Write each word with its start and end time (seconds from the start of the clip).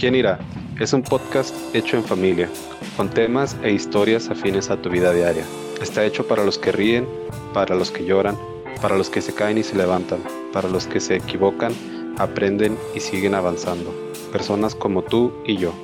¿Quién 0.00 0.14
irá? 0.14 0.38
Es 0.80 0.94
un 0.94 1.02
podcast 1.02 1.54
hecho 1.74 1.98
en 1.98 2.04
familia, 2.04 2.48
con 2.96 3.10
temas 3.10 3.54
e 3.62 3.70
historias 3.70 4.30
afines 4.30 4.70
a 4.70 4.80
tu 4.80 4.88
vida 4.88 5.12
diaria. 5.12 5.44
Está 5.82 6.06
hecho 6.06 6.26
para 6.26 6.42
los 6.42 6.56
que 6.56 6.72
ríen, 6.72 7.06
para 7.52 7.74
los 7.74 7.90
que 7.90 8.06
lloran, 8.06 8.34
para 8.80 8.96
los 8.96 9.10
que 9.10 9.20
se 9.20 9.34
caen 9.34 9.58
y 9.58 9.62
se 9.62 9.76
levantan, 9.76 10.24
para 10.54 10.70
los 10.70 10.86
que 10.86 11.00
se 11.00 11.16
equivocan, 11.16 11.74
aprenden 12.16 12.78
y 12.94 13.00
siguen 13.00 13.34
avanzando. 13.34 13.92
Personas 14.32 14.74
como 14.74 15.02
tú 15.02 15.34
y 15.44 15.58
yo. 15.58 15.74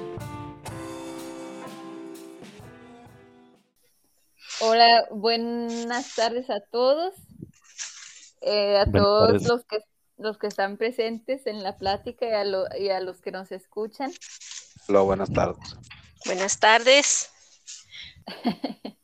Hola, 4.63 5.09
buenas 5.11 6.15
tardes 6.15 6.49
a 6.49 6.61
todos. 6.73 7.13
Eh, 8.41 8.79
a 8.79 8.91
todos 8.91 9.43
los 9.43 9.63
que 9.67 9.81
los 10.19 10.39
que 10.39 10.47
están 10.47 10.77
presentes 10.77 11.47
en 11.47 11.63
la 11.63 11.77
plática 11.77 12.27
y 12.79 12.91
a, 12.91 13.01
los 13.01 13.21
que 13.21 13.31
nos 13.31 13.53
escuchan. 13.53 14.11
Hola, 14.89 15.01
buenas 15.01 15.33
tardes. 15.33 15.77
Buenas 16.25 16.59
tardes. 16.59 17.31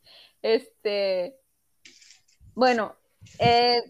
este, 0.43 1.37
bueno, 2.55 2.97
eh, 3.39 3.83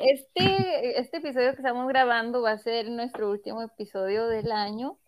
este, 0.00 1.00
este 1.00 1.16
episodio 1.18 1.50
que 1.50 1.56
estamos 1.56 1.88
grabando 1.88 2.42
va 2.42 2.52
a 2.52 2.58
ser 2.58 2.88
nuestro 2.88 3.30
último 3.30 3.62
episodio 3.62 4.28
del 4.28 4.52
año 4.52 4.98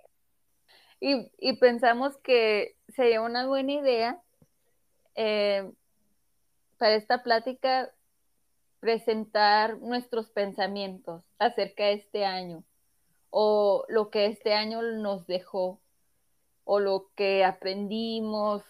y, 1.01 1.57
pensamos 1.57 2.19
que 2.19 2.77
sería 2.89 3.23
una 3.23 3.47
buena 3.47 3.73
idea 3.73 4.23
eh, 5.15 5.71
para 6.77 6.95
esta 6.95 7.23
plática 7.23 7.91
presentar 8.81 9.79
nuestros 9.79 10.31
pensamientos 10.31 11.23
acerca 11.39 11.85
de 11.85 11.93
este 11.95 12.25
año 12.25 12.65
o 13.29 13.85
lo 13.89 14.11
que 14.11 14.27
este 14.27 14.55
año 14.55 14.83
nos 14.83 15.27
dejó 15.27 15.81
o 16.65 16.81
lo 16.81 17.11
que 17.15 17.45
aprendimos, 17.45 18.63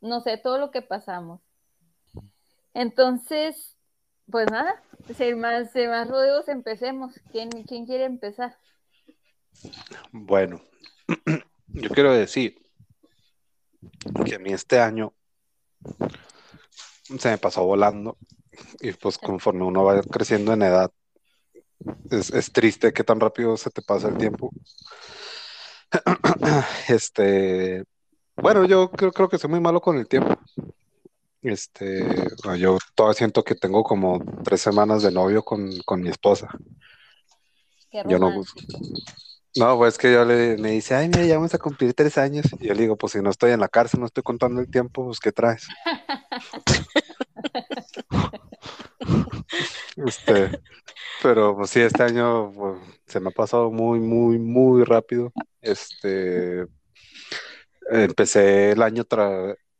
no 0.00 0.20
sé, 0.20 0.36
todo 0.38 0.58
lo 0.58 0.70
que 0.70 0.82
pasamos. 0.82 1.40
Entonces, 2.74 3.76
pues 4.30 4.50
nada, 4.50 4.82
sin 5.16 5.40
más, 5.40 5.70
sin 5.72 5.90
más 5.90 6.08
rodeos, 6.08 6.48
empecemos. 6.48 7.14
¿Quién, 7.32 7.50
¿Quién 7.66 7.86
quiere 7.86 8.04
empezar? 8.04 8.56
Bueno, 10.12 10.60
yo 11.68 11.90
quiero 11.90 12.12
decir 12.12 12.60
que 14.24 14.34
a 14.34 14.38
mí 14.38 14.52
este 14.52 14.80
año 14.80 15.14
se 17.18 17.30
me 17.30 17.38
pasó 17.38 17.64
volando 17.64 18.18
y 18.80 18.92
pues 18.92 19.18
conforme 19.18 19.64
uno 19.64 19.84
va 19.84 20.02
creciendo 20.02 20.52
en 20.52 20.62
edad, 20.62 20.90
es, 22.10 22.52
triste 22.52 22.92
que 22.92 23.04
tan 23.04 23.20
rápido 23.20 23.56
se 23.56 23.70
te 23.70 23.82
pasa 23.82 24.08
el 24.08 24.18
tiempo. 24.18 24.50
Este, 26.88 27.84
bueno, 28.36 28.64
yo 28.64 28.90
creo, 28.90 29.12
creo 29.12 29.28
que 29.28 29.38
soy 29.38 29.50
muy 29.50 29.60
malo 29.60 29.80
con 29.80 29.96
el 29.96 30.06
tiempo. 30.06 30.36
Este, 31.42 32.04
yo 32.58 32.78
todavía 32.94 33.14
siento 33.14 33.44
que 33.44 33.54
tengo 33.54 33.82
como 33.84 34.22
tres 34.44 34.60
semanas 34.60 35.02
de 35.02 35.12
novio 35.12 35.42
con, 35.42 35.70
mi 36.00 36.08
esposa. 36.08 36.48
yo 37.92 38.18
no, 38.18 38.42
no, 39.56 39.76
pues 39.76 39.98
que 39.98 40.12
yo 40.12 40.24
le 40.24 40.56
me 40.56 40.72
dice, 40.72 40.94
ay, 40.94 41.08
mira, 41.08 41.24
ya 41.24 41.36
vamos 41.36 41.54
a 41.54 41.58
cumplir 41.58 41.94
tres 41.94 42.18
años. 42.18 42.46
Y 42.60 42.66
yo 42.66 42.74
le 42.74 42.82
digo, 42.82 42.96
pues 42.96 43.12
si 43.12 43.22
no 43.22 43.30
estoy 43.30 43.52
en 43.52 43.60
la 43.60 43.68
cárcel, 43.68 44.00
no 44.00 44.06
estoy 44.06 44.22
contando 44.22 44.60
el 44.60 44.70
tiempo, 44.70 45.06
pues 45.06 45.20
¿qué 45.20 45.32
traes? 45.32 45.66
Este, 50.06 50.50
pero 51.22 51.56
pues 51.56 51.70
sí, 51.70 51.80
este 51.80 52.02
año 52.02 52.52
pues, 52.52 52.80
se 53.06 53.20
me 53.20 53.28
ha 53.28 53.32
pasado 53.32 53.70
muy, 53.70 54.00
muy, 54.00 54.38
muy 54.38 54.84
rápido. 54.84 55.32
Este, 55.60 56.66
empecé 57.90 58.72
el 58.72 58.82
año 58.82 59.04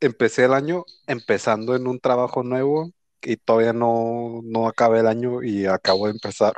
empecé 0.01 0.45
el 0.45 0.55
año 0.55 0.85
empezando 1.07 1.75
en 1.77 1.87
un 1.87 2.01
trabajo 2.01 2.43
nuevo 2.43 2.91
y 3.23 3.37
todavía 3.37 3.73
no, 3.73 4.41
no 4.45 4.69
acabé 4.69 5.01
el 5.01 5.07
año 5.09 5.43
y 5.43 5.67
acabo 5.67 6.07
de 6.07 6.13
empezar 6.13 6.55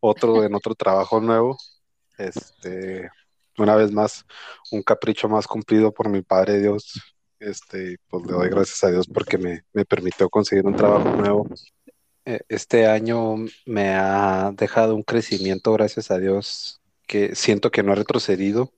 otro 0.00 0.44
en 0.44 0.54
otro 0.54 0.74
trabajo 0.74 1.20
nuevo. 1.20 1.56
Este, 2.18 3.08
una 3.58 3.76
vez 3.76 3.92
más, 3.92 4.24
un 4.70 4.82
capricho 4.82 5.28
más 5.28 5.46
cumplido 5.46 5.92
por 5.92 6.08
mi 6.08 6.22
Padre 6.22 6.60
Dios. 6.60 7.00
Este, 7.38 7.98
pues 8.08 8.24
le 8.26 8.32
doy 8.32 8.48
gracias 8.50 8.84
a 8.84 8.90
Dios 8.90 9.06
porque 9.08 9.38
me, 9.38 9.64
me 9.72 9.84
permitió 9.84 10.28
conseguir 10.30 10.66
un 10.66 10.76
trabajo 10.76 11.08
nuevo. 11.10 11.48
Eh, 12.24 12.40
este 12.48 12.86
año 12.86 13.34
me 13.66 13.94
ha 13.94 14.52
dejado 14.56 14.94
un 14.94 15.02
crecimiento, 15.02 15.72
gracias 15.72 16.10
a 16.10 16.18
Dios, 16.18 16.80
que 17.06 17.34
siento 17.34 17.70
que 17.70 17.82
no 17.82 17.92
he 17.92 17.96
retrocedido, 17.96 18.72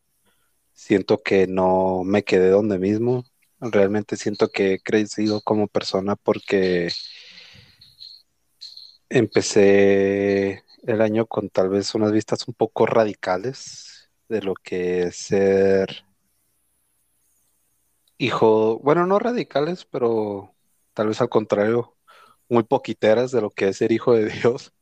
siento 0.75 1.22
que 1.22 1.47
no 1.47 2.03
me 2.05 2.25
quedé 2.25 2.50
donde 2.50 2.78
mismo, 2.78 3.25
realmente 3.60 4.16
siento 4.16 4.49
que 4.50 4.75
he 4.75 4.81
crecido 4.81 5.43
como 5.43 5.69
persona 5.69 6.16
porque 6.16 6.91
empecé 9.09 10.65
el 10.87 11.00
año 11.00 11.26
con 11.26 11.49
tal 11.50 11.69
vez 11.69 11.94
unas 11.94 12.12
vistas 12.12 12.47
un 12.49 12.55
poco 12.55 12.87
radicales 12.87 14.11
de 14.28 14.43
lo 14.43 14.55
que 14.55 15.05
es 15.05 15.16
ser 15.16 16.05
hijo, 18.19 18.78
bueno, 18.81 19.06
no 19.06 19.19
radicales, 19.19 19.84
pero 19.84 20.55
tal 20.94 21.09
vez 21.09 21.21
al 21.21 21.28
contrario, 21.28 21.94
muy 22.49 22.65
poquiteras 22.65 23.31
de 23.31 23.41
lo 23.41 23.50
que 23.50 23.69
es 23.69 23.78
ser 23.78 23.93
hijo 23.93 24.15
de 24.15 24.31
Dios. 24.31 24.72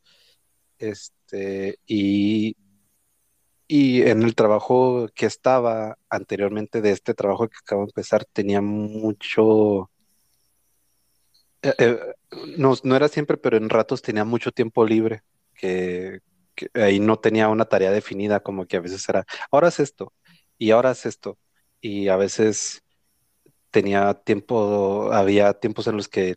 Este, 0.78 1.78
y, 1.86 2.56
y 3.68 4.02
en 4.02 4.22
el 4.22 4.34
trabajo 4.34 5.08
que 5.14 5.26
estaba 5.26 5.96
anteriormente 6.10 6.80
de 6.82 6.90
este 6.90 7.14
trabajo 7.14 7.48
que 7.48 7.56
acabo 7.60 7.82
de 7.82 7.90
empezar, 7.90 8.24
tenía 8.26 8.60
mucho. 8.60 9.90
Eh, 11.62 11.74
eh, 11.78 11.98
no, 12.58 12.74
no, 12.82 12.96
era 12.96 13.08
siempre, 13.08 13.36
pero 13.36 13.56
en 13.56 13.70
ratos 13.70 14.02
tenía 14.02 14.24
mucho 14.24 14.50
tiempo 14.52 14.84
libre, 14.84 15.22
que, 15.54 16.20
que, 16.54 16.68
ahí 16.74 16.98
no 17.00 17.18
tenía 17.18 17.48
una 17.48 17.66
tarea 17.66 17.92
definida, 17.92 18.40
como 18.40 18.66
que 18.66 18.76
a 18.78 18.80
veces 18.80 19.08
era, 19.08 19.24
ahora 19.50 19.68
es 19.68 19.78
esto, 19.80 20.12
y 20.58 20.72
ahora 20.72 20.90
es 20.90 21.06
esto, 21.06 21.38
y 21.80 22.08
a 22.08 22.16
veces 22.16 22.82
tenía 23.70 24.14
tiempo, 24.14 25.12
había 25.12 25.54
tiempos 25.54 25.86
en 25.86 25.96
los 25.96 26.08
que 26.08 26.36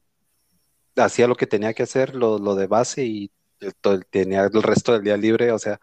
hacía 0.95 1.27
lo 1.27 1.35
que 1.35 1.47
tenía 1.47 1.73
que 1.73 1.83
hacer, 1.83 2.15
lo, 2.15 2.39
de 2.55 2.67
base 2.67 3.05
y 3.05 3.31
tenía 4.09 4.45
el 4.45 4.63
resto 4.63 4.93
del 4.93 5.03
día 5.03 5.17
libre, 5.17 5.51
o 5.51 5.59
sea, 5.59 5.79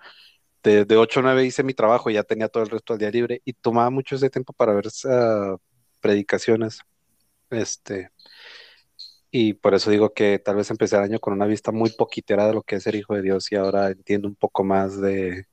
de, 0.62 0.84
de 0.84 0.96
8 0.96 1.20
a 1.20 1.22
9 1.24 1.44
hice 1.44 1.62
mi 1.62 1.74
trabajo 1.74 2.10
y 2.10 2.14
ya 2.14 2.22
tenía 2.22 2.48
todo 2.48 2.62
el 2.62 2.70
resto 2.70 2.94
del 2.94 3.00
día 3.00 3.10
libre 3.10 3.42
y 3.44 3.52
tomaba 3.54 3.90
mucho 3.90 4.16
ese 4.16 4.30
tiempo 4.30 4.52
para 4.52 4.74
ver 4.74 4.86
uh, 4.86 5.58
predicaciones. 6.00 6.80
Este, 7.50 8.10
y 9.30 9.54
por 9.54 9.74
eso 9.74 9.90
digo 9.90 10.12
que 10.12 10.38
tal 10.38 10.56
vez 10.56 10.70
empecé 10.70 10.96
el 10.96 11.02
año 11.02 11.18
con 11.18 11.32
una 11.32 11.46
vista 11.46 11.72
muy 11.72 11.90
poquitera 11.90 12.46
de 12.46 12.54
lo 12.54 12.62
que 12.62 12.76
es 12.76 12.82
ser 12.84 12.94
hijo 12.96 13.14
de 13.14 13.22
Dios 13.22 13.50
y 13.50 13.56
ahora 13.56 13.88
entiendo 13.88 14.28
un 14.28 14.36
poco 14.36 14.62
más 14.62 15.00
de, 15.00 15.46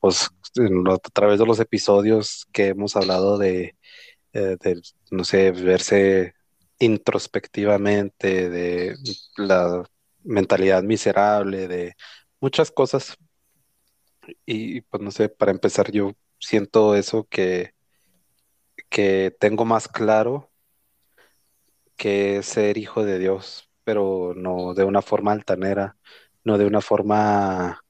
pues, 0.00 0.28
a 0.90 1.10
través 1.12 1.38
de 1.38 1.46
los 1.46 1.60
episodios 1.60 2.46
que 2.52 2.68
hemos 2.68 2.96
hablado 2.96 3.38
de, 3.38 3.76
eh, 4.32 4.56
de 4.60 4.82
no 5.10 5.24
sé, 5.24 5.52
verse 5.52 6.34
introspectivamente, 6.82 8.50
de 8.50 8.96
la 9.36 9.84
mentalidad 10.24 10.82
miserable, 10.82 11.68
de 11.68 11.94
muchas 12.40 12.72
cosas. 12.72 13.16
Y 14.46 14.80
pues 14.82 15.02
no 15.02 15.10
sé, 15.12 15.28
para 15.28 15.52
empezar 15.52 15.92
yo 15.92 16.12
siento 16.40 16.96
eso 16.96 17.24
que, 17.30 17.72
que 18.88 19.34
tengo 19.38 19.64
más 19.64 19.86
claro 19.88 20.50
que 21.96 22.42
ser 22.42 22.78
hijo 22.78 23.04
de 23.04 23.18
Dios, 23.20 23.70
pero 23.84 24.34
no 24.36 24.74
de 24.74 24.84
una 24.84 25.02
forma 25.02 25.32
altanera, 25.32 25.96
no 26.44 26.58
de 26.58 26.66
una 26.66 26.80
forma 26.80 27.80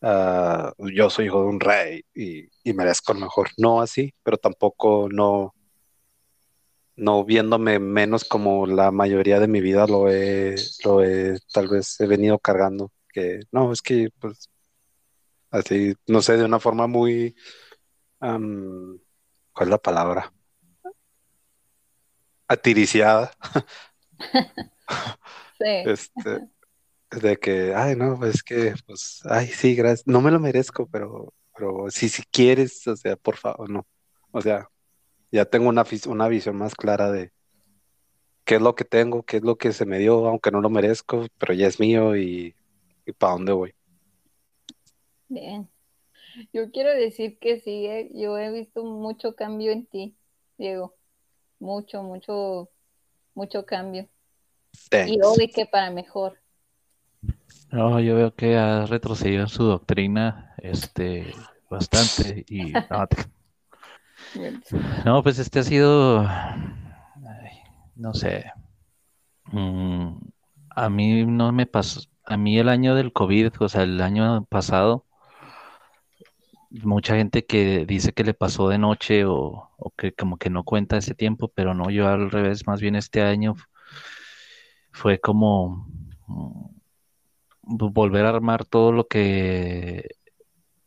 ah, 0.00 0.72
yo 0.78 1.10
soy 1.10 1.26
hijo 1.26 1.42
de 1.42 1.48
un 1.48 1.60
rey 1.60 2.02
y, 2.14 2.48
y 2.64 2.72
merezco 2.72 3.12
mejor. 3.14 3.50
No 3.58 3.82
así, 3.82 4.14
pero 4.22 4.38
tampoco 4.38 5.08
no 5.10 5.54
no 6.96 7.24
viéndome 7.24 7.78
menos 7.78 8.24
como 8.24 8.66
la 8.66 8.90
mayoría 8.90 9.40
de 9.40 9.48
mi 9.48 9.60
vida 9.60 9.86
lo 9.86 10.08
he, 10.08 10.54
lo 10.84 11.02
he, 11.02 11.38
tal 11.52 11.68
vez 11.68 11.98
he 12.00 12.06
venido 12.06 12.38
cargando, 12.38 12.92
que 13.12 13.40
no, 13.50 13.72
es 13.72 13.82
que 13.82 14.10
pues 14.20 14.48
así, 15.50 15.94
no 16.06 16.22
sé, 16.22 16.36
de 16.36 16.44
una 16.44 16.60
forma 16.60 16.86
muy, 16.86 17.36
¿cuál 18.18 19.00
es 19.60 19.68
la 19.68 19.78
palabra? 19.78 20.32
Atiriciada. 22.48 23.32
sí. 25.58 25.64
Este, 25.86 26.48
de 27.20 27.36
que, 27.36 27.74
ay, 27.74 27.94
no, 27.94 28.24
es 28.24 28.42
que, 28.42 28.74
pues, 28.86 29.20
ay, 29.24 29.46
sí, 29.46 29.74
gracias, 29.74 30.06
no 30.06 30.20
me 30.20 30.30
lo 30.30 30.40
merezco, 30.40 30.88
pero, 30.88 31.34
pero 31.54 31.90
si, 31.90 32.08
si 32.08 32.22
quieres, 32.24 32.86
o 32.86 32.96
sea, 32.96 33.16
por 33.16 33.36
favor, 33.36 33.68
no, 33.68 33.86
o 34.30 34.40
sea, 34.40 34.68
ya 35.32 35.46
tengo 35.46 35.68
una, 35.68 35.84
una 36.06 36.28
visión 36.28 36.56
más 36.56 36.74
clara 36.74 37.10
de 37.10 37.32
qué 38.44 38.56
es 38.56 38.62
lo 38.62 38.74
que 38.74 38.84
tengo, 38.84 39.22
qué 39.22 39.38
es 39.38 39.42
lo 39.42 39.56
que 39.56 39.72
se 39.72 39.86
me 39.86 39.98
dio, 39.98 40.26
aunque 40.26 40.50
no 40.50 40.60
lo 40.60 40.68
merezco, 40.68 41.26
pero 41.38 41.54
ya 41.54 41.66
es 41.66 41.80
mío 41.80 42.16
y, 42.16 42.54
para 43.18 43.32
dónde 43.32 43.52
voy. 43.52 43.74
Bien. 45.28 45.68
Yo 46.52 46.70
quiero 46.70 46.90
decir 46.90 47.38
que 47.38 47.60
sí, 47.60 47.86
eh, 47.86 48.10
yo 48.14 48.38
he 48.38 48.50
visto 48.52 48.84
mucho 48.84 49.34
cambio 49.34 49.72
en 49.72 49.86
ti, 49.86 50.16
Diego. 50.58 50.94
Mucho, 51.58 52.02
mucho, 52.02 52.70
mucho 53.34 53.64
cambio. 53.64 54.08
Y 55.06 55.18
hoy 55.22 55.48
que 55.48 55.66
para 55.66 55.90
mejor. 55.90 56.38
No, 57.70 58.00
yo 58.00 58.16
veo 58.16 58.34
que 58.34 58.56
ha 58.56 58.84
retrocedido 58.86 59.42
en 59.42 59.48
su 59.48 59.64
doctrina, 59.64 60.54
este, 60.58 61.32
bastante 61.70 62.44
y 62.48 62.72
no, 62.72 63.06
pues 65.22 65.38
este 65.38 65.60
ha 65.60 65.62
sido, 65.62 66.26
no 67.96 68.14
sé, 68.14 68.50
mm, 69.46 70.16
a 70.70 70.88
mí 70.90 71.26
no 71.26 71.52
me 71.52 71.66
pasó, 71.66 72.00
a 72.24 72.36
mí 72.36 72.58
el 72.58 72.68
año 72.68 72.94
del 72.94 73.12
COVID, 73.12 73.52
o 73.60 73.68
sea, 73.68 73.82
el 73.82 74.00
año 74.00 74.44
pasado, 74.46 75.06
mucha 76.70 77.16
gente 77.16 77.44
que 77.44 77.84
dice 77.86 78.12
que 78.12 78.24
le 78.24 78.34
pasó 78.34 78.68
de 78.68 78.78
noche 78.78 79.24
o, 79.26 79.70
que 79.96 80.12
como 80.12 80.38
que 80.38 80.50
no 80.50 80.64
cuenta 80.64 80.96
ese 80.96 81.14
tiempo, 81.14 81.48
pero 81.48 81.74
no, 81.74 81.90
yo 81.90 82.08
al 82.08 82.30
revés, 82.30 82.66
más 82.66 82.80
bien 82.80 82.96
este 82.96 83.22
año 83.22 83.54
fue 84.92 85.20
como 85.20 85.86
mm, 86.26 86.70
volver 87.62 88.26
a 88.26 88.30
armar 88.30 88.64
todo 88.64 88.92
lo 88.92 89.06
que 89.08 90.16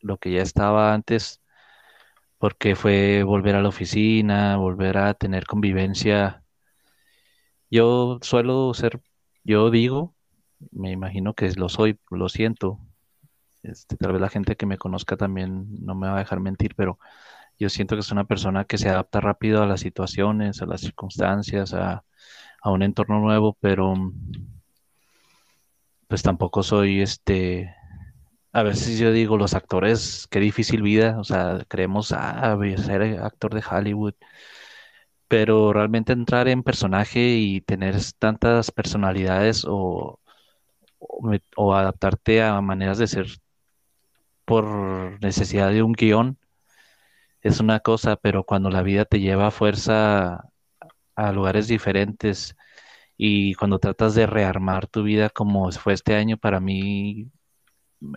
lo 0.02 0.18
que 0.18 0.32
ya 0.34 0.42
estaba 0.44 0.94
antes, 0.94 1.42
porque 2.46 2.76
fue 2.76 3.24
volver 3.24 3.56
a 3.56 3.62
la 3.64 3.70
oficina, 3.70 4.56
volver 4.58 5.00
a 5.00 5.16
tener 5.16 5.48
convivencia. 5.48 6.44
Yo 7.72 8.20
suelo 8.22 8.72
ser, 8.76 9.02
yo 9.44 9.72
digo, 9.72 10.14
me 10.72 10.92
imagino 10.92 11.34
que 11.34 11.52
lo 11.56 11.70
soy, 11.70 12.00
lo 12.12 12.30
siento, 12.30 12.78
este, 13.64 13.98
tal 13.98 14.12
vez 14.12 14.22
la 14.22 14.30
gente 14.30 14.56
que 14.56 14.68
me 14.68 14.78
conozca 14.78 15.18
también 15.18 15.66
no 15.84 15.96
me 15.96 16.06
va 16.06 16.18
a 16.18 16.20
dejar 16.20 16.40
mentir, 16.40 16.76
pero 16.76 17.00
yo 17.58 17.68
siento 17.70 17.96
que 17.96 18.02
es 18.02 18.12
una 18.12 18.26
persona 18.26 18.66
que 18.66 18.78
se 18.78 18.90
adapta 18.90 19.22
rápido 19.22 19.64
a 19.64 19.66
las 19.66 19.80
situaciones, 19.80 20.62
a 20.62 20.68
las 20.68 20.82
circunstancias, 20.82 21.74
a, 21.74 22.04
un 22.64 22.84
entorno 22.84 23.22
nuevo, 23.22 23.58
pero 23.60 23.96
pues 26.08 26.22
tampoco 26.22 26.62
soy 26.62 27.02
este 27.02 27.74
a 28.56 28.64
veces 28.64 28.98
yo 29.00 29.12
digo, 29.12 29.38
los 29.38 29.54
actores, 29.54 30.28
qué 30.32 30.40
difícil 30.40 30.82
vida, 30.82 31.20
o 31.20 31.26
sea, 31.26 31.66
creemos, 31.68 32.14
ah, 32.14 32.58
ser 32.78 33.02
actor 33.22 33.54
de 33.54 33.62
Hollywood, 33.70 34.14
pero 35.28 35.74
realmente 35.74 36.14
entrar 36.14 36.48
en 36.48 36.64
personaje 36.64 37.20
y 37.38 37.62
tener 37.62 37.96
tantas 38.20 38.72
personalidades 38.72 39.66
o, 39.68 40.20
o 41.58 41.74
adaptarte 41.74 42.42
a 42.44 42.62
maneras 42.62 42.98
de 42.98 43.08
ser 43.08 43.28
por 44.46 44.66
necesidad 45.22 45.72
de 45.72 45.84
un 45.84 45.94
guion 45.94 46.38
es 47.42 47.60
una 47.60 47.80
cosa, 47.80 48.16
pero 48.18 48.44
cuando 48.44 48.70
la 48.70 48.82
vida 48.82 49.06
te 49.06 49.20
lleva 49.20 49.48
a 49.48 49.52
fuerza 49.52 50.50
a 51.16 51.32
lugares 51.32 51.68
diferentes 51.68 52.56
y 53.18 53.54
cuando 53.56 53.80
tratas 53.80 54.16
de 54.16 54.28
rearmar 54.28 54.88
tu 54.88 55.04
vida 55.04 55.30
como 55.30 55.72
fue 55.74 55.94
este 55.94 56.16
año, 56.16 56.38
para 56.38 56.60
mí 56.60 57.32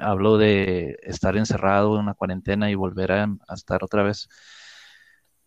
hablo 0.01 0.39
de 0.39 0.99
estar 1.03 1.37
encerrado 1.37 1.95
en 1.95 2.03
una 2.03 2.15
cuarentena 2.15 2.71
y 2.71 2.75
volver 2.75 3.13
a, 3.13 3.29
estar 3.55 3.85
otra 3.85 4.03
vez 4.03 4.29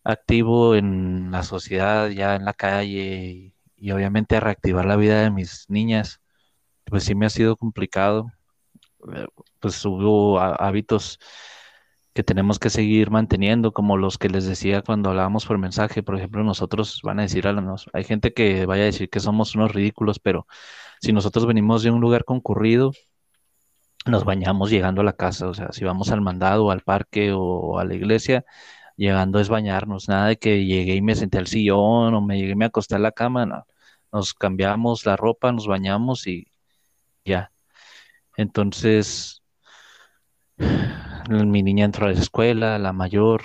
activo 0.04 0.74
en 0.74 1.30
la 1.30 1.42
sociedad, 1.42 2.08
ya 2.08 2.34
en 2.36 2.44
la 2.44 2.54
calle 2.54 3.54
y 3.76 3.90
obviamente 3.92 4.36
a 4.36 4.40
reactivar 4.40 4.84
la 4.86 4.96
vida 4.96 5.22
de 5.22 5.30
mis 5.30 5.66
niñas, 5.68 6.20
pues 6.84 7.04
sí 7.04 7.14
me 7.14 7.26
ha 7.26 7.30
sido 7.30 7.56
complicado 7.56 8.26
pues 9.60 9.84
hubo 9.84 10.38
hábitos 10.40 11.18
que 12.14 12.22
tenemos 12.22 12.58
que 12.58 12.70
seguir 12.70 13.10
manteniendo, 13.10 13.72
como 13.72 13.96
los 13.96 14.18
que 14.18 14.28
les 14.28 14.44
decía 14.46 14.82
cuando 14.82 15.10
hablábamos 15.10 15.46
por 15.46 15.58
mensaje. 15.58 16.02
Por 16.02 16.16
ejemplo, 16.16 16.44
nosotros 16.44 17.00
van 17.02 17.18
a 17.20 17.22
decir, 17.22 17.46
hay 17.92 18.04
gente 18.04 18.34
que 18.34 18.66
vaya 18.66 18.82
a 18.82 18.86
decir 18.86 19.08
que 19.08 19.20
somos 19.20 19.54
unos 19.54 19.72
ridículos, 19.72 20.18
pero 20.18 20.46
si 21.00 21.12
nosotros 21.12 21.46
venimos 21.46 21.82
de 21.82 21.90
un 21.90 22.00
lugar 22.00 22.24
concurrido, 22.24 22.92
nos 24.06 24.24
bañamos 24.24 24.70
llegando 24.70 25.00
a 25.02 25.04
la 25.04 25.14
casa. 25.14 25.48
O 25.48 25.54
sea, 25.54 25.72
si 25.72 25.84
vamos 25.84 26.10
al 26.10 26.20
mandado, 26.20 26.70
al 26.70 26.82
parque 26.82 27.32
o 27.34 27.78
a 27.78 27.84
la 27.84 27.94
iglesia, 27.94 28.44
llegando 28.96 29.40
es 29.40 29.48
bañarnos. 29.48 30.08
Nada 30.08 30.28
de 30.28 30.38
que 30.38 30.64
llegué 30.64 30.94
y 30.96 31.02
me 31.02 31.14
senté 31.14 31.38
al 31.38 31.46
sillón 31.46 32.14
o 32.14 32.20
me 32.20 32.38
llegué 32.38 32.52
y 32.52 32.56
me 32.56 32.66
acosté 32.66 32.96
a 32.96 32.98
la 32.98 33.12
cama. 33.12 33.46
No. 33.46 33.66
Nos 34.12 34.34
cambiamos 34.34 35.06
la 35.06 35.16
ropa, 35.16 35.52
nos 35.52 35.66
bañamos 35.66 36.26
y 36.26 36.48
ya. 37.24 37.52
Entonces, 38.36 39.42
mi 41.28 41.62
niña 41.62 41.84
entró 41.84 42.06
a 42.06 42.12
la 42.12 42.18
escuela, 42.18 42.78
la 42.78 42.92
mayor, 42.92 43.42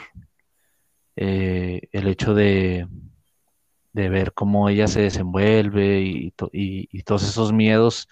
eh, 1.15 1.81
el 1.91 2.07
hecho 2.07 2.33
de, 2.33 2.87
de, 3.93 4.09
ver 4.09 4.33
cómo 4.33 4.69
ella 4.69 4.87
se 4.87 5.01
desenvuelve 5.01 6.01
y, 6.01 6.33
y, 6.51 7.03
todos 7.03 7.23
esos 7.23 7.53
miedos. 7.53 8.07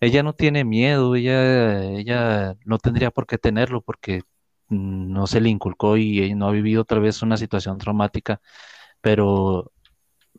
Ella 0.00 0.22
no 0.22 0.32
tiene 0.34 0.64
miedo, 0.64 1.14
ella, 1.16 1.82
ella 1.84 2.56
no 2.64 2.78
tendría 2.78 3.10
por 3.10 3.26
qué 3.26 3.36
tenerlo 3.38 3.82
porque 3.82 4.22
no 4.68 5.26
se 5.26 5.40
le 5.40 5.48
inculcó 5.48 5.96
y 5.96 6.34
no 6.34 6.48
ha 6.48 6.52
vivido 6.52 6.84
tal 6.84 7.00
vez 7.00 7.22
una 7.22 7.36
situación 7.36 7.78
traumática, 7.78 8.40
pero, 9.00 9.72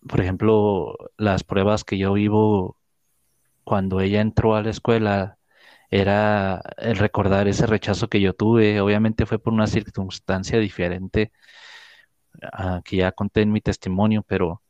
por 0.07 0.21
ejemplo, 0.21 0.95
las 1.17 1.43
pruebas 1.43 1.83
que 1.85 1.97
yo 1.97 2.13
vivo 2.13 2.77
cuando 3.63 4.01
ella 4.01 4.21
entró 4.21 4.55
a 4.55 4.63
la 4.63 4.71
escuela 4.71 5.39
era 5.91 6.61
el 6.77 6.97
recordar 6.97 7.47
ese 7.47 7.67
rechazo 7.67 8.09
que 8.09 8.21
yo 8.21 8.33
tuve. 8.33 8.81
Obviamente 8.81 9.25
fue 9.27 9.39
por 9.39 9.53
una 9.53 9.67
circunstancia 9.67 10.59
diferente 10.59 11.31
a 12.41 12.81
que 12.83 12.97
ya 12.97 13.11
conté 13.11 13.41
en 13.41 13.51
mi 13.51 13.61
testimonio, 13.61 14.23
pero 14.27 14.61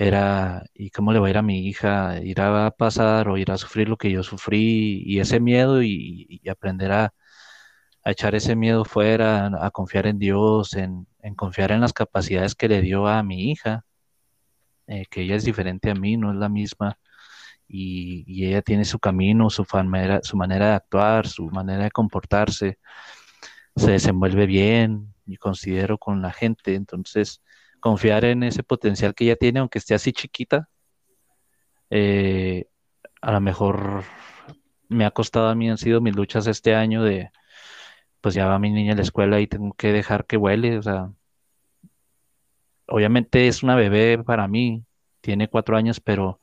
era, 0.00 0.64
¿y 0.74 0.90
cómo 0.90 1.12
le 1.12 1.18
va 1.18 1.26
a 1.28 1.30
ir 1.30 1.38
a 1.38 1.42
mi 1.42 1.66
hija? 1.68 2.20
¿Irá 2.22 2.66
a 2.66 2.70
pasar 2.70 3.28
o 3.28 3.36
irá 3.36 3.54
a 3.54 3.58
sufrir 3.58 3.88
lo 3.88 3.98
que 3.98 4.10
yo 4.10 4.22
sufrí? 4.22 5.02
Y 5.04 5.20
ese 5.20 5.40
miedo 5.40 5.82
y, 5.82 6.40
aprender 6.50 6.92
a, 6.92 7.14
echar 8.04 8.34
ese 8.34 8.56
miedo 8.56 8.84
fuera, 8.84 9.50
a 9.60 9.70
confiar 9.70 10.06
en 10.06 10.18
Dios, 10.18 10.74
en, 10.74 11.06
confiar 11.36 11.72
en 11.72 11.82
las 11.82 11.92
capacidades 11.92 12.54
que 12.54 12.68
le 12.68 12.80
dio 12.82 13.06
a 13.08 13.22
mi 13.22 13.50
hija, 13.50 13.84
eh, 14.86 15.04
que 15.10 15.22
ella 15.22 15.36
es 15.36 15.44
diferente 15.44 15.90
a 15.90 15.94
mí, 15.94 16.16
no 16.16 16.32
es 16.32 16.36
la 16.38 16.48
misma 16.48 16.98
y, 17.70 18.44
ella 18.46 18.62
tiene 18.62 18.84
su 18.84 18.98
camino, 18.98 19.50
su 19.50 19.64
manera, 19.84 20.20
su 20.22 20.36
manera 20.36 20.68
de 20.70 20.74
actuar, 20.74 21.28
su 21.28 21.46
manera 21.50 21.84
de 21.84 21.90
comportarse, 21.90 22.78
se 23.76 23.90
desenvuelve 23.92 24.46
bien 24.46 25.14
y 25.26 25.36
considero 25.36 25.98
con 25.98 26.22
la 26.22 26.32
gente, 26.32 26.74
entonces 26.74 27.42
confiar 27.80 28.24
en 28.24 28.42
ese 28.44 28.62
potencial 28.62 29.14
que 29.14 29.24
ella 29.24 29.36
tiene, 29.36 29.60
aunque 29.60 29.78
esté 29.78 29.94
así 29.94 30.12
chiquita, 30.12 30.68
eh, 31.90 32.66
a 33.22 33.32
lo 33.32 33.40
mejor 33.40 34.04
me 34.88 35.04
ha 35.04 35.10
costado 35.10 35.48
a 35.48 35.54
mí, 35.54 35.70
han 35.70 35.78
sido 35.78 36.00
mis 36.00 36.16
luchas 36.16 36.46
este 36.46 36.74
año 36.74 37.02
de, 37.02 37.30
pues 38.20 38.34
ya 38.34 38.46
va 38.46 38.58
mi 38.58 38.70
niña 38.70 38.92
a 38.94 38.96
la 38.96 39.02
escuela 39.02 39.40
y 39.40 39.46
tengo 39.46 39.72
que 39.74 39.92
dejar 39.92 40.26
que 40.26 40.36
huele, 40.36 40.78
o 40.78 40.82
sea, 40.82 41.10
obviamente 42.86 43.48
es 43.48 43.62
una 43.62 43.76
bebé 43.76 44.22
para 44.22 44.48
mí, 44.48 44.84
tiene 45.20 45.48
cuatro 45.48 45.76
años, 45.76 46.00
pero 46.00 46.40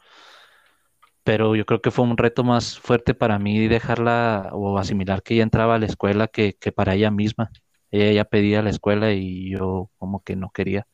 pero 1.27 1.57
yo 1.57 1.65
creo 1.65 1.81
que 1.81 1.91
fue 1.91 2.05
un 2.05 2.15
reto 2.17 2.45
más 2.45 2.79
fuerte 2.79 3.13
para 3.13 3.37
mí 3.37 3.67
dejarla 3.67 4.49
o 4.53 4.77
asimilar 4.77 5.21
que 5.23 5.33
ella 5.33 5.43
entraba 5.43 5.75
a 5.75 5.79
la 5.79 5.85
escuela 5.85 6.29
que, 6.29 6.55
para 6.73 6.95
ella 6.95 7.11
misma. 7.11 7.51
Ella 7.91 8.13
ya 8.13 8.23
pedía 8.23 8.61
la 8.61 8.69
escuela 8.69 9.11
y 9.11 9.51
yo 9.51 9.91
como 9.97 10.23
que 10.23 10.37
no 10.37 10.51
quería. 10.51 10.87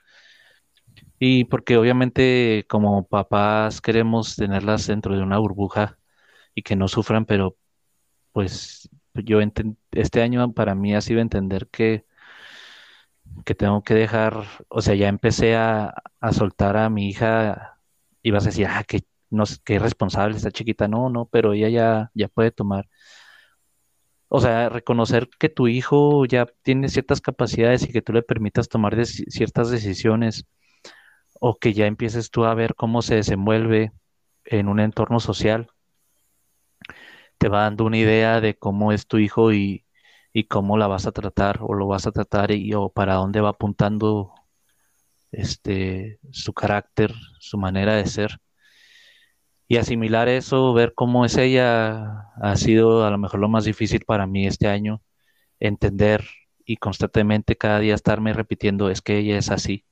Y 1.25 1.46
porque 1.46 1.77
obviamente 1.77 2.65
como 2.68 3.08
papás 3.08 3.80
queremos 3.80 4.36
tenerlas 4.36 4.88
dentro 4.88 5.15
de 5.15 5.24
una 5.24 5.38
burbuja 5.38 5.98
y 6.53 6.63
que 6.63 6.75
no 6.75 6.89
sufran, 6.89 7.25
pero 7.25 7.58
pues 8.34 8.89
yo 9.15 9.39
este 9.92 10.22
año 10.22 10.53
para 10.53 10.75
mí 10.75 10.96
ha 10.96 11.01
sido 11.01 11.22
entender 11.22 11.70
que, 11.70 12.06
que 13.46 13.56
tengo 13.56 13.84
que 13.84 13.94
dejar, 13.94 14.46
o 14.70 14.82
sea, 14.82 14.96
ya 14.96 15.08
empecé 15.08 15.56
a, 15.56 15.94
a 16.20 16.34
soltar 16.34 16.77
a 16.77 16.89
mi 16.89 17.10
hija 17.10 17.80
y 18.22 18.32
vas 18.32 18.44
a 18.46 18.48
decir, 18.50 18.68
ah, 18.70 18.84
qué 18.88 19.01
no 19.30 19.46
qué 19.65 19.80
responsable 19.80 20.38
está 20.38 20.51
chiquita, 20.51 20.88
no, 20.88 21.10
no, 21.10 21.25
pero 21.25 21.53
ella 21.53 21.70
ya, 21.70 22.12
ya 22.13 22.27
puede 22.27 22.51
tomar. 22.51 22.88
O 24.27 24.42
sea, 24.42 24.68
reconocer 24.70 25.30
que 25.39 25.48
tu 25.50 25.68
hijo 25.68 26.25
ya 26.25 26.46
tiene 26.63 26.89
ciertas 26.89 27.22
capacidades 27.22 27.84
y 27.84 27.92
que 27.94 28.01
tú 28.01 28.13
le 28.13 28.24
permitas 28.24 28.68
tomar 28.68 28.96
ciertas 29.06 29.70
decisiones 29.70 30.46
o 31.46 31.58
que 31.60 31.74
ya 31.74 31.88
empieces 31.88 32.32
tú 32.32 32.46
a 32.46 32.54
ver 32.54 32.74
cómo 32.74 33.02
se 33.02 33.16
desenvuelve 33.16 33.92
en 34.46 34.70
un 34.70 34.80
entorno 34.80 35.20
social, 35.20 35.68
te 37.38 37.50
va 37.50 37.64
dando 37.64 37.84
una 37.86 37.98
idea 37.98 38.40
de 38.40 38.56
cómo 38.58 38.94
es 38.94 39.08
tu 39.08 39.18
hijo 39.18 39.52
y, 39.52 39.86
y 40.32 40.46
cómo 40.46 40.78
la 40.78 40.88
vas 40.88 41.06
a 41.06 41.12
tratar 41.12 41.60
o 41.62 41.74
lo 41.74 41.88
vas 41.88 42.08
a 42.08 42.12
tratar 42.14 42.52
y 42.52 42.74
o 42.74 42.90
para 42.90 43.16
dónde 43.16 43.42
va 43.42 43.50
apuntando 43.50 44.34
este 45.32 46.20
su 46.32 46.54
carácter, 46.54 47.14
su 47.40 47.58
manera 47.58 47.96
de 47.96 48.06
ser. 48.08 48.40
Y 49.68 49.78
asimilar 49.78 50.30
eso, 50.30 50.74
ver 50.74 50.94
cómo 50.94 51.26
es 51.26 51.38
ella, 51.38 52.30
ha 52.42 52.56
sido 52.56 53.06
a 53.06 53.12
lo 53.12 53.18
mejor 53.18 53.42
lo 53.42 53.50
más 53.50 53.66
difícil 53.66 54.06
para 54.06 54.28
mí 54.28 54.48
este 54.48 54.68
año, 54.68 55.02
entender 55.60 56.26
y 56.66 56.78
constantemente 56.78 57.58
cada 57.58 57.80
día 57.80 57.96
estarme 57.96 58.34
repitiendo, 58.34 58.90
es 58.90 59.02
que 59.02 59.18
ella 59.20 59.38
es 59.38 59.52
así, 59.52 59.86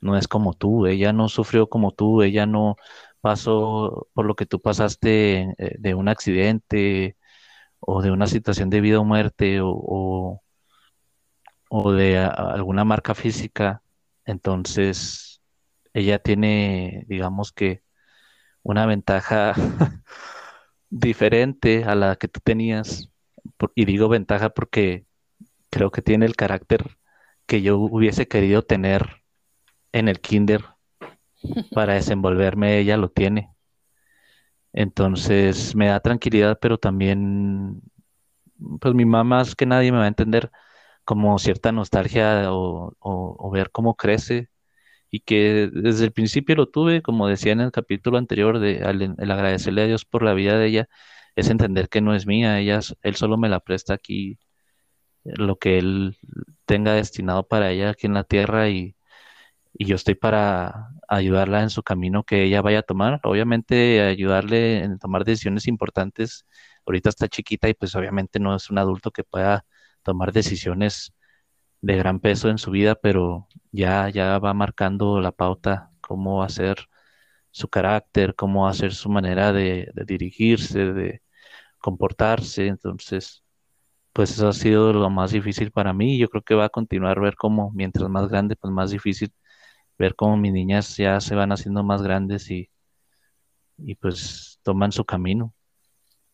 no 0.00 0.16
es 0.16 0.28
como 0.28 0.54
tú, 0.54 0.86
ella 0.86 1.12
no 1.12 1.28
sufrió 1.28 1.68
como 1.68 1.92
tú, 1.92 2.22
ella 2.22 2.46
no 2.46 2.76
pasó 3.20 4.08
por 4.14 4.26
lo 4.26 4.34
que 4.36 4.46
tú 4.46 4.60
pasaste 4.60 5.54
eh, 5.58 5.76
de 5.78 5.94
un 5.94 6.08
accidente 6.08 7.16
o 7.80 8.02
de 8.02 8.10
una 8.12 8.26
situación 8.26 8.70
de 8.70 8.80
vida 8.80 9.00
o 9.00 9.04
muerte 9.04 9.60
o, 9.62 10.42
o, 11.68 11.92
de 11.92 12.18
alguna 12.18 12.84
marca 12.84 13.14
física, 13.14 13.82
entonces 14.24 15.40
ella 15.94 16.18
tiene, 16.18 17.04
digamos 17.08 17.52
que, 17.52 17.82
una 18.62 18.86
ventaja 18.86 19.54
diferente 20.90 21.84
a 21.84 21.94
la 21.94 22.16
que 22.16 22.28
tú 22.28 22.40
tenías. 22.42 23.10
Y 23.74 23.84
digo 23.86 24.08
ventaja 24.08 24.50
porque 24.50 25.06
creo 25.70 25.90
que 25.90 26.02
tiene 26.02 26.26
el 26.26 26.36
carácter 26.36 26.98
que 27.46 27.62
yo 27.62 27.78
hubiese 27.78 28.28
querido 28.28 28.62
tener 28.62 29.19
en 29.92 30.08
el 30.08 30.20
kinder 30.20 30.64
para 31.72 31.94
desenvolverme, 31.94 32.78
ella 32.78 32.96
lo 32.96 33.10
tiene. 33.10 33.50
Entonces 34.72 35.74
me 35.74 35.88
da 35.88 36.00
tranquilidad, 36.00 36.58
pero 36.60 36.78
también, 36.78 37.82
pues 38.80 38.94
mi 38.94 39.04
mamá 39.04 39.24
más 39.38 39.54
que 39.56 39.66
nadie 39.66 39.92
me 39.92 39.98
va 39.98 40.04
a 40.04 40.08
entender 40.08 40.50
como 41.04 41.38
cierta 41.38 41.72
nostalgia 41.72 42.44
o, 42.52 43.50
ver 43.52 43.70
cómo 43.72 43.96
crece 43.96 44.48
y 45.10 45.20
que 45.20 45.70
desde 45.72 46.04
el 46.06 46.12
principio 46.12 46.56
lo 46.56 46.68
tuve, 46.68 47.02
como 47.02 47.28
decía 47.28 47.52
en 47.52 47.60
el 47.60 47.72
capítulo 47.72 48.18
anterior, 48.18 48.60
de 48.60 48.76
el 48.78 49.30
agradecerle 49.30 49.82
a 49.82 49.86
Dios 49.86 50.04
por 50.04 50.22
la 50.22 50.34
vida 50.34 50.58
de 50.58 50.66
ella, 50.68 50.88
es 51.36 51.50
entender 51.50 51.88
que 51.88 52.00
no 52.00 52.14
es 52.14 52.26
mía, 52.26 52.60
ella, 52.60 52.80
él 53.02 53.16
solo 53.16 53.38
me 53.38 53.48
la 53.48 53.60
presta 53.60 53.94
aquí, 53.94 54.38
lo 55.24 55.56
que 55.58 55.78
él 55.78 56.18
tenga 56.66 56.94
destinado 56.94 57.46
para 57.48 57.70
ella 57.70 57.90
aquí 57.90 58.06
en 58.06 58.14
la 58.14 58.24
tierra 58.24 58.68
y, 58.70 58.96
y 59.72 59.86
yo 59.86 59.96
estoy 59.96 60.14
para 60.14 60.90
ayudarla 61.08 61.62
en 61.62 61.70
su 61.70 61.82
camino 61.82 62.24
que 62.24 62.44
ella 62.44 62.62
vaya 62.62 62.80
a 62.80 62.82
tomar, 62.82 63.20
obviamente 63.24 64.02
ayudarle 64.02 64.84
en 64.84 64.98
tomar 64.98 65.24
decisiones 65.24 65.68
importantes, 65.68 66.46
ahorita 66.86 67.08
está 67.10 67.28
chiquita 67.28 67.68
y 67.68 67.74
pues 67.74 67.94
obviamente 67.94 68.40
no 68.40 68.54
es 68.56 68.70
un 68.70 68.78
adulto 68.78 69.10
que 69.10 69.24
pueda 69.24 69.64
tomar 70.02 70.32
decisiones 70.32 71.12
de 71.80 71.96
gran 71.96 72.20
peso 72.20 72.48
en 72.50 72.58
su 72.58 72.70
vida, 72.70 72.94
pero 72.94 73.48
ya, 73.72 74.08
ya 74.10 74.38
va 74.38 74.54
marcando 74.54 75.20
la 75.20 75.32
pauta, 75.32 75.90
cómo 76.00 76.38
va 76.38 76.46
a 76.46 76.48
ser 76.48 76.78
su 77.50 77.68
carácter, 77.68 78.34
cómo 78.34 78.64
va 78.64 78.70
a 78.70 78.74
ser 78.74 78.94
su 78.94 79.08
manera 79.10 79.52
de, 79.52 79.90
dirigirse, 80.06 80.92
de 80.92 81.22
comportarse. 81.78 82.66
Entonces, 82.68 83.44
pues 84.12 84.32
eso 84.32 84.48
ha 84.48 84.52
sido 84.52 84.92
lo 84.92 85.10
más 85.10 85.32
difícil 85.32 85.72
para 85.72 85.92
mí. 85.92 86.18
Yo 86.18 86.28
creo 86.28 86.42
que 86.42 86.54
va 86.54 86.66
a 86.66 86.68
continuar 86.70 87.20
ver 87.20 87.36
cómo, 87.36 87.72
mientras 87.72 88.08
más 88.10 88.28
grande, 88.28 88.56
pues 88.56 88.72
más 88.72 88.90
difícil 88.90 89.32
ver 90.00 90.14
cómo 90.16 90.38
mis 90.38 90.52
niñas 90.52 90.96
ya 90.96 91.20
se 91.20 91.34
van 91.34 91.52
haciendo 91.52 91.84
más 91.84 92.00
grandes 92.00 92.50
y, 92.50 92.70
y 93.76 93.94
pues 93.96 94.58
toman 94.62 94.92
su 94.92 95.04
camino. 95.04 95.52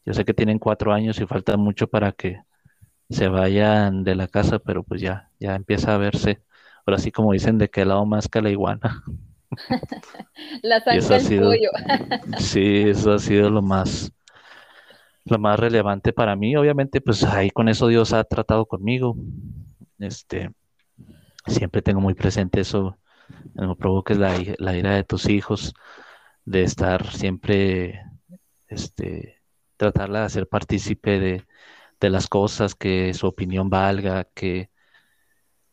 Yo 0.05 0.15
sé 0.15 0.25
que 0.25 0.33
tienen 0.33 0.61
cuatro 0.61 0.93
años 0.93 1.21
y 1.21 1.27
falta 1.27 1.57
mucho 1.57 1.89
para 1.89 2.13
que 2.13 2.41
se 3.11 3.27
vayan 3.27 4.05
de 4.05 4.15
la 4.15 4.29
casa, 4.29 4.61
pero 4.61 4.85
pues 4.85 5.01
ya, 5.01 5.31
ya 5.41 5.57
empieza 5.57 5.97
a 5.97 5.99
verse, 5.99 6.45
ahora 6.87 6.99
sí 6.99 7.11
como 7.11 7.33
dicen, 7.33 7.59
de 7.59 7.69
qué 7.69 7.85
lado 7.85 8.07
más 8.07 8.29
que 8.29 8.41
la 8.41 8.51
iguana. 8.51 9.03
la 10.63 10.81
sangre 10.81 11.19
del 11.19 11.41
pollo. 11.41 11.71
sí, 12.39 12.85
eso 12.87 13.15
ha 13.15 13.19
sido 13.19 13.51
lo 13.51 13.63
más, 13.63 14.13
lo 15.25 15.41
más 15.41 15.59
relevante 15.59 16.13
para 16.13 16.37
mí. 16.37 16.55
Obviamente, 16.55 17.01
pues 17.01 17.25
ahí 17.25 17.51
con 17.51 17.69
eso 17.69 17.89
Dios 17.89 18.13
ha 18.13 18.23
tratado 18.23 18.65
conmigo. 18.65 19.17
Este, 19.99 20.53
siempre 21.49 21.83
tengo 21.83 22.01
muy 22.01 22.15
presente 22.15 22.61
eso, 22.61 22.97
no 23.55 23.77
provoques 23.77 24.19
la, 24.19 24.77
ira 24.77 24.95
de 24.95 25.05
tus 25.05 25.29
hijos, 25.29 25.75
de 26.45 26.63
estar 26.63 27.11
siempre, 27.13 28.03
este, 28.69 29.43
tratarla 29.77 30.21
de 30.21 30.27
hacer 30.27 30.49
partícipe 30.49 31.19
de, 31.21 31.47
de 32.01 32.11
las 32.11 32.29
cosas, 32.29 32.75
que 32.75 33.15
su 33.15 33.27
opinión 33.27 33.71
valga, 33.71 34.25
que 34.35 34.71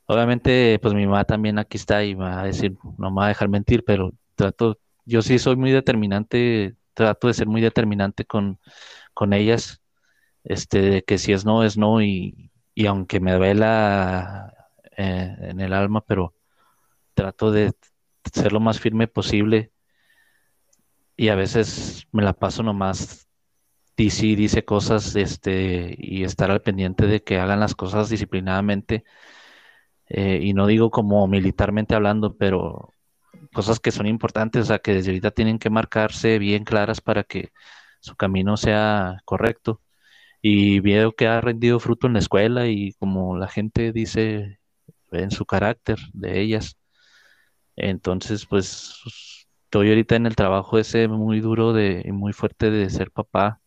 obviamente 0.06 0.80
pues 0.82 0.94
mi 0.94 1.06
mamá 1.06 1.26
también 1.26 1.60
aquí 1.60 1.78
está 1.78 2.04
y 2.04 2.14
va 2.14 2.42
a 2.42 2.46
decir, 2.46 2.78
no 2.98 3.12
me 3.12 3.18
va 3.18 3.26
a 3.26 3.30
dejar 3.30 3.50
mentir, 3.50 3.84
pero 3.86 4.14
trato, 4.36 4.80
yo 5.06 5.22
sí 5.22 5.40
soy 5.40 5.56
muy 5.56 5.72
determinante, 5.72 6.76
trato 6.94 7.28
de 7.28 7.34
ser 7.34 7.48
muy 7.48 7.62
determinante 7.62 8.26
con, 8.26 8.60
con 9.14 9.34
ellas, 9.34 9.82
este, 10.44 10.82
de 10.82 11.04
que 11.04 11.18
si 11.18 11.34
es 11.34 11.46
no, 11.46 11.64
es 11.64 11.78
no, 11.78 12.02
y, 12.02 12.52
y 12.76 12.86
aunque 12.88 13.20
me 13.20 13.34
duela 13.34 14.54
eh, 14.98 15.36
en 15.42 15.60
el 15.62 15.74
alma, 15.74 16.02
pero 16.02 16.34
trato 17.14 17.52
de 17.52 17.74
ser 18.34 18.54
lo 18.54 18.60
más 18.60 18.80
firme 18.80 19.08
posible 19.08 19.72
y 21.16 21.30
a 21.30 21.36
veces 21.36 22.08
me 22.12 22.24
la 22.24 22.34
paso 22.34 22.64
nomás 22.64 23.28
dice, 23.98 24.36
dice 24.36 24.66
cosas 24.66 25.16
este, 25.16 25.96
y 25.98 26.24
estar 26.24 26.52
al 26.52 26.62
pendiente 26.62 27.08
de 27.08 27.24
que 27.24 27.40
hagan 27.40 27.60
las 27.60 27.76
cosas 27.76 28.10
disciplinadamente. 28.10 29.04
Eh, 30.10 30.40
y 30.44 30.54
no 30.54 30.68
digo 30.68 30.92
como 30.92 31.28
militarmente 31.28 31.96
hablando, 31.96 32.36
pero 32.38 32.94
cosas 33.54 33.80
que 33.80 33.92
son 33.92 34.08
importantes, 34.08 34.64
o 34.64 34.66
sea, 34.66 34.80
que 34.80 34.94
desde 34.94 35.12
ahorita 35.12 35.32
tienen 35.32 35.60
que 35.60 35.70
marcarse 35.70 36.40
bien 36.40 36.66
claras 36.66 37.02
para 37.02 37.24
que 37.24 37.52
su 38.00 38.16
camino 38.16 38.58
sea 38.58 39.22
correcto. 39.26 39.82
Y 40.42 40.80
veo 40.82 41.14
que 41.14 41.28
ha 41.28 41.42
rendido 41.42 41.80
fruto 41.80 42.08
en 42.08 42.14
la 42.14 42.20
escuela 42.20 42.68
y 42.68 42.94
como 42.94 43.38
la 43.38 43.48
gente 43.48 43.92
dice 43.94 44.60
en 45.12 45.32
su 45.32 45.46
carácter 45.46 46.00
de 46.14 46.42
ellas. 46.42 46.78
Entonces, 47.76 48.46
pues 48.46 48.96
estoy 49.66 49.90
ahorita 49.90 50.16
en 50.16 50.28
el 50.28 50.36
trabajo 50.36 50.78
ese 50.78 51.08
muy 51.08 51.40
duro 51.40 51.74
de, 51.74 52.04
y 52.06 52.12
muy 52.12 52.34
fuerte 52.34 52.70
de 52.72 52.90
ser 52.90 53.12
papá 53.12 53.62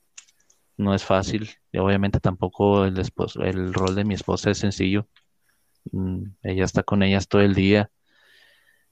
no 0.77 0.95
es 0.95 1.05
fácil. 1.05 1.51
Y 1.73 1.79
obviamente 1.79 2.21
tampoco 2.21 2.85
el, 2.85 2.99
esposo, 2.99 3.43
el 3.43 3.73
rol 3.73 3.95
de 3.95 4.05
mi 4.05 4.15
esposa 4.15 4.51
es 4.51 4.59
sencillo. 4.59 5.09
Mm, 5.93 6.25
ella 6.43 6.65
está 6.65 6.83
con 6.83 7.03
ellas 7.03 7.29
todo 7.29 7.43
el 7.43 7.55
día. 7.55 7.91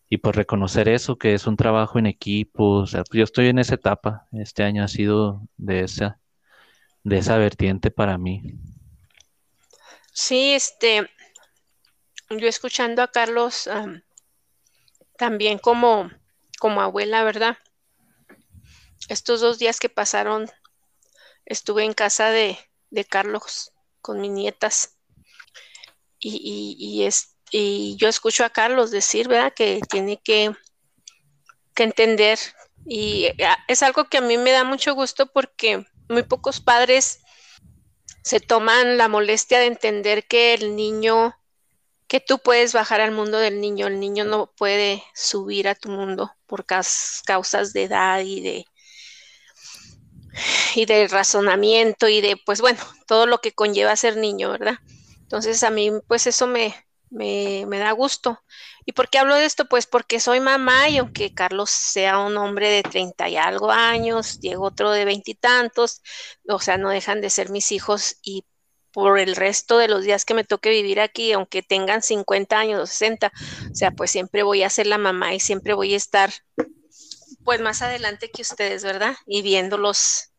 Y 0.08 0.18
pues 0.18 0.36
reconocer 0.36 0.88
eso, 0.88 1.16
que 1.16 1.34
es 1.34 1.46
un 1.46 1.56
trabajo 1.56 1.98
en 1.98 2.06
equipo. 2.06 2.84
Pues 2.84 3.06
yo 3.12 3.24
estoy 3.24 3.48
en 3.48 3.58
esa 3.58 3.74
etapa. 3.76 4.26
Este 4.32 4.62
año 4.62 4.84
ha 4.84 4.88
sido 4.88 5.42
de 5.56 5.80
esa, 5.80 6.20
de 7.02 7.18
esa 7.18 7.38
vertiente 7.38 7.90
para 7.90 8.18
mí. 8.18 8.42
Sí, 10.12 10.52
este, 10.52 11.10
yo 12.30 12.46
escuchando 12.46 13.02
a 13.02 13.08
Carlos 13.08 13.68
también 15.16 15.58
como, 15.58 16.10
como 16.58 16.80
abuela, 16.80 17.24
¿verdad? 17.24 17.58
Estos 19.08 19.40
dos 19.40 19.58
días 19.58 19.80
que 19.80 19.88
pasaron 19.88 20.50
estuve 21.46 21.84
en 21.84 21.92
casa 21.92 22.30
de, 22.30 22.58
Carlos 23.08 23.72
con 24.00 24.20
mis 24.20 24.30
nietas 24.30 24.96
y, 26.20 27.02
es, 27.02 27.36
y 27.50 27.96
yo 27.96 28.08
escucho 28.08 28.44
a 28.44 28.50
Carlos 28.50 28.90
decir, 28.90 29.28
¿verdad? 29.28 29.52
Que 29.52 29.80
tiene 29.90 30.20
que, 30.22 30.54
que 31.74 31.82
entender 31.82 32.38
y 32.86 33.30
es 33.68 33.82
algo 33.82 34.04
que 34.04 34.18
a 34.18 34.20
mí 34.20 34.36
me 34.36 34.52
da 34.52 34.64
mucho 34.64 34.94
gusto 34.94 35.26
porque 35.26 35.86
muy 36.08 36.22
pocos 36.22 36.60
padres 36.60 37.20
se 38.22 38.40
toman 38.40 38.96
la 38.96 39.08
molestia 39.08 39.58
de 39.58 39.66
entender 39.66 40.26
que 40.26 40.54
el 40.54 40.76
niño, 40.76 41.36
que 42.14 42.20
tú 42.20 42.38
puedes 42.38 42.72
bajar 42.72 43.00
al 43.00 43.10
mundo 43.10 43.38
del 43.38 43.60
niño, 43.60 43.88
el 43.88 43.98
niño 43.98 44.24
no 44.24 44.46
puede 44.46 45.02
subir 45.16 45.66
a 45.66 45.74
tu 45.74 45.88
mundo 45.88 46.30
por 46.46 46.64
causas 46.64 47.72
de 47.72 47.82
edad 47.82 48.20
y 48.20 48.40
de, 48.40 48.66
y 50.76 51.06
razonamiento 51.08 52.06
y 52.06 52.20
de, 52.20 52.36
pues 52.46 52.60
bueno, 52.60 52.78
todo 53.08 53.26
lo 53.26 53.38
que 53.38 53.50
conlleva 53.50 53.96
ser 53.96 54.16
niño, 54.16 54.52
¿verdad? 54.52 54.78
Entonces 55.22 55.64
a 55.64 55.70
mí, 55.70 55.90
pues 56.06 56.28
eso 56.28 56.46
me, 56.46 56.72
me, 57.10 57.66
da 57.80 57.90
gusto. 57.90 58.40
¿Y 58.86 58.92
por 58.92 59.10
qué 59.10 59.18
hablo 59.18 59.34
de 59.34 59.46
esto? 59.46 59.64
Pues 59.64 59.86
porque 59.88 60.20
soy 60.20 60.38
mamá 60.38 60.88
y 60.88 60.98
aunque 60.98 61.34
Carlos 61.34 61.70
sea 61.70 62.20
un 62.20 62.36
hombre 62.36 62.68
de 62.68 62.84
treinta 62.84 63.28
y 63.28 63.36
algo 63.36 63.72
años, 63.72 64.38
Diego 64.38 64.66
otro 64.66 64.92
de 64.92 65.04
veintitantos, 65.04 66.00
o 66.48 66.60
sea, 66.60 66.78
no 66.78 66.90
dejan 66.90 67.20
de 67.20 67.30
ser 67.30 67.50
mis 67.50 67.72
hijos 67.72 68.18
y 68.22 68.44
por 68.94 69.18
el 69.18 69.34
resto 69.34 69.76
de 69.76 69.88
los 69.88 70.04
días 70.04 70.24
que 70.24 70.34
me 70.34 70.44
toque 70.44 70.70
vivir 70.70 71.00
aquí, 71.00 71.32
aunque 71.32 71.62
tengan 71.62 72.00
50 72.00 72.56
años 72.56 72.80
o 72.80 72.86
60, 72.86 73.32
o 73.72 73.74
sea, 73.74 73.90
pues 73.90 74.12
siempre 74.12 74.44
voy 74.44 74.62
a 74.62 74.70
ser 74.70 74.86
la 74.86 74.98
mamá 74.98 75.34
y 75.34 75.40
siempre 75.40 75.74
voy 75.74 75.94
a 75.94 75.96
estar 75.96 76.32
pues 77.42 77.60
más 77.60 77.82
adelante 77.82 78.30
que 78.30 78.42
ustedes, 78.42 78.84
¿verdad? 78.84 79.16
Y 79.26 79.42
viéndolos 79.42 80.30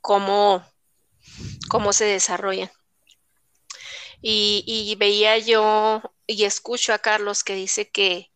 cómo, 0.00 0.66
cómo 1.68 1.92
se 1.92 2.04
desarrollan. 2.04 2.70
Y, 4.20 4.96
veía 4.98 5.38
yo 5.38 6.02
y 6.26 6.44
escucho 6.44 6.92
a 6.92 6.98
Carlos 6.98 7.44
que 7.44 7.54
dice 7.54 7.88
que, 7.90 8.30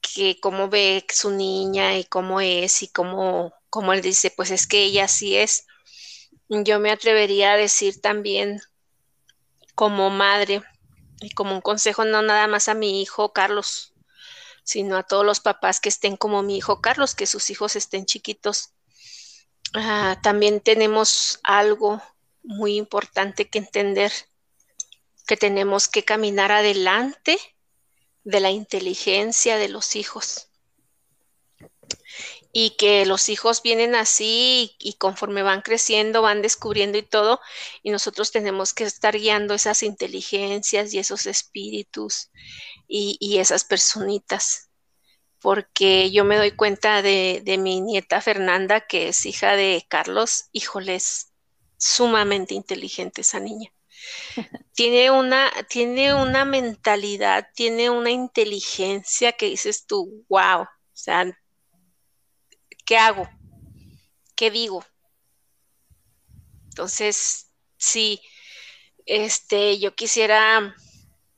que 0.00 0.38
cómo 0.40 0.68
ve 0.68 1.04
su 1.12 1.30
niña 1.30 1.98
y 1.98 2.04
cómo 2.04 2.40
es 2.40 2.82
y 2.82 2.88
cómo, 2.88 3.52
cómo 3.68 3.92
él 3.92 4.00
dice, 4.00 4.30
pues 4.30 4.52
es 4.52 4.68
que 4.68 4.84
ella 4.84 5.08
sí 5.08 5.36
es. 5.36 5.66
Yo 6.48 6.80
me 6.80 6.90
atrevería 6.90 7.52
a 7.52 7.56
decir 7.56 8.00
también 8.00 8.60
como 9.74 10.08
madre 10.08 10.62
y 11.20 11.30
como 11.30 11.54
un 11.54 11.60
consejo 11.60 12.04
no 12.04 12.22
nada 12.22 12.46
más 12.46 12.68
a 12.68 12.74
mi 12.74 13.02
hijo 13.02 13.32
Carlos, 13.32 13.92
sino 14.64 14.96
a 14.96 15.02
todos 15.02 15.26
los 15.26 15.40
papás 15.40 15.78
que 15.78 15.90
estén 15.90 16.16
como 16.16 16.42
mi 16.42 16.56
hijo 16.56 16.80
Carlos, 16.80 17.14
que 17.14 17.26
sus 17.26 17.50
hijos 17.50 17.76
estén 17.76 18.06
chiquitos. 18.06 18.70
Ah, 19.74 20.18
también 20.22 20.60
tenemos 20.60 21.38
algo 21.42 22.02
muy 22.42 22.76
importante 22.76 23.50
que 23.50 23.58
entender, 23.58 24.12
que 25.26 25.36
tenemos 25.36 25.88
que 25.88 26.04
caminar 26.04 26.50
adelante 26.50 27.38
de 28.24 28.40
la 28.40 28.50
inteligencia 28.50 29.58
de 29.58 29.68
los 29.68 29.96
hijos 29.96 30.48
y 32.52 32.70
que 32.76 33.04
los 33.06 33.28
hijos 33.28 33.62
vienen 33.62 33.94
así 33.94 34.74
y, 34.78 34.94
conforme 34.94 35.42
van 35.42 35.62
creciendo, 35.62 36.22
van 36.22 36.42
descubriendo 36.42 36.98
y 36.98 37.02
todo, 37.02 37.40
y 37.82 37.90
nosotros 37.90 38.32
tenemos 38.32 38.74
que 38.74 38.84
estar 38.84 39.16
guiando 39.16 39.54
esas 39.54 39.82
inteligencias 39.82 40.94
y 40.94 40.98
esos 40.98 41.26
espíritus 41.26 42.30
y, 42.86 43.38
esas 43.38 43.64
personitas, 43.64 44.70
porque 45.40 46.10
yo 46.10 46.24
me 46.24 46.36
doy 46.36 46.52
cuenta 46.52 47.02
de, 47.02 47.42
de, 47.44 47.58
mi 47.58 47.80
nieta 47.80 48.20
Fernanda, 48.20 48.86
que 48.86 49.08
es 49.08 49.26
hija 49.26 49.54
de 49.54 49.84
Carlos, 49.88 50.46
híjoles, 50.52 51.32
sumamente 51.76 52.54
inteligente 52.54 53.20
esa 53.20 53.40
niña. 53.40 53.70
tiene 54.74 55.10
una, 55.10 55.50
tiene 55.68 56.14
una 56.14 56.44
mentalidad, 56.44 57.48
tiene 57.54 57.90
una 57.90 58.10
inteligencia 58.10 59.32
que 59.32 59.46
dices 59.46 59.86
tú, 59.86 60.24
wow, 60.28 60.62
o 60.62 60.68
sea, 60.92 61.26
¿qué 62.88 62.96
hago? 62.96 63.28
¿Qué 64.34 64.50
digo? 64.50 64.82
Entonces, 66.70 67.52
sí, 67.76 68.22
este, 69.04 69.78
yo 69.78 69.94
quisiera 69.94 70.74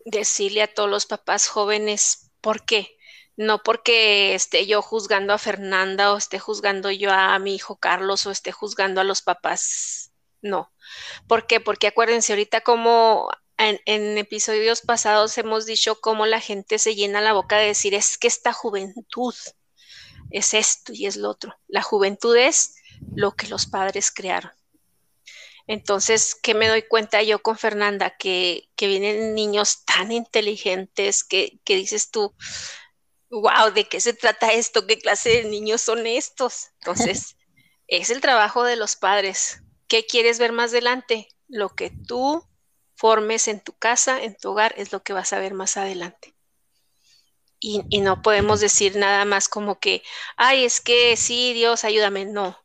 decirle 0.04 0.62
a 0.62 0.72
todos 0.72 0.88
los 0.88 1.06
papás 1.06 1.48
jóvenes, 1.48 2.30
¿por 2.40 2.64
qué? 2.64 2.96
No 3.36 3.64
porque 3.64 4.34
esté 4.36 4.66
yo 4.66 4.80
juzgando 4.80 5.32
a 5.32 5.38
Fernanda 5.38 6.12
o 6.12 6.18
esté 6.18 6.38
juzgando 6.38 6.92
yo 6.92 7.10
a 7.10 7.36
mi 7.40 7.56
hijo 7.56 7.80
Carlos 7.80 8.26
o 8.26 8.30
esté 8.30 8.52
juzgando 8.52 9.00
a 9.00 9.04
los 9.04 9.20
papás, 9.20 10.12
no. 10.42 10.72
¿Por 11.26 11.48
qué? 11.48 11.58
Porque 11.58 11.88
acuérdense 11.88 12.32
ahorita 12.32 12.60
como 12.60 13.28
en, 13.58 13.80
en, 13.86 14.18
episodios 14.18 14.82
pasados 14.82 15.36
hemos 15.36 15.66
dicho 15.66 16.00
cómo 16.00 16.26
la 16.26 16.40
gente 16.40 16.78
se 16.78 16.94
llena 16.94 17.20
la 17.20 17.32
boca 17.32 17.56
de 17.56 17.66
decir 17.66 17.94
es 17.94 18.18
que 18.18 18.28
esta 18.28 18.52
juventud, 18.52 19.34
es 20.30 20.54
esto 20.54 20.92
y 20.92 21.06
es 21.06 21.16
lo 21.16 21.30
otro. 21.30 21.56
La 21.68 21.82
juventud 21.82 22.36
es 22.36 22.76
lo 23.14 23.32
que 23.32 23.48
los 23.48 23.66
padres 23.66 24.10
crearon. 24.10 24.52
Entonces, 25.66 26.34
¿qué 26.34 26.54
me 26.54 26.68
doy 26.68 26.82
cuenta 26.82 27.22
yo 27.22 27.42
con 27.42 27.56
Fernanda? 27.56 28.16
Que, 28.16 28.68
vienen 28.78 29.34
niños 29.34 29.84
tan 29.84 30.10
inteligentes 30.10 31.22
que, 31.22 31.60
que 31.64 31.76
dices 31.76 32.10
tú, 32.10 32.34
wow, 33.30 33.70
¿de 33.72 33.84
qué 33.84 34.00
se 34.00 34.12
trata 34.12 34.52
esto? 34.52 34.86
¿Qué 34.86 34.98
clase 34.98 35.30
de 35.30 35.44
niños 35.44 35.80
son 35.80 36.06
estos? 36.06 36.70
Entonces, 36.80 37.36
es 37.86 38.10
el 38.10 38.20
trabajo 38.20 38.64
de 38.64 38.76
los 38.76 38.96
padres. 38.96 39.62
¿Qué 39.86 40.06
quieres 40.06 40.38
ver 40.38 40.52
más 40.52 40.70
adelante? 40.70 41.28
Lo 41.46 41.68
que 41.70 41.90
tú 41.90 42.44
formes 42.96 43.48
en 43.48 43.60
tu 43.60 43.72
casa, 43.72 44.22
en 44.22 44.36
tu 44.36 44.50
hogar, 44.50 44.74
es 44.76 44.92
lo 44.92 45.02
que 45.02 45.12
vas 45.12 45.32
a 45.32 45.38
ver 45.38 45.54
más 45.54 45.76
adelante 45.76 46.34
y, 47.60 48.00
no 48.00 48.22
podemos 48.22 48.60
decir 48.60 48.96
nada 48.96 49.24
más 49.26 49.48
como 49.48 49.78
que, 49.78 50.02
ay, 50.36 50.64
es 50.64 50.80
que 50.80 51.16
sí, 51.16 51.52
Dios, 51.52 51.84
ayúdame. 51.84 52.24
No. 52.24 52.58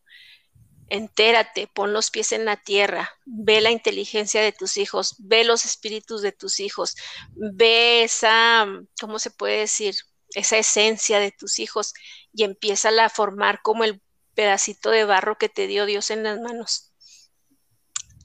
Entérate, 0.88 1.68
pon 1.68 1.94
los 1.94 2.12
pies 2.12 2.32
en 2.32 2.46
la 2.46 2.58
tierra, 2.58 3.12
ve 3.26 3.60
la 3.60 3.72
inteligencia 3.72 4.42
de 4.42 4.52
tus 4.52 4.78
hijos, 4.78 5.16
ve 5.20 5.44
los 5.44 5.66
espíritus 5.66 6.22
de 6.22 6.32
tus 6.32 6.60
hijos, 6.60 6.96
ve 7.36 8.04
esa, 8.04 8.68
¿cómo 9.02 9.20
se 9.20 9.32
puede 9.32 9.60
decir? 9.60 9.96
Esa 10.30 10.58
esencia 10.58 11.20
de 11.20 11.32
tus 11.32 11.60
hijos 11.60 11.94
y 12.34 12.44
empieza 12.44 12.90
a 13.04 13.10
formar 13.10 13.62
como 13.64 13.84
el 13.84 14.02
pedacito 14.36 14.92
de 14.92 15.06
barro 15.06 15.38
que 15.38 15.50
te 15.50 15.68
dio 15.68 15.86
Dios 15.86 16.12
en 16.12 16.24
las 16.24 16.40
manos. 16.40 16.94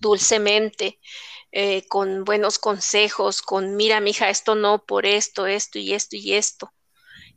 Dulcemente, 0.01 0.99
eh, 1.53 1.87
con 1.89 2.25
buenos 2.25 2.59
consejos, 2.59 3.43
con 3.43 3.77
mira, 3.77 4.01
mija, 4.01 4.31
esto 4.31 4.55
no, 4.55 4.85
por 4.85 5.07
esto, 5.07 5.47
esto 5.47 5.79
y 5.79 5.95
esto 5.95 6.17
y 6.17 6.35
esto. 6.35 6.73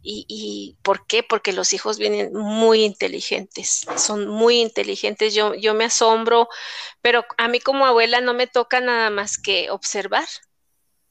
Y, 0.06 0.78
¿por 0.84 1.08
qué? 1.08 1.24
Porque 1.24 1.54
los 1.54 1.72
hijos 1.72 1.98
vienen 1.98 2.34
muy 2.34 2.84
inteligentes, 2.84 3.86
son 3.96 4.28
muy 4.28 4.60
inteligentes. 4.60 5.34
Yo, 5.34 5.56
yo 5.56 5.74
me 5.74 5.86
asombro, 5.86 6.50
pero 7.02 7.26
a 7.38 7.48
mí 7.48 7.62
como 7.62 7.86
abuela 7.86 8.20
no 8.20 8.34
me 8.34 8.48
toca 8.48 8.82
nada 8.82 9.10
más 9.10 9.38
que 9.38 9.70
observar, 9.72 10.28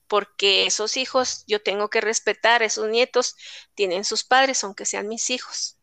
porque 0.08 0.66
esos 0.66 0.98
hijos 0.98 1.44
yo 1.46 1.62
tengo 1.62 1.88
que 1.88 2.02
respetar, 2.02 2.62
esos 2.62 2.88
nietos 2.88 3.34
tienen 3.74 4.04
sus 4.04 4.24
padres, 4.24 4.62
aunque 4.62 4.84
sean 4.84 5.08
mis 5.08 5.30
hijos. 5.30 5.78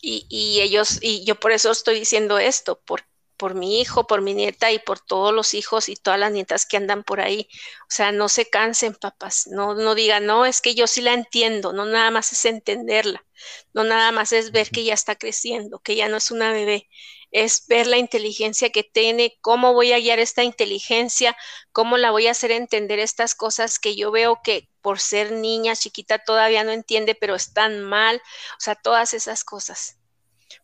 Y, 0.00 0.26
y 0.28 0.60
ellos, 0.60 0.98
y 1.00 1.24
yo 1.24 1.36
por 1.36 1.52
eso 1.52 1.70
estoy 1.70 2.00
diciendo 2.00 2.40
esto, 2.40 2.82
porque 2.84 3.11
por 3.42 3.56
mi 3.56 3.80
hijo, 3.80 4.06
por 4.06 4.22
mi 4.22 4.34
nieta 4.34 4.70
y 4.70 4.78
por 4.78 5.00
todos 5.00 5.34
los 5.34 5.52
hijos 5.54 5.88
y 5.88 5.96
todas 5.96 6.20
las 6.20 6.30
nietas 6.30 6.64
que 6.64 6.76
andan 6.76 7.02
por 7.02 7.20
ahí. 7.20 7.48
O 7.82 7.90
sea, 7.90 8.12
no 8.12 8.28
se 8.28 8.48
cansen, 8.48 8.94
papás, 8.94 9.48
no, 9.48 9.74
no 9.74 9.96
digan, 9.96 10.26
no, 10.26 10.46
es 10.46 10.60
que 10.60 10.76
yo 10.76 10.86
sí 10.86 11.00
la 11.00 11.12
entiendo, 11.12 11.72
no 11.72 11.84
nada 11.84 12.12
más 12.12 12.30
es 12.30 12.44
entenderla, 12.44 13.26
no 13.72 13.82
nada 13.82 14.12
más 14.12 14.30
es 14.30 14.52
ver 14.52 14.70
que 14.70 14.84
ya 14.84 14.94
está 14.94 15.16
creciendo, 15.16 15.80
que 15.80 15.96
ya 15.96 16.08
no 16.08 16.18
es 16.18 16.30
una 16.30 16.52
bebé, 16.52 16.88
es 17.32 17.66
ver 17.66 17.88
la 17.88 17.98
inteligencia 17.98 18.70
que 18.70 18.84
tiene, 18.84 19.36
cómo 19.40 19.72
voy 19.72 19.90
a 19.92 19.98
guiar 19.98 20.20
esta 20.20 20.44
inteligencia, 20.44 21.36
cómo 21.72 21.96
la 21.96 22.12
voy 22.12 22.28
a 22.28 22.30
hacer 22.30 22.52
entender 22.52 23.00
estas 23.00 23.34
cosas 23.34 23.80
que 23.80 23.96
yo 23.96 24.12
veo 24.12 24.38
que 24.44 24.68
por 24.82 25.00
ser 25.00 25.32
niña 25.32 25.74
chiquita 25.74 26.20
todavía 26.20 26.62
no 26.62 26.70
entiende, 26.70 27.16
pero 27.16 27.34
están 27.34 27.82
mal, 27.82 28.18
o 28.18 28.60
sea, 28.60 28.76
todas 28.76 29.14
esas 29.14 29.42
cosas 29.42 29.96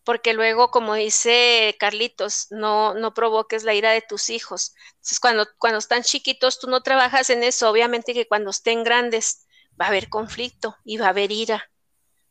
porque 0.03 0.33
luego, 0.33 0.71
como 0.71 0.95
dice 0.95 1.75
Carlitos, 1.79 2.47
no, 2.49 2.93
no 2.93 3.13
provoques 3.13 3.63
la 3.63 3.73
ira 3.73 3.91
de 3.91 4.01
tus 4.01 4.29
hijos. 4.29 4.73
Entonces, 4.95 5.19
cuando, 5.19 5.47
cuando 5.57 5.79
están 5.79 6.03
chiquitos, 6.03 6.59
tú 6.59 6.67
no 6.67 6.81
trabajas 6.81 7.29
en 7.29 7.43
eso. 7.43 7.69
Obviamente 7.69 8.13
que 8.13 8.27
cuando 8.27 8.51
estén 8.51 8.83
grandes 8.83 9.47
va 9.79 9.85
a 9.85 9.89
haber 9.89 10.09
conflicto 10.09 10.75
y 10.83 10.97
va 10.97 11.07
a 11.07 11.09
haber 11.09 11.31
ira 11.31 11.69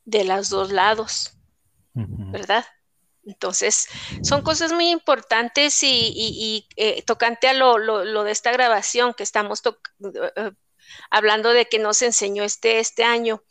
de 0.05 0.25
los 0.25 0.49
dos 0.49 0.73
lados, 0.73 1.33
¿verdad? 1.95 2.65
Entonces, 3.29 3.89
son 4.23 4.41
cosas 4.41 4.73
muy 4.73 4.89
importantes 4.89 5.83
y, 5.83 6.67
eh, 6.77 7.03
tocante 7.03 7.47
a 7.47 7.53
lo, 7.53 7.77
lo, 7.77 8.25
de 8.25 8.33
esta 8.33 8.53
grabación 8.53 9.13
que 9.13 9.23
estamos 9.23 9.63
uh, 9.67 10.53
hablando 11.11 11.51
de 11.51 11.67
que 11.69 11.79
nos 11.79 12.01
enseñó 12.01 12.43
este, 12.43 12.79
este 12.79 13.05
año. 13.05 13.43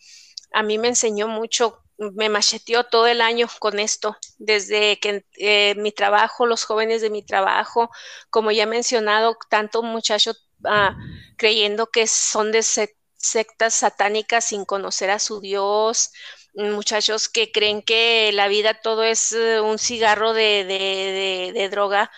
A 0.52 0.64
mí 0.64 0.80
me 0.80 0.88
enseñó 0.88 1.28
mucho 1.28 1.84
me 1.98 2.30
macheteó 2.30 2.84
todo 2.86 3.08
el 3.08 3.22
año 3.22 3.48
con 3.60 3.80
esto, 3.80 4.18
desde 4.38 5.00
que 5.00 5.26
eh, 5.38 5.76
mi 5.78 5.92
trabajo, 5.92 6.46
los 6.46 6.64
jóvenes 6.64 7.02
de 7.02 7.10
mi 7.10 7.24
trabajo, 7.24 7.90
como 8.30 8.52
ya 8.52 8.64
he 8.64 8.68
mencionado, 8.68 9.38
tanto 9.50 9.84
muchachos 9.84 10.48
ah, 10.66 10.96
creyendo 11.38 11.88
que 11.88 12.08
son 12.08 12.52
de 12.52 12.64
sectas 12.64 13.74
satánicas 13.74 14.46
sin 14.46 14.66
conocer 14.66 15.10
a 15.10 15.20
su 15.20 15.42
Dios, 15.42 16.12
muchachos 16.54 17.30
que 17.30 17.52
creen 17.52 17.82
que 17.82 18.32
la 18.34 18.48
vida 18.48 18.76
todo 18.82 19.04
es 19.04 19.32
eh, 19.34 19.62
un 19.62 19.80
cigarro 19.80 20.34
de, 20.34 21.52
de 21.54 21.70
droga 21.70 22.12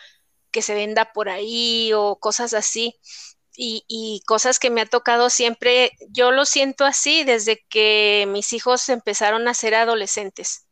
que 0.52 0.62
se 0.62 0.74
venda 0.74 1.14
por 1.14 1.30
ahí 1.30 1.92
o 1.94 2.18
cosas 2.20 2.54
así 2.54 3.00
y, 3.62 4.24
cosas 4.26 4.60
que 4.60 4.70
me 4.70 4.82
ha 4.82 4.86
tocado 4.86 5.30
siempre, 5.30 5.92
yo 6.10 6.32
lo 6.32 6.46
siento 6.46 6.86
así 6.86 7.24
desde 7.24 7.66
que 7.70 8.26
mis 8.30 8.54
hijos 8.54 8.88
empezaron 8.90 9.48
a 9.48 9.54
ser 9.54 9.76
adolescentes. 9.76 10.66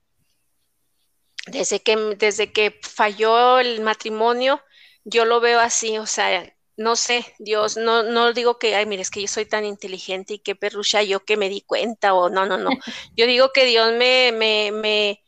Desde 1.47 1.82
que, 1.82 1.95
desde 2.17 2.52
que 2.52 2.80
falló 2.82 3.60
el 3.60 3.82
matrimonio, 3.82 4.62
yo 5.04 5.26
lo 5.26 5.39
veo 5.39 5.60
así, 5.60 5.97
o 5.97 6.06
sea, 6.06 6.54
no 6.78 6.95
sé, 6.95 7.26
Dios, 7.39 7.78
no, 7.78 8.04
no 8.04 8.34
digo 8.34 8.60
que, 8.60 8.76
ay, 8.76 8.86
mire, 8.86 9.02
es 9.02 9.10
que 9.10 9.21
yo 9.21 9.28
soy 9.28 9.45
tan 9.45 9.65
inteligente 9.65 10.36
y 10.36 10.39
qué 10.39 10.56
perrucha 10.56 11.04
yo 11.04 11.26
que 11.26 11.38
me 11.38 11.50
di 11.50 11.62
cuenta, 11.62 12.13
o 12.13 12.30
no, 12.30 12.45
no, 12.45 12.58
no. 12.58 12.69
Yo 13.15 13.26
digo 13.26 13.52
que 13.52 13.65
Dios 13.65 13.93
me, 13.93 14.32
me, 14.32 14.71
me, 14.71 15.23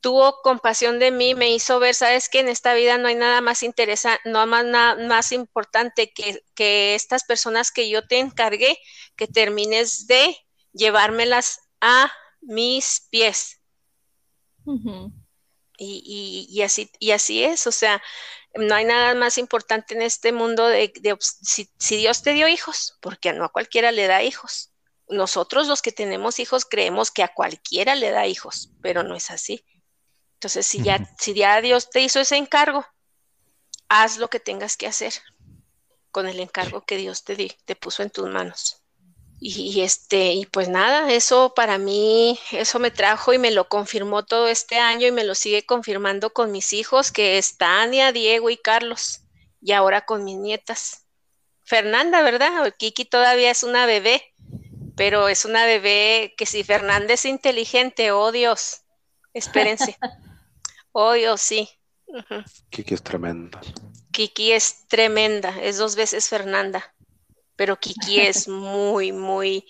tuvo 0.00 0.40
compasión 0.42 0.98
de 0.98 1.10
mí, 1.10 1.34
me 1.34 1.50
hizo 1.50 1.78
ver, 1.80 1.94
sabes 1.94 2.28
que 2.28 2.40
en 2.40 2.48
esta 2.48 2.74
vida 2.74 2.98
no 2.98 3.08
hay 3.08 3.14
nada 3.14 3.40
más 3.40 3.62
interesante, 3.62 4.28
no 4.28 4.46
más 4.46 4.64
nada 4.64 4.94
más 5.06 5.32
importante 5.32 6.12
que, 6.12 6.42
que 6.54 6.94
estas 6.94 7.24
personas 7.24 7.70
que 7.72 7.88
yo 7.88 8.06
te 8.06 8.18
encargué, 8.18 8.78
que 9.16 9.26
termines 9.26 10.06
de 10.06 10.36
llevármelas 10.72 11.60
a 11.80 12.12
mis 12.40 13.06
pies. 13.10 13.60
y, 15.78 16.46
y, 16.50 16.62
así, 16.62 16.90
y 16.98 17.12
así 17.12 17.44
es, 17.44 17.66
o 17.66 17.72
sea, 17.72 18.02
no 18.54 18.74
hay 18.74 18.84
nada 18.84 19.14
más 19.14 19.38
importante 19.38 19.94
en 19.94 20.02
este 20.02 20.32
mundo 20.32 20.66
de, 20.66 20.92
si, 21.20 21.70
si, 21.78 21.96
Dios 21.96 22.22
te 22.22 22.32
dio 22.32 22.48
hijos, 22.48 22.98
porque 23.00 23.32
no 23.32 23.44
a 23.44 23.52
cualquiera 23.52 23.92
le 23.92 24.06
da 24.06 24.22
hijos. 24.22 24.72
Nosotros 25.08 25.68
los 25.68 25.80
que 25.80 25.92
tenemos 25.92 26.38
hijos 26.38 26.64
creemos 26.64 27.10
que 27.10 27.22
a 27.22 27.32
cualquiera 27.32 27.94
le 27.94 28.10
da 28.10 28.26
hijos, 28.26 28.72
pero 28.82 29.02
no 29.02 29.14
es 29.14 29.30
así. 29.30 29.64
Entonces, 30.38 30.68
si 30.68 30.80
ya, 30.84 31.04
si 31.18 31.34
ya 31.34 31.60
Dios 31.60 31.90
te 31.90 32.00
hizo 32.00 32.20
ese 32.20 32.36
encargo, 32.36 32.86
haz 33.88 34.18
lo 34.18 34.30
que 34.30 34.38
tengas 34.38 34.76
que 34.76 34.86
hacer 34.86 35.12
con 36.12 36.28
el 36.28 36.38
encargo 36.38 36.84
que 36.84 36.96
Dios 36.96 37.24
te, 37.24 37.34
di, 37.34 37.52
te 37.64 37.74
puso 37.74 38.04
en 38.04 38.10
tus 38.10 38.28
manos. 38.28 38.80
Y, 39.40 39.80
este, 39.80 40.34
y 40.34 40.46
pues 40.46 40.68
nada, 40.68 41.12
eso 41.12 41.54
para 41.56 41.76
mí, 41.76 42.38
eso 42.52 42.78
me 42.78 42.92
trajo 42.92 43.32
y 43.32 43.38
me 43.38 43.50
lo 43.50 43.68
confirmó 43.68 44.24
todo 44.24 44.46
este 44.46 44.78
año 44.78 45.08
y 45.08 45.12
me 45.12 45.24
lo 45.24 45.34
sigue 45.34 45.66
confirmando 45.66 46.32
con 46.32 46.52
mis 46.52 46.72
hijos, 46.72 47.10
que 47.10 47.36
es 47.38 47.56
Tania, 47.56 48.12
Diego 48.12 48.48
y 48.48 48.56
Carlos, 48.56 49.22
y 49.60 49.72
ahora 49.72 50.06
con 50.06 50.22
mis 50.22 50.36
nietas. 50.36 51.04
Fernanda, 51.64 52.22
¿verdad? 52.22 52.72
Kiki 52.78 53.06
todavía 53.06 53.50
es 53.50 53.64
una 53.64 53.86
bebé, 53.86 54.22
pero 54.94 55.28
es 55.28 55.44
una 55.44 55.66
bebé 55.66 56.34
que 56.36 56.46
si 56.46 56.62
Fernanda 56.62 57.14
es 57.14 57.24
inteligente, 57.24 58.12
oh 58.12 58.30
Dios, 58.30 58.82
espérense. 59.34 59.98
Oh 61.00 61.12
Dios, 61.12 61.40
sí. 61.40 61.68
Kiki 62.70 62.94
es 62.94 63.02
tremenda. 63.02 63.60
Kiki 64.10 64.52
es 64.52 64.86
tremenda, 64.88 65.50
es 65.62 65.78
dos 65.78 65.94
veces 65.94 66.28
Fernanda 66.28 66.92
pero 67.58 67.76
Kiki 67.76 68.20
es 68.20 68.48
muy, 68.48 69.12
muy, 69.12 69.66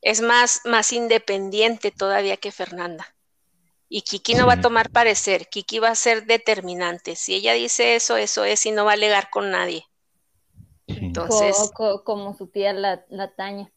es 0.00 0.22
más, 0.22 0.62
más 0.64 0.92
independiente 0.92 1.92
todavía 1.92 2.38
que 2.38 2.50
Fernanda. 2.50 3.06
Y 3.88 4.02
Kiki 4.02 4.34
no 4.34 4.46
va 4.46 4.54
a 4.54 4.60
tomar 4.60 4.90
parecer, 4.90 5.48
Kiki 5.48 5.78
va 5.78 5.90
a 5.90 5.94
ser 5.94 6.24
determinante. 6.26 7.14
Si 7.14 7.34
ella 7.34 7.52
dice 7.52 7.94
eso, 7.94 8.16
eso 8.16 8.44
es 8.44 8.66
y 8.66 8.72
no 8.72 8.84
va 8.84 8.92
a 8.92 8.94
alegar 8.94 9.28
con 9.30 9.50
nadie. 9.52 9.84
Entonces, 10.88 11.70
como, 12.04 12.34
su 12.34 12.48
tía 12.48 12.72
la, 12.72 13.04
la 13.10 13.32
Taña. 13.36 13.70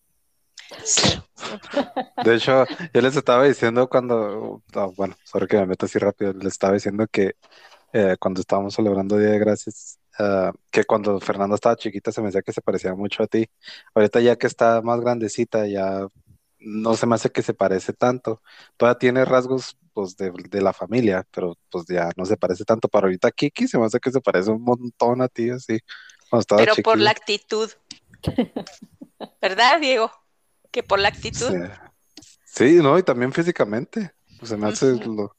De 2.23 2.36
hecho, 2.36 2.65
yo 2.93 3.01
les 3.01 3.15
estaba 3.15 3.45
diciendo 3.45 3.88
cuando, 3.89 4.62
bueno, 4.95 5.15
sorry 5.23 5.47
que 5.47 5.58
me 5.58 5.65
meto 5.65 5.86
así 5.86 5.97
rápido, 5.99 6.34
les 6.34 6.53
estaba 6.53 6.73
diciendo 6.73 7.05
que 7.12 7.36
eh, 7.93 8.17
cuando 8.19 8.41
estábamos 8.41 8.73
celebrando 8.75 9.17
Día 9.17 9.29
de 9.29 9.39
Gracias, 9.39 9.99
Ah, 10.21 10.51
que 10.69 10.84
cuando 10.84 11.17
Fernanda 11.21 11.55
estaba 11.55 11.77
chiquita 11.77 12.12
se 12.12 12.19
me 12.19 12.27
decía 12.27 12.41
que 12.41 12.51
se 12.51 12.62
parecía 12.62 12.93
mucho 12.93 13.23
a 13.23 13.27
ti. 13.27 13.49
Ahorita 13.95 14.19
ya 14.19 14.36
que 14.36 14.47
está 14.47 14.82
más 14.82 14.99
grandecita, 14.99 15.65
ya 15.65 16.08
no 16.60 16.95
se 16.97 17.08
me 17.08 17.15
hace 17.15 17.32
que 17.32 17.41
se 17.41 17.53
parece 17.53 17.93
tanto. 17.93 18.41
Todavía 18.75 18.99
tiene 18.99 19.23
rasgos 19.23 19.77
pues 19.93 20.17
de, 20.17 20.62
la 20.62 20.73
familia, 20.73 21.25
pero 21.32 21.58
pues 21.71 21.86
ya 21.88 22.10
no 22.17 22.25
se 22.25 22.36
parece 22.36 22.65
tanto. 22.65 22.89
Para 22.89 23.05
ahorita 23.08 23.32
Kiki 23.32 23.67
se 23.69 23.77
me 23.77 23.86
hace 23.86 23.99
que 24.01 24.12
se 24.12 24.19
parece 24.19 24.51
un 24.51 24.62
montón 24.62 25.21
a 25.21 25.29
ti, 25.29 25.51
así. 25.51 25.79
pero 26.49 26.75
por 26.84 26.99
la 26.99 27.12
actitud. 27.12 27.71
¿Verdad, 29.41 29.79
Diego? 29.79 30.12
Que 30.71 30.84
por 30.84 30.99
la 30.99 31.10
actitud. 31.10 31.51
Sí, 32.45 32.75
no, 32.75 32.97
y 32.97 33.03
también 33.03 33.34
físicamente. 33.34 34.13
Pues 34.38 34.49
se 34.49 34.58
me 34.58 34.67
hace 34.67 34.93
lo... 35.05 35.36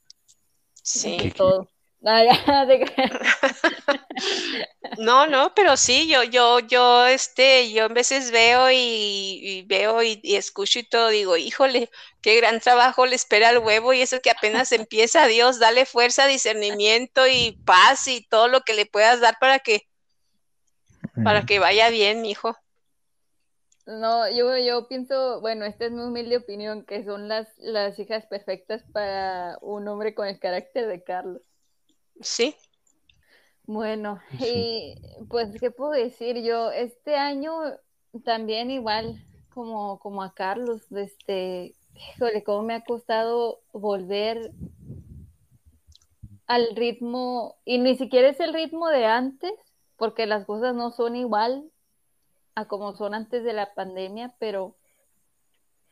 Sí. 0.83 1.33
Todo. 1.35 1.67
no, 4.97 5.27
no, 5.27 5.53
pero 5.53 5.77
sí, 5.77 6.07
yo, 6.07 6.23
yo, 6.23 6.59
yo, 6.59 7.05
este, 7.05 7.71
yo 7.71 7.85
en 7.85 7.93
veces 7.93 8.31
veo 8.31 8.71
y, 8.71 9.63
veo 9.67 10.01
y, 10.01 10.19
escucho 10.23 10.79
y 10.79 10.83
todo, 10.83 11.09
digo, 11.09 11.37
híjole, 11.37 11.91
qué 12.21 12.37
gran 12.37 12.59
trabajo 12.59 13.05
le 13.05 13.15
espera 13.15 13.49
al 13.49 13.59
huevo 13.59 13.93
y 13.93 14.01
eso 14.01 14.19
que 14.19 14.31
apenas 14.31 14.71
empieza, 14.71 15.27
Dios, 15.27 15.59
dale 15.59 15.85
fuerza, 15.85 16.25
discernimiento 16.25 17.27
y 17.27 17.61
paz 17.65 18.07
y 18.07 18.25
todo 18.27 18.47
lo 18.47 18.61
que 18.61 18.73
le 18.73 18.87
puedas 18.87 19.21
dar 19.21 19.37
para 19.39 19.59
que, 19.59 19.87
para 21.23 21.45
que 21.45 21.59
vaya 21.59 21.89
bien, 21.89 22.23
mi 22.23 22.31
hijo. 22.31 22.57
No, 23.91 24.29
yo, 24.29 24.57
yo 24.57 24.87
pienso, 24.87 25.41
bueno, 25.41 25.65
esta 25.65 25.85
es 25.85 25.91
mi 25.91 26.01
humilde 26.01 26.37
opinión, 26.37 26.85
que 26.85 27.03
son 27.03 27.27
las, 27.27 27.47
las 27.57 27.99
hijas 27.99 28.25
perfectas 28.25 28.83
para 28.93 29.57
un 29.61 29.87
hombre 29.87 30.15
con 30.15 30.27
el 30.27 30.39
carácter 30.39 30.87
de 30.87 31.03
Carlos. 31.03 31.41
Sí. 32.21 32.55
Bueno, 33.65 34.21
y 34.39 34.95
pues, 35.29 35.59
¿qué 35.59 35.71
puedo 35.71 35.91
decir 35.91 36.41
yo? 36.41 36.71
Este 36.71 37.15
año 37.15 37.51
también 38.23 38.71
igual, 38.71 39.21
como, 39.53 39.99
como 39.99 40.23
a 40.23 40.33
Carlos, 40.33 40.89
este, 40.91 41.75
híjole, 42.15 42.43
cómo 42.43 42.63
me 42.63 42.75
ha 42.75 42.83
costado 42.83 43.61
volver 43.73 44.51
al 46.47 46.75
ritmo, 46.75 47.57
y 47.65 47.77
ni 47.77 47.95
siquiera 47.97 48.29
es 48.29 48.39
el 48.39 48.53
ritmo 48.53 48.87
de 48.87 49.05
antes, 49.05 49.53
porque 49.97 50.25
las 50.25 50.45
cosas 50.45 50.75
no 50.75 50.91
son 50.91 51.15
igual 51.15 51.71
a 52.55 52.65
como 52.67 52.93
son 52.95 53.13
antes 53.13 53.43
de 53.43 53.53
la 53.53 53.73
pandemia, 53.73 54.35
pero 54.39 54.75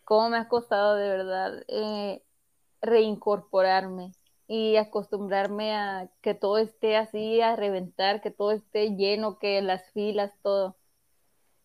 cómo 0.03 0.29
me 0.29 0.37
ha 0.37 0.47
costado 0.47 0.95
de 0.95 1.09
verdad 1.09 1.63
eh, 1.67 2.23
reincorporarme 2.81 4.11
y 4.47 4.77
acostumbrarme 4.77 5.75
a 5.75 6.09
que 6.21 6.33
todo 6.33 6.57
esté 6.57 6.97
así, 6.97 7.39
a 7.41 7.55
reventar, 7.55 8.21
que 8.21 8.31
todo 8.31 8.51
esté 8.51 8.95
lleno, 8.95 9.37
que 9.37 9.61
las 9.61 9.91
filas, 9.91 10.33
todo. 10.41 10.75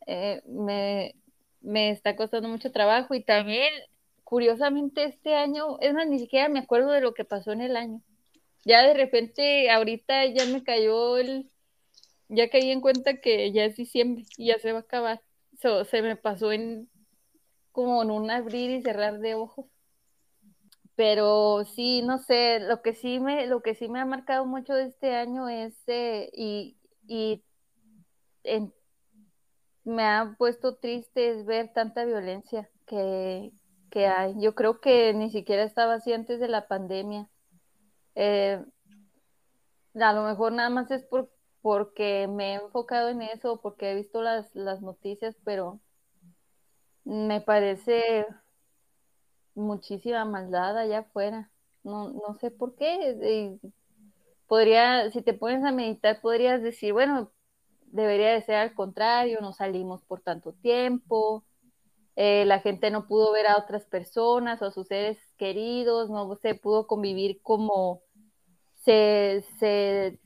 Eh, 0.06 0.42
me, 0.46 1.14
me 1.62 1.90
está 1.90 2.14
costando 2.16 2.48
mucho 2.48 2.70
trabajo 2.72 3.14
y 3.14 3.24
también, 3.24 3.72
curiosamente, 4.22 5.04
este 5.04 5.34
año, 5.34 5.78
es 5.80 5.94
más, 5.94 6.06
ni 6.06 6.18
siquiera 6.18 6.50
me 6.50 6.58
acuerdo 6.58 6.90
de 6.92 7.00
lo 7.00 7.14
que 7.14 7.24
pasó 7.24 7.52
en 7.52 7.62
el 7.62 7.76
año. 7.76 8.02
Ya 8.66 8.82
de 8.82 8.92
repente, 8.92 9.70
ahorita 9.70 10.26
ya 10.26 10.44
me 10.46 10.62
cayó 10.62 11.16
el, 11.16 11.50
ya 12.34 12.50
caí 12.50 12.70
en 12.70 12.80
cuenta 12.80 13.20
que 13.20 13.52
ya 13.52 13.64
es 13.64 13.76
diciembre 13.76 14.24
y 14.36 14.48
ya 14.48 14.58
se 14.58 14.72
va 14.72 14.78
a 14.78 14.82
acabar. 14.82 15.22
se 15.60 16.02
me 16.02 16.16
pasó 16.16 16.52
en 16.52 16.90
como 17.72 18.02
en 18.02 18.10
un 18.10 18.30
abrir 18.30 18.70
y 18.70 18.82
cerrar 18.82 19.18
de 19.20 19.34
ojos 19.34 19.66
pero 20.96 21.64
sí, 21.64 22.02
no 22.02 22.18
sé, 22.18 22.60
lo 22.60 22.82
que 22.82 22.94
sí 22.94 23.18
me, 23.20 23.46
lo 23.46 23.62
que 23.62 23.74
sí 23.74 23.88
me 23.88 24.00
ha 24.00 24.06
marcado 24.06 24.46
mucho 24.46 24.76
este 24.76 25.14
año 25.14 25.48
es, 25.48 25.74
eh, 25.88 26.30
y, 26.32 26.76
me 29.84 30.02
ha 30.04 30.34
puesto 30.38 30.76
triste 30.76 31.30
es 31.30 31.44
ver 31.46 31.72
tanta 31.72 32.04
violencia 32.04 32.70
que, 32.86 33.52
hay. 33.94 34.34
Yo 34.40 34.54
creo 34.54 34.80
que 34.80 35.14
ni 35.14 35.30
siquiera 35.30 35.62
estaba 35.62 35.94
así 35.94 36.12
antes 36.12 36.40
de 36.40 36.48
la 36.48 36.66
pandemia. 36.66 37.28
Eh, 38.16 38.60
a 39.94 40.12
lo 40.12 40.24
mejor 40.24 40.52
nada 40.52 40.70
más 40.70 40.90
es 40.90 41.04
por, 41.04 41.30
porque 41.64 42.28
me 42.28 42.50
he 42.50 42.54
enfocado 42.56 43.08
en 43.08 43.22
eso, 43.22 43.58
porque 43.62 43.90
he 43.90 43.94
visto 43.94 44.20
las, 44.20 44.54
las 44.54 44.82
noticias, 44.82 45.34
pero 45.44 45.80
me 47.04 47.40
parece 47.40 48.26
muchísima 49.54 50.26
maldad 50.26 50.76
allá 50.76 50.98
afuera. 50.98 51.50
No, 51.82 52.10
no 52.10 52.34
sé 52.38 52.50
por 52.50 52.76
qué. 52.76 53.58
podría, 54.46 55.10
si 55.10 55.22
te 55.22 55.32
pones 55.32 55.64
a 55.64 55.72
meditar, 55.72 56.20
podrías 56.20 56.60
decir, 56.62 56.92
bueno, 56.92 57.32
debería 57.86 58.34
de 58.34 58.42
ser 58.42 58.56
al 58.56 58.74
contrario, 58.74 59.38
no 59.40 59.54
salimos 59.54 60.02
por 60.02 60.20
tanto 60.20 60.52
tiempo, 60.52 61.46
eh, 62.14 62.44
la 62.44 62.60
gente 62.60 62.90
no 62.90 63.06
pudo 63.06 63.32
ver 63.32 63.46
a 63.46 63.56
otras 63.56 63.86
personas 63.86 64.60
o 64.60 64.66
a 64.66 64.70
sus 64.70 64.88
seres 64.88 65.18
queridos, 65.38 66.10
no 66.10 66.36
se 66.36 66.54
pudo 66.56 66.86
convivir 66.86 67.40
como 67.40 68.02
se, 68.74 69.46
se, 69.58 70.20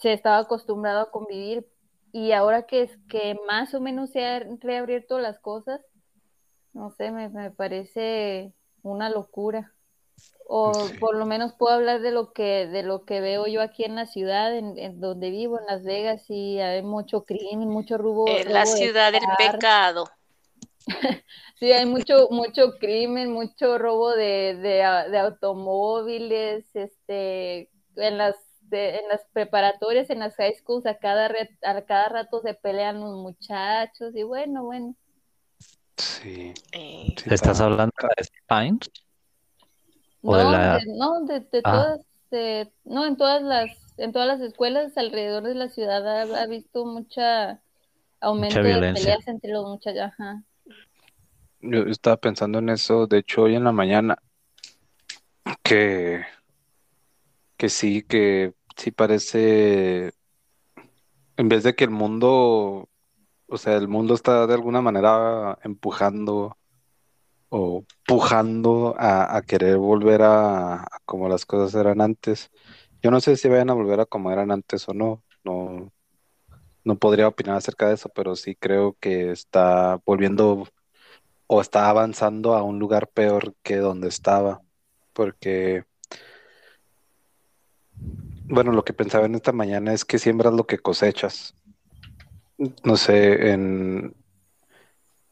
se 0.00 0.12
estaba 0.12 0.38
acostumbrado 0.38 1.00
a 1.00 1.10
convivir. 1.10 1.66
Y 2.12 2.32
ahora 2.32 2.64
que 2.64 2.82
es 2.82 2.98
que 3.08 3.36
más 3.46 3.72
o 3.74 3.80
menos 3.80 4.10
se 4.10 4.24
han 4.24 4.60
reabierto 4.60 5.18
las 5.20 5.38
cosas, 5.38 5.80
no 6.72 6.90
sé, 6.90 7.10
me, 7.10 7.50
parece 7.50 8.52
una 8.82 9.10
locura. 9.10 9.72
O 10.46 10.72
por 10.98 11.14
lo 11.14 11.26
menos 11.26 11.54
puedo 11.54 11.76
hablar 11.76 12.00
de 12.00 12.10
lo 12.10 12.32
que 12.32 12.66
de 12.66 12.82
lo 12.82 13.04
que 13.04 13.20
veo 13.20 13.46
yo 13.46 13.62
aquí 13.62 13.84
en 13.84 13.94
la 13.94 14.06
ciudad, 14.06 14.54
en, 14.56 15.00
donde 15.00 15.30
vivo, 15.30 15.60
en 15.60 15.66
Las 15.66 15.84
Vegas, 15.84 16.28
y 16.28 16.58
hay 16.58 16.82
mucho 16.82 17.24
crimen, 17.24 17.68
mucho 17.68 17.96
robo. 17.96 18.26
En 18.28 18.52
la 18.52 18.66
ciudad 18.66 19.12
del 19.12 19.22
pecado. 19.38 20.06
sí, 21.60 21.70
hay 21.70 21.86
mucho 21.86 22.28
mucho 22.30 22.78
crimen, 22.80 23.32
mucho 23.32 23.78
robo 23.78 24.10
de, 24.10 24.56
de, 24.56 25.18
automóviles, 25.18 26.64
este, 26.74 27.70
en 27.94 28.18
las 28.18 28.34
en 28.72 29.08
las 29.08 29.24
preparatorias, 29.32 30.10
en 30.10 30.20
las 30.20 30.36
high 30.36 30.54
schools, 30.54 30.86
a 30.86 30.98
cada, 30.98 31.30
a 31.62 31.82
cada 31.82 32.08
rato 32.08 32.40
se 32.42 32.54
pelean 32.54 33.00
los 33.00 33.16
muchachos, 33.16 34.14
y 34.14 34.22
bueno, 34.22 34.64
bueno. 34.64 34.94
Sí. 35.96 36.54
Eh, 36.72 37.14
¿Estás 37.26 37.60
hablando 37.60 37.92
de 38.16 38.28
Pines? 38.48 38.90
no, 40.22 40.50
de, 40.50 40.86
no, 40.86 41.24
de, 41.24 41.46
ah. 41.64 41.98
todas, 42.30 42.70
no, 42.84 43.06
en 43.06 43.16
todas 43.16 43.42
las, 43.42 43.70
en 43.98 44.12
todas 44.12 44.28
las 44.28 44.40
escuelas 44.40 44.96
alrededor 44.96 45.42
de 45.42 45.54
la 45.54 45.68
ciudad 45.68 46.06
ha, 46.34 46.46
visto 46.46 46.84
mucha 46.84 47.60
aumento 48.20 48.62
de 48.62 48.92
peleas 48.94 49.26
entre 49.28 49.52
los 49.52 49.66
muchachos. 49.66 50.12
Yo 51.60 51.82
estaba 51.82 52.16
pensando 52.16 52.58
en 52.58 52.70
eso, 52.70 53.06
de 53.06 53.18
hecho, 53.18 53.42
hoy 53.42 53.54
en 53.54 53.64
la 53.64 53.72
mañana, 53.72 54.16
que, 55.62 56.22
que 57.56 57.68
sí, 57.68 58.02
que 58.02 58.54
sí 58.76 58.90
parece, 58.90 60.12
en 61.36 61.48
vez 61.48 61.62
de 61.62 61.74
que 61.74 61.84
el 61.84 61.90
mundo 61.90 62.90
o 63.50 63.58
sea, 63.58 63.76
el 63.76 63.88
mundo 63.88 64.14
está 64.14 64.46
de 64.46 64.54
alguna 64.54 64.80
manera 64.80 65.58
empujando 65.64 66.56
o 67.50 67.84
pujando 68.06 68.94
a, 68.98 69.42
querer 69.42 69.76
volver 69.78 70.22
a, 70.22 70.86
como 71.04 71.28
las 71.28 71.44
cosas 71.46 71.74
eran 71.74 72.00
antes. 72.00 72.50
Yo 73.02 73.10
no 73.10 73.20
sé 73.20 73.36
si 73.36 73.48
vayan 73.48 73.70
a 73.70 73.74
volver 73.74 74.00
a 74.00 74.06
como 74.06 74.30
eran 74.30 74.52
antes 74.52 74.88
o 74.88 74.94
no. 74.94 75.24
No, 75.44 75.92
no 76.84 76.96
podría 76.98 77.28
opinar 77.28 77.56
acerca 77.56 77.88
de 77.88 77.94
eso, 77.94 78.08
pero 78.10 78.36
sí 78.36 78.54
creo 78.54 78.96
que 79.00 79.32
está 79.32 80.00
volviendo 80.06 80.68
o 81.48 81.60
está 81.60 81.88
avanzando 81.90 82.54
a 82.54 82.62
un 82.62 82.78
lugar 82.78 83.08
peor 83.08 83.54
que 83.64 83.78
donde 83.78 84.08
estaba, 84.08 84.62
porque, 85.12 85.84
bueno, 88.50 88.72
lo 88.72 88.84
que 88.84 88.92
pensaba 88.92 89.26
en 89.26 89.36
esta 89.36 89.52
mañana 89.52 89.92
es 89.92 90.04
que 90.04 90.18
siembras 90.18 90.52
lo 90.52 90.66
que 90.66 90.78
cosechas. 90.78 91.54
No 92.84 92.96
sé, 92.96 93.52
en 93.52 94.14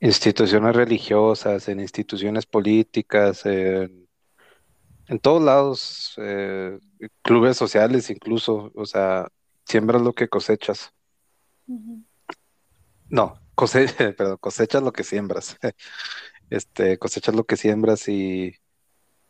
instituciones 0.00 0.74
religiosas, 0.74 1.68
en 1.68 1.81
instituciones 1.81 2.46
políticas, 2.46 3.44
en, 3.44 4.07
todos 5.20 5.42
lados, 5.42 6.14
eh, 6.18 6.78
clubes 7.22 7.57
sociales 7.57 8.09
incluso, 8.09 8.70
o 8.74 8.87
sea, 8.87 9.28
siembras 9.64 10.00
lo 10.00 10.14
que 10.14 10.28
cosechas. 10.28 10.92
No, 13.11 13.40
perdón, 14.16 14.38
cosechas 14.40 14.83
lo 14.83 14.92
que 14.92 15.04
siembras. 15.04 15.57
Este, 16.50 16.98
cosechas 16.98 17.35
lo 17.35 17.44
que 17.44 17.59
siembras 17.59 18.09
y, 18.09 18.54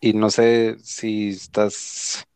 y 0.00 0.12
no 0.12 0.30
sé 0.30 0.76
si 0.78 1.30
estás 1.30 2.28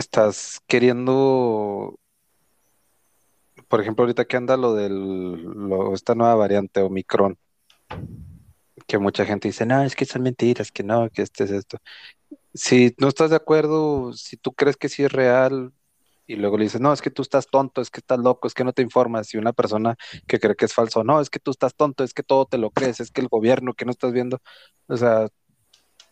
estás 0.00 0.60
queriendo 0.66 1.98
por 3.68 3.80
ejemplo 3.80 4.04
ahorita 4.04 4.24
que 4.24 4.36
anda 4.36 4.56
lo 4.56 4.74
del 4.74 5.70
esta 5.92 6.14
nueva 6.14 6.34
variante 6.36 6.80
Omicron 6.80 7.36
que 8.86 8.98
mucha 8.98 9.26
gente 9.26 9.48
dice 9.48 9.66
no 9.66 9.82
es 9.82 9.96
que 9.96 10.04
son 10.04 10.22
mentiras 10.22 10.72
que 10.72 10.82
no 10.84 11.10
que 11.10 11.22
este 11.22 11.44
es 11.44 11.50
esto 11.50 11.78
si 12.54 12.94
no 12.98 13.08
estás 13.08 13.30
de 13.30 13.36
acuerdo 13.36 14.12
si 14.12 14.36
tú 14.36 14.52
crees 14.52 14.76
que 14.76 14.88
sí 14.88 15.04
es 15.04 15.12
real 15.12 15.72
y 16.28 16.36
luego 16.36 16.58
le 16.58 16.64
dices, 16.64 16.80
no, 16.80 16.92
es 16.92 17.00
que 17.00 17.10
tú 17.10 17.22
estás 17.22 17.46
tonto, 17.46 17.80
es 17.80 17.90
que 17.90 18.00
estás 18.00 18.18
loco, 18.18 18.46
es 18.46 18.52
que 18.52 18.62
no 18.62 18.74
te 18.74 18.82
informas. 18.82 19.32
Y 19.32 19.38
una 19.38 19.54
persona 19.54 19.96
que 20.26 20.38
cree 20.38 20.54
que 20.56 20.66
es 20.66 20.74
falso, 20.74 21.02
no, 21.02 21.22
es 21.22 21.30
que 21.30 21.38
tú 21.38 21.50
estás 21.50 21.74
tonto, 21.74 22.04
es 22.04 22.12
que 22.12 22.22
todo 22.22 22.44
te 22.44 22.58
lo 22.58 22.70
crees, 22.70 23.00
es 23.00 23.10
que 23.10 23.22
el 23.22 23.28
gobierno 23.28 23.72
que 23.72 23.86
no 23.86 23.90
estás 23.90 24.12
viendo, 24.12 24.38
o 24.88 24.96
sea, 24.98 25.28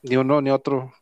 ni 0.03 0.17
uno 0.17 0.41
ni 0.41 0.51
otro. 0.51 0.95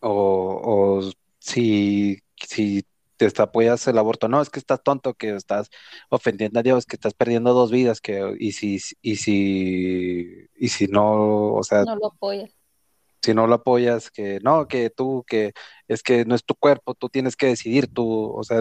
O 0.00 1.02
si, 1.46 2.22
si 2.36 2.84
te 3.16 3.30
apoyas 3.40 3.86
el 3.86 3.98
aborto, 3.98 4.28
no, 4.28 4.42
es 4.42 4.50
que 4.50 4.58
estás 4.58 4.82
tonto, 4.82 5.14
que 5.14 5.34
estás 5.34 5.70
ofendiendo 6.10 6.60
a 6.60 6.62
Dios, 6.62 6.84
que 6.84 6.96
estás 6.96 7.14
perdiendo 7.14 7.54
dos 7.54 7.70
vidas, 7.70 8.00
que 8.00 8.36
y 8.38 8.52
si, 8.52 8.78
y 9.00 9.16
si, 9.16 10.48
y 10.56 10.68
si 10.68 10.86
no, 10.88 11.54
o 11.54 11.62
sea, 11.62 11.84
no 11.84 11.96
lo 11.96 12.08
apoyas. 12.08 12.50
si 13.22 13.32
no 13.32 13.46
lo 13.46 13.54
apoyas, 13.54 14.10
que 14.10 14.40
no, 14.42 14.68
que 14.68 14.90
tú, 14.90 15.24
que 15.26 15.52
es 15.88 16.02
que 16.02 16.24
no 16.24 16.34
es 16.34 16.44
tu 16.44 16.54
cuerpo, 16.54 16.94
tú 16.94 17.08
tienes 17.08 17.36
que 17.36 17.46
decidir, 17.46 17.86
tú, 17.92 18.32
o 18.34 18.44
sea, 18.44 18.60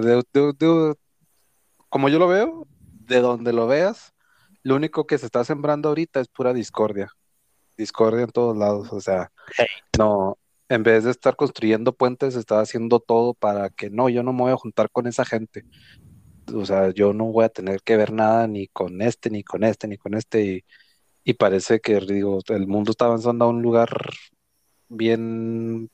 como 1.89 2.09
yo 2.09 2.19
lo 2.19 2.27
veo, 2.27 2.67
de 3.07 3.21
donde 3.21 3.51
lo 3.51 3.67
veas, 3.67 4.13
lo 4.63 4.75
único 4.75 5.05
que 5.05 5.17
se 5.17 5.25
está 5.25 5.43
sembrando 5.43 5.89
ahorita 5.89 6.21
es 6.21 6.27
pura 6.27 6.53
discordia, 6.53 7.09
discordia 7.77 8.23
en 8.23 8.31
todos 8.31 8.55
lados, 8.55 8.93
o 8.93 9.01
sea, 9.01 9.31
no, 9.97 10.37
en 10.69 10.83
vez 10.83 11.03
de 11.03 11.11
estar 11.11 11.35
construyendo 11.35 11.93
puentes, 11.93 12.35
está 12.35 12.59
haciendo 12.59 12.99
todo 12.99 13.33
para 13.33 13.69
que 13.69 13.89
no, 13.89 14.09
yo 14.09 14.23
no 14.23 14.33
me 14.33 14.41
voy 14.43 14.51
a 14.51 14.57
juntar 14.57 14.89
con 14.91 15.07
esa 15.07 15.25
gente. 15.25 15.65
O 16.53 16.65
sea, 16.65 16.91
yo 16.91 17.13
no 17.13 17.25
voy 17.25 17.45
a 17.45 17.49
tener 17.49 17.81
que 17.81 17.97
ver 17.97 18.11
nada 18.13 18.47
ni 18.47 18.67
con 18.67 19.01
este, 19.01 19.29
ni 19.29 19.43
con 19.43 19.63
este, 19.63 19.87
ni 19.87 19.97
con 19.97 20.15
este. 20.15 20.65
Y, 21.23 21.33
parece 21.33 21.79
que, 21.79 21.99
digo, 22.01 22.39
el 22.49 22.67
mundo 22.67 22.91
está 22.91 23.05
avanzando 23.05 23.45
a 23.45 23.49
un 23.49 23.61
lugar 23.61 23.89
bien 24.89 25.89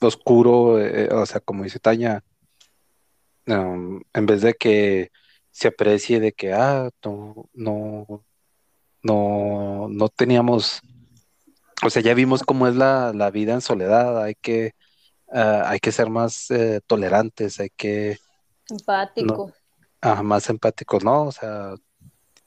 oscuro, 0.00 0.80
eh, 0.80 1.08
o 1.12 1.26
sea, 1.26 1.40
como 1.40 1.64
dice 1.64 1.78
Taña, 1.78 2.24
um, 3.46 4.00
en 4.12 4.26
vez 4.26 4.42
de 4.42 4.54
que 4.54 5.10
se 5.50 5.68
aprecie 5.68 6.20
de 6.20 6.32
que, 6.32 6.52
ah, 6.52 6.90
no, 7.04 7.48
no, 7.54 8.24
no, 9.02 9.88
no 9.88 10.08
teníamos, 10.10 10.82
o 11.84 11.90
sea, 11.90 12.02
ya 12.02 12.14
vimos 12.14 12.42
cómo 12.42 12.66
es 12.66 12.74
la, 12.76 13.30
vida 13.32 13.54
en 13.54 13.60
soledad, 13.60 14.22
hay 14.22 14.34
que, 14.34 14.72
ah, 15.32 15.64
hay 15.66 15.78
que 15.78 15.92
ser 15.92 16.08
más 16.08 16.50
eh, 16.50 16.80
tolerantes, 16.86 17.60
hay 17.60 17.70
que... 17.76 18.18
Empáticos. 18.68 19.52
más 20.22 20.48
empáticos, 20.48 21.04
¿no? 21.04 21.24
O 21.24 21.32
sea, 21.32 21.74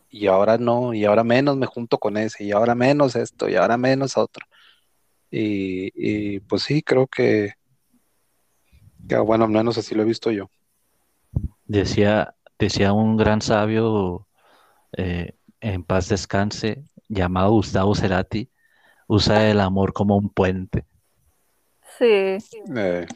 y 0.09 0.27
ahora 0.27 0.57
no, 0.57 0.93
y 0.93 1.05
ahora 1.05 1.23
menos 1.23 1.55
me 1.55 1.67
junto 1.67 1.97
con 1.97 2.17
ese, 2.17 2.43
y 2.43 2.51
ahora 2.51 2.75
menos 2.75 3.15
esto, 3.15 3.47
y 3.47 3.55
ahora 3.55 3.77
menos 3.77 4.17
otro. 4.17 4.45
Y, 5.31 6.39
pues 6.41 6.63
sí, 6.63 6.81
creo 6.81 7.05
que, 7.05 7.53
bueno, 9.23 9.45
al 9.45 9.51
menos 9.51 9.77
así 9.77 9.93
lo 9.93 10.01
he 10.01 10.05
visto 10.05 10.31
yo. 10.31 10.49
Decía, 11.65 12.35
decía 12.57 12.93
un 12.93 13.15
gran 13.15 13.41
sabio, 13.41 14.27
eh, 14.97 15.35
en 15.61 15.83
paz 15.83 16.09
descanse, 16.09 16.83
llamado 17.07 17.51
Gustavo 17.51 17.93
Cerati, 17.93 18.49
usa 19.09 19.49
el 19.49 19.59
amor 19.59 19.91
como 19.91 20.15
un 20.15 20.29
puente. 20.29 20.85
Sí. 21.97 22.37
Eh. 22.75 23.07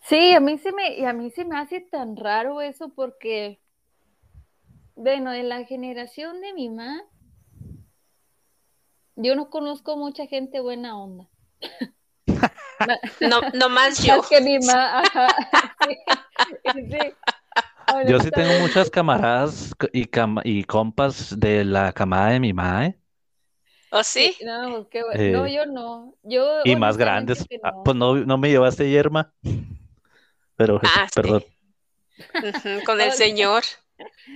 Sí, 0.00 0.34
a 0.34 0.40
mí 0.40 0.58
se 0.58 0.72
me, 0.72 0.96
y 0.96 1.04
a 1.04 1.12
mí 1.12 1.30
se 1.30 1.44
me 1.44 1.56
hace 1.56 1.80
tan 1.80 2.16
raro 2.16 2.60
eso 2.60 2.88
porque, 2.90 3.60
bueno, 4.96 5.32
en 5.32 5.48
la 5.48 5.64
generación 5.64 6.40
de 6.40 6.52
mi 6.52 6.68
mamá, 6.68 7.02
yo 9.14 9.36
no 9.36 9.50
conozco 9.50 9.96
mucha 9.96 10.26
gente 10.26 10.60
buena 10.60 10.98
onda. 10.98 11.28
no, 13.20 13.40
no 13.54 13.68
más 13.68 13.98
yo. 14.04 14.20
que 14.28 14.40
mi 14.40 14.58
ma, 14.58 15.02
Yo 18.06 18.20
sí 18.20 18.30
tengo 18.30 18.60
muchas 18.60 18.90
camaradas 18.90 19.74
y, 19.92 20.08
y 20.44 20.64
compas 20.64 21.38
de 21.38 21.64
la 21.64 21.92
camada 21.92 22.30
de 22.30 22.40
mi 22.40 22.52
mamá, 22.52 22.86
¿eh? 22.86 22.98
¿Oh, 23.90 24.04
sí? 24.04 24.36
No, 24.44 24.88
qué 24.88 25.02
bueno. 25.02 25.38
no, 25.38 25.46
eh, 25.46 25.52
yo 25.52 25.66
no. 25.66 26.14
Yo, 26.22 26.60
y 26.64 26.76
más 26.76 26.96
grandes. 26.96 27.46
Ah, 27.62 27.72
pues 27.84 27.96
no, 27.96 28.16
no 28.16 28.38
me 28.38 28.50
llevaste 28.50 28.90
yerma. 28.90 29.32
Pero, 30.56 30.80
ah, 30.82 31.06
perdón. 31.14 31.44
con 32.84 33.00
el 33.00 33.12
señor. 33.12 33.64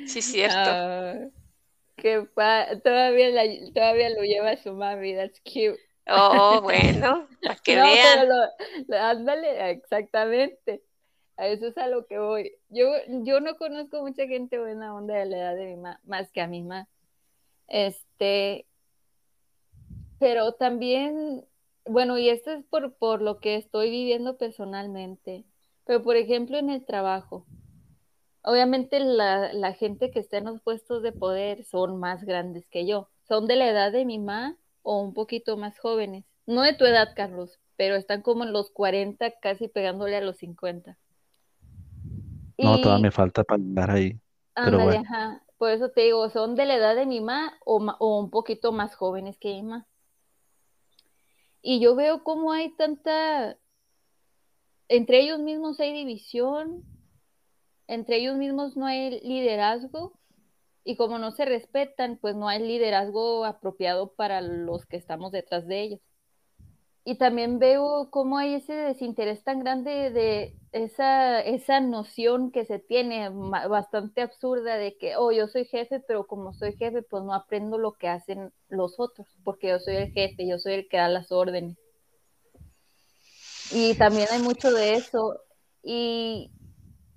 Sí, 0.07 0.23
cierto. 0.23 0.57
Ah 0.59 1.15
que 2.03 2.29
todavía, 2.83 3.31
todavía 3.73 4.11
lo 4.11 4.23
lleva 4.23 4.57
su 4.57 4.73
mami, 4.73 5.15
that's 5.15 5.41
cute. 5.41 5.79
Oh, 6.09 6.61
bueno, 6.62 7.29
para 7.43 7.55
que 7.57 7.77
vean. 7.77 8.29
ándale, 8.93 9.71
exactamente. 9.71 10.83
A 11.37 11.47
eso 11.47 11.69
es 11.69 11.79
a 11.79 11.87
lo 11.87 12.07
que 12.07 12.19
voy. 12.19 12.53
Yo, 12.69 12.91
yo 13.23 13.41
no 13.41 13.57
conozco 13.57 14.03
mucha 14.03 14.27
gente 14.27 14.59
buena 14.59 14.95
onda 14.95 15.15
de 15.15 15.27
la 15.27 15.37
edad 15.37 15.55
de 15.57 15.67
mi 15.67 15.77
mamá, 15.77 16.01
más 16.05 16.31
que 16.33 16.41
a 16.41 16.49
mi 16.49 16.62
mamá. 16.62 16.88
Este, 17.69 18.67
pero 20.23 20.53
también, 20.53 21.45
bueno, 21.85 22.17
y 22.17 22.29
esto 22.29 22.53
es 22.53 22.65
por, 22.67 22.95
por 22.95 23.23
lo 23.23 23.41
que 23.41 23.57
estoy 23.57 23.91
viviendo 23.91 24.39
personalmente. 24.39 25.45
Pero, 25.85 26.01
por 26.05 26.15
ejemplo, 26.15 26.59
en 26.59 26.71
el 26.71 26.87
trabajo, 26.87 27.45
Obviamente 28.45 28.99
la, 28.99 29.73
gente 29.75 30.11
que 30.11 30.19
está 30.19 30.39
en 30.39 30.47
los 30.47 30.61
puestos 30.61 31.03
de 31.03 31.13
poder 31.13 31.65
son 31.65 31.99
más 31.99 32.25
grandes 32.25 32.67
que 32.67 32.87
yo. 32.87 33.09
Son 33.29 33.47
de 33.47 33.55
la 33.55 33.69
edad 33.69 33.93
de 33.93 34.05
mi 34.05 34.19
mamá 34.19 34.57
o 34.83 35.01
un 35.01 35.15
poquito 35.15 35.57
más 35.57 35.79
jóvenes. 35.79 36.25
No 36.47 36.63
de 36.63 36.75
tu 36.75 36.85
edad, 36.85 37.11
Carlos, 37.15 37.61
pero 37.77 37.95
están 37.95 38.23
como 38.23 38.43
en 38.43 38.53
los 38.53 38.71
40, 38.71 39.31
casi 39.41 39.69
pegándole 39.69 40.17
a 40.17 40.21
los 40.21 40.39
50. 40.39 40.99
No, 42.59 42.81
todavía 42.81 43.03
me 43.03 43.11
falta 43.13 43.45
para 43.45 43.63
andar 43.63 43.91
ahí. 43.91 44.19
pero 44.55 44.81
bueno. 44.81 45.05
Por 45.57 45.71
eso 45.71 45.91
te 45.91 46.01
digo, 46.01 46.29
son 46.29 46.57
de 46.57 46.67
la 46.67 46.75
edad 46.75 46.97
de 46.97 47.07
mi 47.07 47.21
mamá 47.21 47.57
o, 47.65 47.77
o 47.77 48.19
un 48.19 48.31
poquito 48.31 48.73
más 48.73 48.97
jóvenes 48.97 49.39
que 49.39 49.51
mi 49.51 49.63
mamá. 49.63 49.87
Y 51.62 51.81
yo 51.81 51.94
veo 51.94 52.25
cómo 52.25 52.53
hay 52.53 52.75
tanta, 52.75 53.57
entre 54.88 55.20
ellos 55.20 55.38
mismos 55.38 55.79
hay 55.81 55.92
división, 55.92 56.85
entre 57.87 58.16
ellos 58.16 58.37
mismos 58.37 58.77
no 58.77 58.87
hay 58.87 59.20
liderazgo 59.20 60.18
y 60.85 60.96
como 60.96 61.18
no 61.18 61.31
se 61.31 61.44
respetan, 61.44 62.18
pues 62.20 62.35
no 62.35 62.48
hay 62.48 62.61
liderazgo 62.61 63.44
apropiado 63.44 64.12
para 64.14 64.40
los 64.40 64.87
que 64.87 64.96
estamos 64.96 65.31
detrás 65.31 65.66
de 65.66 65.83
ellos. 65.83 66.01
Y 67.05 67.17
también 67.19 67.59
veo 67.59 68.11
cómo 68.11 68.38
hay 68.38 68.55
ese 68.55 68.75
desinterés 68.75 69.43
tan 69.43 69.61
grande 69.61 70.11
de 70.11 70.57
esa, 70.71 71.41
esa 71.41 71.81
noción 71.81 72.53
que 72.53 72.65
se 72.65 72.79
tiene 72.79 73.29
bastante 73.29 74.23
absurda 74.23 74.77
de 74.77 74.97
que, 74.97 75.17
oh, 75.17 75.33
yo 75.33 75.49
soy 75.49 75.65
jefe, 75.65 76.01
pero 76.07 76.27
como 76.27 76.53
soy 76.55 76.77
jefe, 76.77 77.03
pues 77.03 77.25
no 77.25 77.35
aprendo 77.35 77.77
lo 77.77 77.93
que 77.93 78.09
hacen 78.09 78.53
los 78.69 79.01
otros, 79.01 79.27
porque 79.43 79.69
yo 79.69 79.81
soy 79.81 79.97
el 79.97 80.12
jefe, 80.12 80.47
yo 80.47 80.59
soy 80.59 80.75
el 80.75 80.88
que 80.88 80.99
da 80.99 81.09
las 81.09 81.33
órdenes. 81.33 81.77
Y 83.73 83.95
también 83.95 84.29
hay 84.31 84.41
mucho 84.41 84.71
de 84.71 84.93
eso. 84.95 85.41
Y 85.83 86.53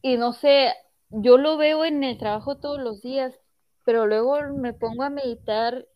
y 0.05 0.17
no 0.17 0.33
sé, 0.33 0.71
yo 1.09 1.39
lo 1.39 1.57
veo 1.57 1.83
en 1.83 2.03
el 2.03 2.19
trabajo 2.19 2.57
todos 2.57 2.79
los 2.79 3.01
días, 3.01 3.33
pero 3.85 4.05
luego 4.05 4.37
me 4.53 4.71
pongo 4.71 5.01
a 5.01 5.09
meditar 5.09 5.87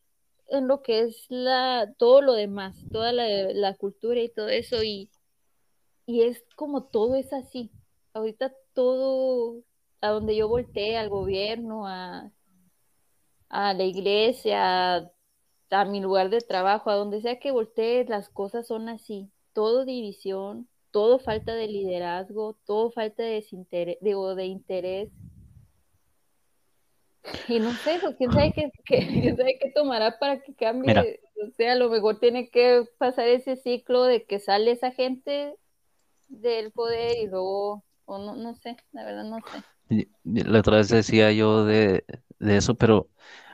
en 0.51 0.67
lo 0.67 0.81
que 0.81 1.01
es 1.01 1.25
la, 1.29 1.93
todo 1.97 2.21
lo 2.21 2.33
demás, 2.33 2.77
toda 2.91 3.11
la, 3.11 3.75
cultura 3.75 4.21
y 4.21 4.29
todo 4.29 4.49
eso, 4.49 4.83
y, 4.83 5.09
y 6.05 6.23
es 6.23 6.43
como 6.55 6.83
todo 6.85 7.15
es 7.15 7.31
así. 7.33 7.71
Ahorita 8.13 8.53
todo, 8.73 9.63
a 10.01 10.09
donde 10.09 10.35
yo 10.35 10.47
volteé, 10.47 10.97
al 10.97 11.09
gobierno, 11.09 11.87
a, 11.87 12.31
a 13.49 13.73
la 13.73 13.83
iglesia, 13.83 15.09
a, 15.71 15.85
mi 15.85 15.99
lugar 16.01 16.29
de 16.29 16.41
trabajo, 16.41 16.89
a 16.89 16.95
donde 16.95 17.21
sea 17.21 17.39
que 17.39 17.51
voltee, 17.51 18.05
las 18.05 18.29
cosas 18.29 18.67
son 18.67 18.89
así. 18.89 19.29
Todo 19.53 19.85
división, 19.85 20.67
todo 20.91 21.19
falta 21.19 21.53
de 21.55 21.67
liderazgo, 21.67 22.57
todo 22.65 22.91
falta 22.91 23.23
de, 23.23 23.43
de 24.01 24.45
interés. 24.45 25.09
Y 27.47 27.59
no 27.59 27.73
sé, 27.73 27.99
pues, 28.01 28.15
¿quién 28.17 28.31
sabe 28.31 28.53
qué, 28.53 28.71
quién 28.85 29.37
sabe 29.37 29.57
qué 29.59 29.71
tomará 29.71 30.17
para 30.19 30.41
que 30.41 30.53
cambie? 30.53 30.87
Mira. 30.87 31.05
O 31.45 31.51
sea, 31.55 31.73
a 31.73 31.75
lo 31.75 31.89
mejor 31.89 32.19
tiene 32.19 32.49
que 32.49 32.85
pasar 32.97 33.27
ese 33.27 33.55
ciclo 33.55 34.03
de 34.03 34.25
que 34.25 34.39
sale 34.39 34.71
esa 34.71 34.91
gente 34.91 35.55
del 36.27 36.71
poder 36.71 37.17
y 37.17 37.27
luego, 37.27 37.83
o 38.05 38.17
no, 38.17 38.35
no 38.35 38.55
sé, 38.55 38.77
la 38.91 39.05
verdad 39.05 39.23
no 39.23 39.37
sé. 39.51 40.03
La 40.23 40.59
otra 40.59 40.77
vez 40.77 40.89
decía 40.89 41.31
yo 41.31 41.65
de, 41.65 42.05
de 42.39 42.57
eso, 42.57 42.75
pero 42.75 43.09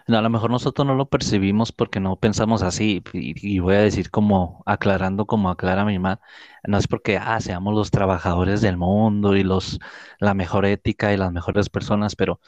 no, 0.08 0.18
a 0.18 0.22
lo 0.22 0.30
mejor 0.30 0.52
nosotros 0.52 0.86
no 0.86 0.96
lo 0.96 1.10
percibimos 1.10 1.72
porque 1.72 2.00
no 2.00 2.18
pensamos 2.18 2.62
así. 2.62 3.02
Y, 3.14 3.56
y 3.56 3.60
voy 3.60 3.76
a 3.76 3.80
decir 3.80 4.12
como 4.12 4.62
aclarando, 4.66 5.26
como 5.26 5.50
aclara 5.50 5.86
mi 5.86 5.98
mamá, 5.98 6.20
no 6.64 6.78
es 6.78 6.88
porque 6.88 7.18
ah, 7.18 7.40
seamos 7.40 7.74
los 7.74 7.92
trabajadores 7.92 8.62
del 8.62 8.78
mundo 8.78 9.36
y 9.36 9.44
los 9.44 9.80
la 10.20 10.34
mejor 10.34 10.66
ética 10.66 11.14
y 11.14 11.18
las 11.18 11.32
mejores 11.32 11.70
personas, 11.70 12.16
pero 12.16 12.40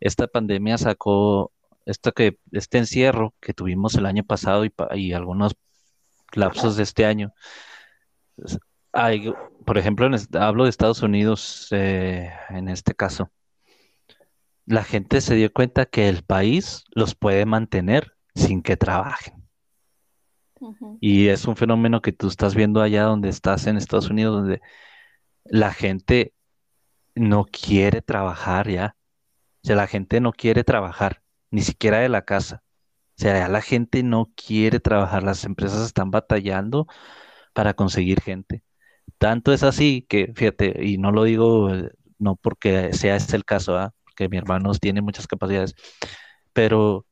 esta 0.00 0.26
pandemia 0.26 0.78
sacó 0.78 1.52
esto 1.84 2.12
que, 2.12 2.38
este 2.52 2.78
encierro 2.78 3.34
que 3.40 3.54
tuvimos 3.54 3.94
el 3.94 4.06
año 4.06 4.24
pasado 4.24 4.64
y, 4.64 5.12
algunos 5.12 5.54
lapsos 6.34 6.76
de 6.76 6.82
este 6.82 7.06
año. 7.06 7.32
Hay, 8.92 9.32
por 9.64 9.78
ejemplo, 9.78 10.06
en 10.06 10.14
hablo 10.36 10.64
de 10.64 10.70
Estados 10.70 11.02
Unidos 11.02 11.68
eh, 11.70 12.32
en 12.50 12.68
este 12.68 12.94
caso. 12.94 13.30
La 14.64 14.82
gente 14.82 15.20
se 15.20 15.36
dio 15.36 15.52
cuenta 15.52 15.86
que 15.86 16.08
el 16.08 16.24
país 16.24 16.84
los 16.90 17.14
puede 17.14 17.46
mantener 17.46 18.16
sin 18.34 18.62
que 18.62 18.76
trabajen. 18.76 19.46
Y 21.00 21.28
es 21.28 21.44
un 21.44 21.56
fenómeno 21.56 22.00
que 22.00 22.12
tú 22.12 22.28
estás 22.28 22.54
viendo 22.54 22.80
allá 22.80 23.04
donde 23.04 23.28
estás 23.28 23.66
en 23.66 23.76
Estados 23.76 24.10
Unidos, 24.10 24.36
donde 24.36 24.62
la 25.44 25.72
gente 25.72 26.32
no 27.14 27.44
quiere 27.44 28.02
trabajar 28.02 28.68
ya. 28.68 28.95
O 29.66 29.68
sea, 29.68 29.74
la 29.74 29.88
gente 29.88 30.20
no 30.20 30.32
quiere 30.32 30.62
trabajar, 30.62 31.22
ni 31.50 31.60
siquiera 31.62 31.98
de 31.98 32.08
la 32.08 32.24
casa. 32.24 32.62
O 33.18 33.22
sea, 33.22 33.36
ya 33.36 33.48
la 33.48 33.62
gente 33.62 34.04
no 34.04 34.32
quiere 34.36 34.78
trabajar. 34.78 35.24
Las 35.24 35.44
empresas 35.44 35.84
están 35.84 36.12
batallando 36.12 36.86
para 37.52 37.74
conseguir 37.74 38.20
gente. 38.20 38.62
Tanto 39.18 39.52
es 39.52 39.64
así 39.64 40.06
que, 40.08 40.32
fíjate, 40.36 40.84
y 40.84 40.98
no 40.98 41.10
lo 41.10 41.24
digo 41.24 41.74
eh, 41.74 41.90
no 42.18 42.36
porque 42.36 42.92
sea 42.92 43.16
este 43.16 43.36
el 43.36 43.44
caso, 43.44 43.76
¿ah? 43.76 43.92
Porque 44.04 44.28
mi 44.28 44.36
hermano 44.38 44.72
tiene 44.74 45.02
muchas 45.02 45.26
capacidades, 45.26 45.74
pero, 46.52 47.04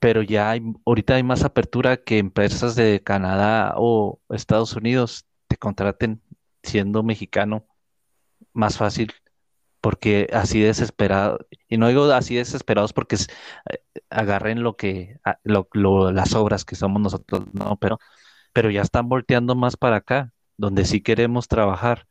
pero 0.00 0.22
ya 0.22 0.50
hay, 0.50 0.60
ahorita 0.84 1.14
hay 1.14 1.22
más 1.22 1.44
apertura 1.44 1.96
que 1.96 2.18
empresas 2.18 2.74
de 2.76 3.02
Canadá 3.02 3.74
o 3.78 4.20
Estados 4.28 4.74
Unidos 4.76 5.26
te 5.48 5.56
contraten 5.56 6.20
siendo 6.62 7.02
mexicano 7.02 7.66
más 8.52 8.76
fácil, 8.78 9.12
porque 9.86 10.28
así 10.32 10.60
desesperado, 10.60 11.38
y 11.68 11.78
no 11.78 11.88
digo 11.88 12.04
así 12.12 12.34
desesperados 12.36 12.92
porque 12.92 13.16
eh, 13.16 13.78
agarren 14.10 14.62
lo 14.64 14.76
que, 14.76 15.18
a- 15.24 15.38
lo- 15.44 15.68
lo- 15.74 16.10
las 16.12 16.34
obras 16.34 16.64
que 16.64 16.74
somos 16.76 17.00
nosotros, 17.02 17.44
no, 17.52 17.76
pero, 17.78 17.98
pero 18.52 18.70
ya 18.70 18.82
están 18.82 19.08
volteando 19.08 19.56
más 19.56 19.76
para 19.76 19.96
acá, 19.98 20.32
donde 20.58 20.84
sí 20.86 21.02
queremos 21.02 21.48
trabajar 21.48 22.08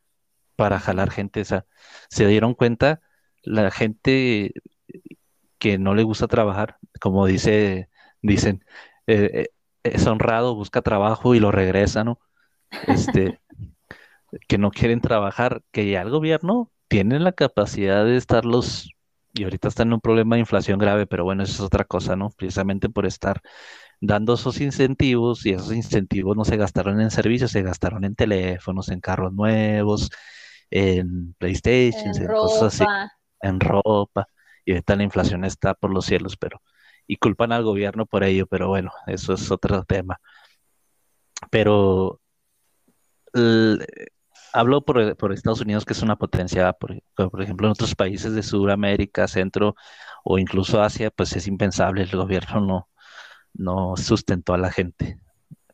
para 0.56 0.80
jalar 0.80 1.10
gente. 1.10 1.42
O 1.42 1.44
sea, 1.46 1.66
se 2.10 2.26
dieron 2.28 2.54
cuenta 2.54 3.00
la 3.44 3.70
gente 3.70 4.54
que 5.58 5.78
no 5.78 5.94
le 5.94 6.02
gusta 6.02 6.26
trabajar, 6.28 6.78
como 7.00 7.26
dice, 7.26 7.90
dicen, 8.22 8.64
eh, 9.06 9.30
eh, 9.34 9.48
es 9.82 10.06
honrado, 10.06 10.54
busca 10.54 10.82
trabajo 10.82 11.34
y 11.34 11.40
lo 11.40 11.50
regresa, 11.52 12.04
¿no? 12.04 12.20
Este, 12.82 13.40
que 14.48 14.58
no 14.58 14.70
quieren 14.70 15.00
trabajar, 15.00 15.62
que 15.72 15.88
ya 15.90 16.02
el 16.02 16.10
gobierno 16.10 16.70
tiene 16.88 17.20
la 17.20 17.32
capacidad 17.32 18.04
de 18.04 18.16
estarlos, 18.16 18.90
y 19.34 19.44
ahorita 19.44 19.68
están 19.68 19.88
en 19.88 19.94
un 19.94 20.00
problema 20.00 20.36
de 20.36 20.40
inflación 20.40 20.78
grave, 20.78 21.06
pero 21.06 21.24
bueno, 21.24 21.42
eso 21.42 21.52
es 21.52 21.60
otra 21.60 21.84
cosa, 21.84 22.16
¿no? 22.16 22.30
Precisamente 22.30 22.88
por 22.88 23.06
estar 23.06 23.40
dando 24.00 24.34
esos 24.34 24.60
incentivos 24.60 25.44
y 25.46 25.50
esos 25.52 25.72
incentivos 25.72 26.36
no 26.36 26.44
se 26.44 26.56
gastaron 26.56 27.00
en 27.00 27.10
servicios, 27.10 27.50
se 27.50 27.62
gastaron 27.62 28.04
en 28.04 28.14
teléfonos, 28.14 28.88
en 28.88 29.00
carros 29.00 29.32
nuevos, 29.32 30.10
en 30.70 31.34
PlayStations, 31.34 32.18
En 32.18 32.24
en 32.24 32.32
cosas 32.32 32.74
así, 32.74 32.84
en 33.42 33.60
ropa, 33.60 34.28
y 34.64 34.72
ahorita 34.72 34.96
la 34.96 35.02
inflación 35.02 35.44
está 35.44 35.74
por 35.74 35.90
los 35.90 36.06
cielos, 36.06 36.36
pero, 36.36 36.62
y 37.06 37.16
culpan 37.16 37.52
al 37.52 37.64
gobierno 37.64 38.06
por 38.06 38.24
ello, 38.24 38.46
pero 38.46 38.68
bueno, 38.68 38.90
eso 39.06 39.34
es 39.34 39.50
otro 39.50 39.84
tema. 39.84 40.18
Pero 41.50 42.20
hablo 44.56 44.84
por, 44.84 45.16
por 45.16 45.32
Estados 45.32 45.60
Unidos, 45.60 45.84
que 45.84 45.92
es 45.92 46.02
una 46.02 46.16
potencia, 46.16 46.72
por, 46.72 47.00
por 47.14 47.42
ejemplo, 47.42 47.66
en 47.66 47.72
otros 47.72 47.94
países 47.94 48.34
de 48.34 48.42
Sudamérica, 48.42 49.28
Centro 49.28 49.74
o 50.24 50.38
incluso 50.38 50.82
Asia, 50.82 51.10
pues 51.10 51.36
es 51.36 51.46
impensable, 51.46 52.02
el 52.02 52.10
gobierno 52.16 52.60
no, 52.60 52.88
no 53.54 53.96
sustentó 53.96 54.54
a 54.54 54.58
la 54.58 54.72
gente, 54.72 55.20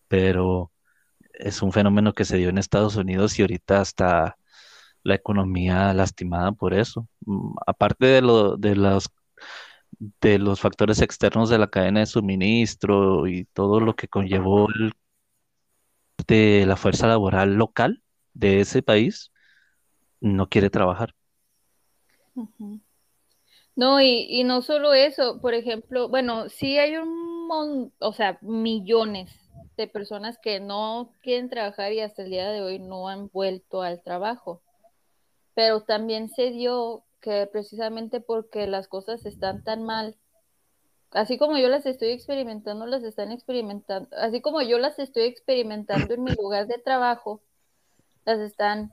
pero 0.09 0.73
es 1.35 1.62
un 1.62 1.73
fenómeno 1.73 2.14
que 2.14 2.25
se 2.25 2.37
dio 2.38 2.51
en 2.51 2.59
Estados 2.59 2.97
Unidos 2.97 3.38
y 3.38 3.42
ahorita 3.42 3.83
está 3.83 4.37
la 5.05 5.14
economía 5.16 5.95
lastimada 5.95 6.53
por 6.53 6.75
eso. 6.75 7.09
Mm, 7.27 7.55
Aparte 7.66 8.07
de 8.07 8.23
lo, 8.23 8.57
de 8.57 8.77
los, 8.77 9.11
de 10.21 10.38
los 10.38 10.61
factores 10.61 11.01
externos 11.01 11.49
de 11.51 11.59
la 11.59 11.68
cadena 11.71 12.01
de 12.01 12.07
suministro 12.07 13.27
y 13.27 13.45
todo 13.47 13.81
lo 13.81 13.95
que 13.97 14.09
conllevó 14.09 14.68
de 16.27 16.64
la 16.66 16.77
fuerza 16.77 17.07
laboral 17.07 17.55
local 17.55 18.03
de 18.35 18.61
ese 18.61 18.83
país, 18.83 19.33
no 20.21 20.49
quiere 20.49 20.71
trabajar. 20.71 21.14
No, 23.75 24.01
y, 24.01 24.27
y 24.29 24.45
no 24.45 24.62
solo 24.62 24.92
eso, 24.95 25.40
por 25.40 25.55
ejemplo, 25.55 26.09
bueno, 26.09 26.49
sí 26.49 26.79
hay 26.79 26.97
un 26.97 27.47
mon- 27.49 27.92
o 28.01 28.12
sea, 28.12 28.38
millones 28.42 29.31
de 29.77 29.87
personas 29.88 30.38
que 30.38 30.61
no 30.61 31.14
quieren 31.23 31.49
trabajar 31.51 31.92
y 31.92 32.01
hasta 32.01 32.23
el 32.23 32.31
día 32.31 32.51
de 32.51 32.62
hoy 32.62 32.79
no 32.79 33.09
han 33.09 33.29
vuelto 33.29 33.83
al 33.83 34.03
trabajo. 34.03 34.62
Pero 35.55 35.83
también 35.83 36.31
se 36.31 36.51
dio 36.51 37.05
que 37.21 37.49
precisamente 37.53 38.21
porque 38.21 38.66
las 38.68 38.88
cosas 38.88 39.27
están 39.27 39.62
tan 39.64 39.85
mal, 39.85 40.16
así 41.12 41.38
como 41.38 41.59
yo 41.59 41.68
las 41.68 41.87
estoy 41.87 42.09
experimentando, 42.11 42.87
las 42.87 43.05
están 43.05 43.33
experimentando, 43.33 44.09
así 44.16 44.40
como 44.40 44.62
yo 44.62 44.79
las 44.79 44.99
estoy 44.99 45.25
experimentando 45.25 46.14
en 46.14 46.25
mi 46.25 46.35
lugar 46.35 46.66
de 46.66 46.79
trabajo, 46.79 47.42
las 48.24 48.38
están 48.40 48.92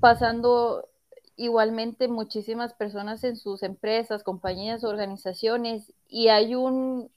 pasando 0.00 0.88
igualmente 1.36 2.08
muchísimas 2.08 2.74
personas 2.74 3.22
en 3.24 3.36
sus 3.36 3.62
empresas, 3.62 4.24
compañías, 4.24 4.84
organizaciones, 4.84 5.92
y 6.08 6.28
hay 6.28 6.54
un, 6.54 7.10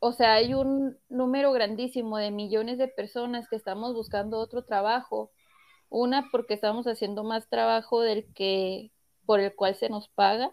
o 0.00 0.12
sea, 0.12 0.34
hay 0.34 0.54
un 0.54 0.98
número 1.08 1.52
grandísimo 1.52 2.18
de 2.18 2.30
millones 2.30 2.78
de 2.78 2.88
personas 2.88 3.48
que 3.48 3.56
estamos 3.56 3.94
buscando 3.94 4.38
otro 4.38 4.64
trabajo. 4.64 5.30
Una, 5.88 6.28
porque 6.32 6.54
estamos 6.54 6.86
haciendo 6.86 7.22
más 7.22 7.48
trabajo 7.48 8.00
del 8.00 8.26
que 8.34 8.90
por 9.24 9.38
el 9.38 9.54
cual 9.54 9.76
se 9.76 9.88
nos 9.88 10.08
paga. 10.08 10.52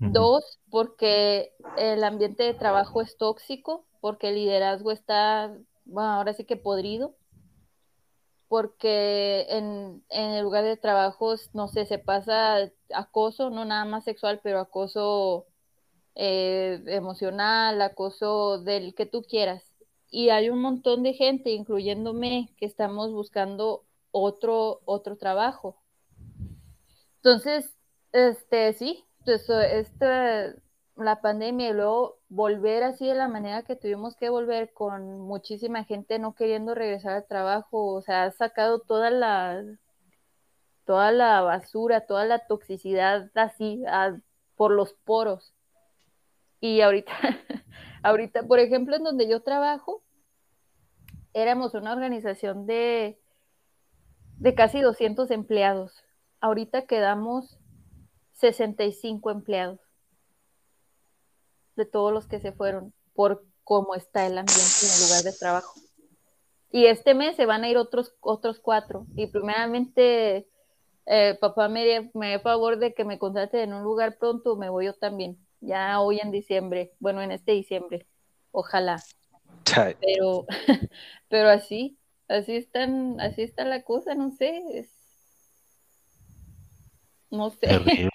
Dos, 0.00 0.60
porque 0.70 1.52
el 1.76 2.04
ambiente 2.04 2.44
de 2.44 2.54
trabajo 2.54 3.02
es 3.02 3.16
tóxico, 3.16 3.84
porque 4.00 4.28
el 4.28 4.36
liderazgo 4.36 4.92
está, 4.92 5.52
bueno, 5.84 6.12
ahora 6.12 6.34
sí 6.34 6.44
que 6.44 6.56
podrido 6.56 7.16
porque 8.48 9.46
en, 9.50 10.02
en 10.08 10.30
el 10.30 10.42
lugar 10.42 10.64
de 10.64 10.76
trabajo, 10.76 11.34
no 11.52 11.68
sé, 11.68 11.86
se 11.86 11.98
pasa 11.98 12.70
acoso, 12.94 13.50
no 13.50 13.64
nada 13.64 13.84
más 13.84 14.04
sexual, 14.04 14.40
pero 14.42 14.60
acoso 14.60 15.46
eh, 16.14 16.82
emocional, 16.86 17.80
acoso 17.82 18.58
del 18.58 18.94
que 18.94 19.06
tú 19.06 19.22
quieras. 19.22 19.62
Y 20.10 20.30
hay 20.30 20.50
un 20.50 20.60
montón 20.60 21.02
de 21.02 21.12
gente, 21.12 21.50
incluyéndome, 21.50 22.54
que 22.56 22.66
estamos 22.66 23.12
buscando 23.12 23.84
otro, 24.10 24.80
otro 24.86 25.16
trabajo. 25.16 25.76
Entonces, 27.16 27.76
este, 28.12 28.72
sí, 28.72 29.04
pues, 29.24 29.48
esta, 29.50 30.54
la 30.98 31.20
pandemia 31.20 31.70
y 31.70 31.72
luego 31.72 32.18
volver 32.28 32.82
así 32.82 33.06
de 33.06 33.14
la 33.14 33.28
manera 33.28 33.62
que 33.62 33.76
tuvimos 33.76 34.16
que 34.16 34.28
volver 34.30 34.72
con 34.72 35.20
muchísima 35.20 35.84
gente 35.84 36.18
no 36.18 36.34
queriendo 36.34 36.74
regresar 36.74 37.12
al 37.12 37.26
trabajo, 37.26 37.94
o 37.94 38.02
sea, 38.02 38.24
ha 38.24 38.30
sacado 38.30 38.80
toda 38.80 39.10
la 39.10 39.64
toda 40.84 41.12
la 41.12 41.42
basura, 41.42 42.06
toda 42.06 42.24
la 42.24 42.46
toxicidad 42.46 43.30
así 43.34 43.82
por 44.56 44.72
los 44.72 44.94
poros. 44.94 45.54
Y 46.60 46.80
ahorita, 46.80 47.12
ahorita, 48.02 48.44
por 48.44 48.58
ejemplo, 48.58 48.96
en 48.96 49.04
donde 49.04 49.28
yo 49.28 49.42
trabajo, 49.42 50.02
éramos 51.34 51.74
una 51.74 51.92
organización 51.92 52.66
de, 52.66 53.20
de 54.38 54.54
casi 54.54 54.80
200 54.80 55.30
empleados 55.30 56.04
ahorita 56.40 56.86
quedamos 56.86 57.58
65 58.34 59.30
empleados 59.30 59.80
de 61.78 61.86
todos 61.86 62.12
los 62.12 62.26
que 62.26 62.40
se 62.40 62.52
fueron 62.52 62.92
por 63.14 63.46
cómo 63.64 63.94
está 63.94 64.26
el 64.26 64.36
ambiente 64.36 64.62
en 64.82 64.92
el 64.92 65.08
lugar 65.08 65.22
de 65.22 65.32
trabajo. 65.32 65.80
Y 66.70 66.86
este 66.86 67.14
mes 67.14 67.36
se 67.36 67.46
van 67.46 67.64
a 67.64 67.70
ir 67.70 67.78
otros, 67.78 68.14
otros 68.20 68.60
cuatro. 68.60 69.06
Y 69.16 69.28
primeramente, 69.28 70.46
eh, 71.06 71.38
papá 71.40 71.68
me, 71.68 72.10
me 72.12 72.28
dio 72.28 72.40
favor 72.40 72.78
de 72.78 72.92
que 72.92 73.04
me 73.04 73.18
contrate 73.18 73.62
en 73.62 73.72
un 73.72 73.82
lugar 73.82 74.18
pronto, 74.18 74.56
me 74.56 74.68
voy 74.68 74.86
yo 74.86 74.94
también. 74.94 75.38
Ya 75.60 76.00
hoy 76.00 76.20
en 76.20 76.30
diciembre, 76.30 76.92
bueno, 77.00 77.22
en 77.22 77.32
este 77.32 77.52
diciembre, 77.52 78.06
ojalá. 78.52 79.02
Pero, 80.00 80.46
pero 81.28 81.48
así, 81.48 81.98
así 82.28 82.56
están, 82.56 83.20
así 83.20 83.42
está 83.42 83.64
la 83.64 83.82
cosa, 83.82 84.14
no 84.14 84.30
sé. 84.30 84.86
no 87.30 87.50
sé. 87.50 88.08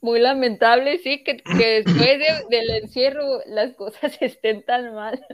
Muy 0.00 0.20
lamentable, 0.20 0.98
sí, 0.98 1.22
que, 1.22 1.38
que 1.38 1.82
después 1.84 2.48
del 2.48 2.70
encierro 2.70 3.40
las 3.46 3.74
cosas 3.74 4.16
estén 4.20 4.64
tan 4.64 4.94
mal. 4.94 5.24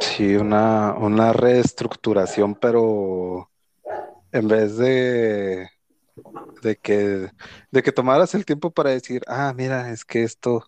Sí, 0.00 0.34
una, 0.36 0.94
una 0.94 1.32
reestructuración, 1.32 2.54
pero 2.54 3.50
en 4.32 4.48
vez 4.48 4.76
de, 4.78 5.68
de 6.62 6.76
que, 6.76 7.30
de 7.70 7.82
que 7.82 7.92
tomaras 7.92 8.34
el 8.34 8.46
tiempo 8.46 8.70
para 8.70 8.90
decir, 8.90 9.22
ah, 9.26 9.52
mira, 9.54 9.90
es 9.90 10.04
que 10.04 10.22
esto 10.22 10.64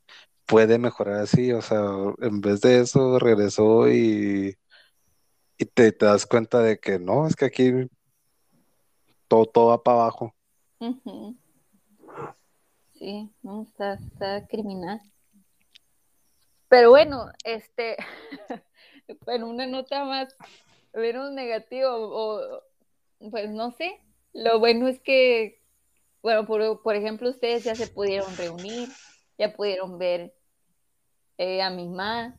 puede 0.46 0.78
mejorar 0.78 1.20
así, 1.20 1.52
o 1.52 1.62
sea, 1.62 1.80
en 2.20 2.40
vez 2.40 2.60
de 2.60 2.80
eso 2.80 3.18
regresó 3.18 3.88
y, 3.88 4.56
y 5.56 5.64
te, 5.64 5.90
das 5.92 6.26
cuenta 6.26 6.60
de 6.60 6.78
que 6.78 6.98
no, 6.98 7.26
es 7.26 7.34
que 7.34 7.46
aquí 7.46 7.72
todo, 9.26 9.46
todo 9.46 9.66
va 9.68 9.82
para 9.82 10.02
abajo. 10.02 10.34
Sí, 13.04 13.30
no, 13.42 13.64
está, 13.64 13.92
está 13.92 14.46
criminal. 14.46 14.98
Pero 16.68 16.88
bueno, 16.88 17.30
este, 17.44 17.98
en 19.26 19.44
una 19.44 19.66
nota 19.66 20.06
más 20.06 20.34
menos 20.94 21.30
negativa, 21.32 21.94
o 21.94 22.62
pues 23.30 23.50
no 23.50 23.72
sé, 23.72 24.00
lo 24.32 24.58
bueno 24.58 24.88
es 24.88 25.00
que, 25.00 25.60
bueno, 26.22 26.46
por, 26.46 26.82
por 26.82 26.96
ejemplo, 26.96 27.28
ustedes 27.28 27.64
ya 27.64 27.74
se 27.74 27.88
pudieron 27.88 28.34
reunir, 28.38 28.88
ya 29.36 29.52
pudieron 29.52 29.98
ver 29.98 30.34
eh, 31.36 31.60
a 31.60 31.68
mi 31.68 31.86
mamá, 31.86 32.38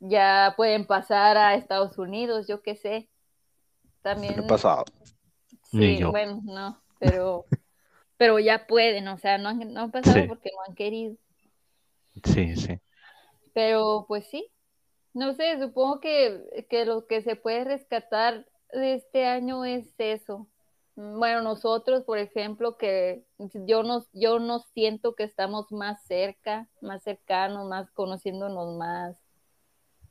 ya 0.00 0.54
pueden 0.56 0.88
pasar 0.88 1.36
a 1.36 1.54
Estados 1.54 1.98
Unidos, 1.98 2.48
yo 2.48 2.62
qué 2.62 2.74
sé. 2.74 3.08
También. 4.02 4.34
¿Qué 4.34 4.42
pasado? 4.42 4.86
Sí, 5.70 6.02
bueno, 6.02 6.40
no, 6.42 6.82
pero, 6.98 7.44
pero 8.20 8.38
ya 8.38 8.66
pueden, 8.66 9.08
o 9.08 9.16
sea, 9.16 9.38
no 9.38 9.48
han, 9.48 9.72
no 9.72 9.80
han 9.80 9.90
pasado 9.90 10.26
porque 10.28 10.50
no 10.54 10.58
han 10.68 10.74
querido. 10.74 11.16
Sí, 12.22 12.54
sí. 12.54 12.78
Pero 13.54 14.04
pues 14.08 14.26
sí, 14.26 14.46
no 15.14 15.32
sé, 15.32 15.58
supongo 15.58 16.00
que, 16.00 16.66
que 16.68 16.84
lo 16.84 17.06
que 17.06 17.22
se 17.22 17.34
puede 17.34 17.64
rescatar 17.64 18.46
de 18.74 18.92
este 18.96 19.24
año 19.24 19.64
es 19.64 19.94
eso, 19.96 20.46
bueno, 20.96 21.40
nosotros, 21.40 22.04
por 22.04 22.18
ejemplo, 22.18 22.76
que 22.76 23.24
yo 23.38 23.84
no, 23.84 24.04
yo 24.12 24.38
no 24.38 24.58
siento 24.74 25.14
que 25.14 25.24
estamos 25.24 25.72
más 25.72 26.04
cerca, 26.04 26.68
más 26.82 27.02
cercanos, 27.02 27.66
más 27.70 27.90
conociéndonos 27.92 28.76
más, 28.76 29.16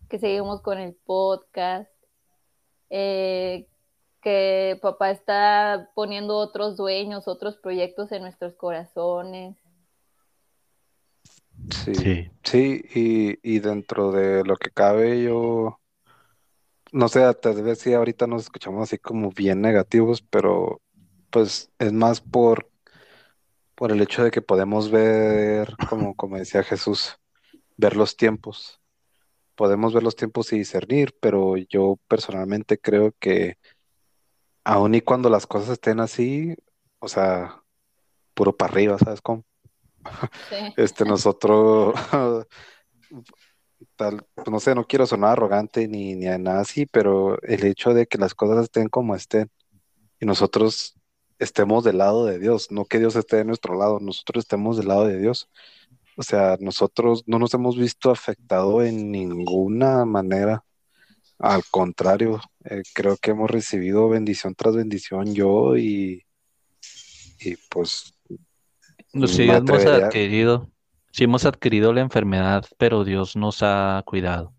que 0.10 0.18
seguimos 0.18 0.64
con 0.64 0.80
el 0.80 0.96
podcast, 1.06 1.92
eh, 2.90 3.68
que 4.22 4.78
papá 4.82 5.12
está 5.12 5.90
poniendo 5.96 6.38
otros 6.38 6.78
dueños, 6.78 7.28
otros 7.28 7.58
proyectos 7.58 8.12
en 8.12 8.24
nuestros 8.24 8.56
corazones. 8.56 9.58
Sí, 11.70 12.30
sí, 12.44 12.82
y, 12.96 13.56
y 13.56 13.60
dentro 13.60 14.12
de 14.12 14.44
lo 14.44 14.56
que 14.56 14.72
cabe 14.72 15.24
yo 15.24 15.80
no 16.92 17.08
sé, 17.08 17.22
tal 17.36 17.62
vez 17.64 17.80
sí 17.80 17.94
ahorita 17.94 18.28
nos 18.28 18.44
escuchamos 18.44 18.84
así 18.84 18.98
como 18.98 19.32
bien 19.32 19.62
negativos, 19.62 20.22
pero 20.22 20.82
pues 21.30 21.72
es 21.78 21.94
más 21.94 22.22
por, 22.22 22.70
por 23.76 23.92
el 23.92 24.02
hecho 24.02 24.24
de 24.24 24.32
que 24.32 24.42
podemos 24.42 24.90
ver, 24.90 25.76
como, 25.88 26.16
como 26.16 26.38
decía 26.38 26.64
Jesús, 26.64 27.18
ver 27.78 27.96
los 27.96 28.18
tiempos. 28.18 28.82
Podemos 29.56 29.94
ver 29.94 30.04
los 30.04 30.16
tiempos 30.16 30.52
y 30.54 30.58
discernir, 30.60 31.16
pero 31.20 31.58
yo 31.58 32.00
personalmente 32.08 32.80
creo 32.80 33.14
que 33.20 33.58
aun 34.70 34.94
y 34.94 35.02
cuando 35.02 35.30
las 35.30 35.48
cosas 35.48 35.70
estén 35.70 36.00
así, 36.00 36.56
o 37.00 37.08
sea, 37.08 37.64
puro 38.36 38.56
para 38.56 38.72
arriba, 38.72 38.98
¿sabes 39.00 39.22
cómo? 39.22 39.44
Este, 40.78 41.06
nosotros 41.06 41.96
tal, 43.96 44.24
pues, 44.36 44.48
no 44.50 44.60
sé, 44.60 44.76
no 44.76 44.86
quiero 44.86 45.08
sonar 45.08 45.32
arrogante 45.32 45.88
ni, 45.88 46.16
ni 46.16 46.28
a 46.28 46.38
nada 46.38 46.62
así, 46.62 46.86
pero 46.86 47.42
el 47.42 47.66
hecho 47.66 47.94
de 47.96 48.06
que 48.06 48.20
las 48.20 48.36
cosas 48.36 48.64
estén 48.64 48.90
como 48.90 49.16
estén 49.16 49.50
y 50.20 50.26
nosotros 50.28 50.96
estemos 51.40 51.84
del 51.84 51.98
lado 51.98 52.26
de 52.26 52.38
Dios, 52.38 52.70
no 52.70 52.86
que 52.86 53.00
Dios 53.00 53.16
esté 53.16 53.38
de 53.38 53.46
nuestro 53.46 53.76
lado, 53.76 54.00
nosotros 54.00 54.44
estemos 54.44 54.78
del 54.78 54.90
lado 54.90 55.06
de 55.06 55.18
Dios. 55.18 55.50
O 56.16 56.24
sea, 56.24 56.58
nosotros 56.60 57.24
no 57.26 57.40
nos 57.40 57.54
hemos 57.56 57.78
visto 57.78 58.12
afectado 58.12 58.84
en 58.84 59.12
ninguna 59.12 60.06
manera. 60.06 60.64
Al 61.40 61.64
contrario, 61.72 62.40
eh, 62.70 62.84
creo 62.94 63.18
que 63.18 63.32
hemos 63.32 63.50
recibido 63.50 64.10
bendición 64.10 64.56
tras 64.56 64.76
bendición 64.76 65.34
yo 65.34 65.78
y, 65.78 66.26
y 67.40 67.56
pues... 67.70 68.14
Sí, 69.26 69.50
hemos 69.50 69.86
adquirido 69.86 70.70
Sí 71.12 71.24
hemos 71.24 71.46
adquirido 71.46 71.92
la 71.94 72.02
enfermedad, 72.02 72.66
pero 72.78 73.04
Dios 73.04 73.36
nos 73.36 73.64
ha 73.64 74.02
cuidado. 74.06 74.54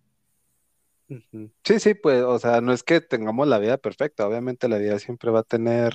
Sí, 1.65 1.81
sí, 1.81 1.95
pues, 1.95 2.23
o 2.23 2.39
sea, 2.39 2.61
no 2.61 2.73
es 2.73 2.83
que 2.83 3.01
tengamos 3.01 3.49
la 3.49 3.59
vida 3.59 3.77
perfecta, 3.79 4.27
obviamente 4.27 4.69
la 4.69 4.79
vida 4.79 4.99
siempre 4.99 5.31
va 5.31 5.41
a 5.41 5.45
tener 5.45 5.95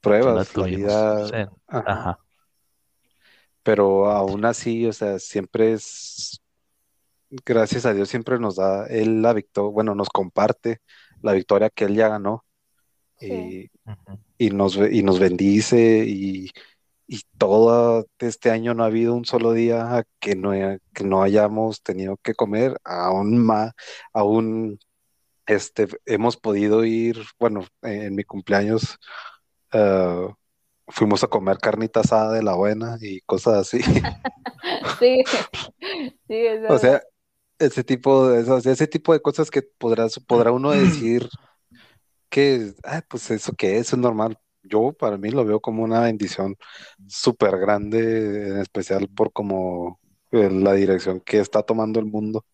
pruebas, 0.00 0.56
la 0.56 0.64
vida... 0.64 1.50
Ajá. 1.66 2.18
Pero 3.62 4.10
aún 4.10 4.44
así, 4.44 4.86
o 4.86 4.92
sea, 4.92 5.18
siempre 5.18 5.72
es, 5.72 6.40
gracias 7.44 7.86
a 7.86 7.94
Dios, 7.94 8.08
siempre 8.08 8.38
nos 8.38 8.56
da 8.56 8.86
Él 8.86 9.22
la 9.22 9.32
victoria, 9.32 9.70
bueno, 9.70 9.94
nos 9.94 10.08
comparte 10.08 10.80
la 11.22 11.32
victoria 11.32 11.70
que 11.70 11.84
Él 11.84 11.94
ya 11.94 12.08
ganó 12.08 12.44
y, 13.20 13.70
y, 14.38 14.50
nos, 14.50 14.76
y 14.76 15.02
nos 15.02 15.18
bendice 15.18 16.04
y 16.06 16.50
y 17.12 17.20
todo 17.36 18.06
este 18.20 18.50
año 18.50 18.72
no 18.72 18.84
ha 18.84 18.86
habido 18.86 19.14
un 19.14 19.26
solo 19.26 19.52
día 19.52 20.02
que 20.18 20.34
no, 20.34 20.52
que 20.94 21.04
no 21.04 21.22
hayamos 21.22 21.82
tenido 21.82 22.16
que 22.16 22.32
comer, 22.32 22.78
aún 22.84 23.36
más, 23.36 23.72
aún 24.14 24.78
este, 25.46 25.88
hemos 26.06 26.38
podido 26.38 26.86
ir, 26.86 27.18
bueno, 27.38 27.66
en 27.82 28.14
mi 28.14 28.24
cumpleaños 28.24 28.98
eh, 29.72 30.28
fuimos 30.88 31.22
a 31.22 31.26
comer 31.26 31.58
carnita 31.58 32.00
asada 32.00 32.32
de 32.32 32.42
la 32.42 32.54
buena 32.54 32.96
y 32.98 33.20
cosas 33.20 33.58
así. 33.58 33.82
sí, 34.98 35.22
sí, 36.28 36.46
O 36.66 36.78
sea, 36.78 37.02
ese 37.66 37.84
tipo 37.84 38.28
de, 38.28 38.70
ese 38.70 38.86
tipo 38.86 39.12
de 39.12 39.20
cosas 39.20 39.50
que 39.50 39.62
podrás, 39.62 40.18
podrá 40.20 40.52
uno 40.52 40.70
decir 40.70 41.28
que, 42.28 42.72
ah, 42.84 43.02
pues 43.08 43.30
eso 43.30 43.52
que 43.52 43.78
es, 43.78 43.92
es 43.92 43.98
normal, 43.98 44.38
yo 44.62 44.92
para 44.92 45.18
mí 45.18 45.30
lo 45.30 45.44
veo 45.44 45.60
como 45.60 45.82
una 45.82 46.00
bendición 46.00 46.56
súper 47.08 47.58
grande, 47.58 48.48
en 48.48 48.58
especial 48.58 49.08
por 49.08 49.32
como 49.32 50.00
eh, 50.30 50.50
la 50.50 50.72
dirección 50.74 51.20
que 51.20 51.40
está 51.40 51.62
tomando 51.62 52.00
el 52.00 52.06
mundo. 52.06 52.44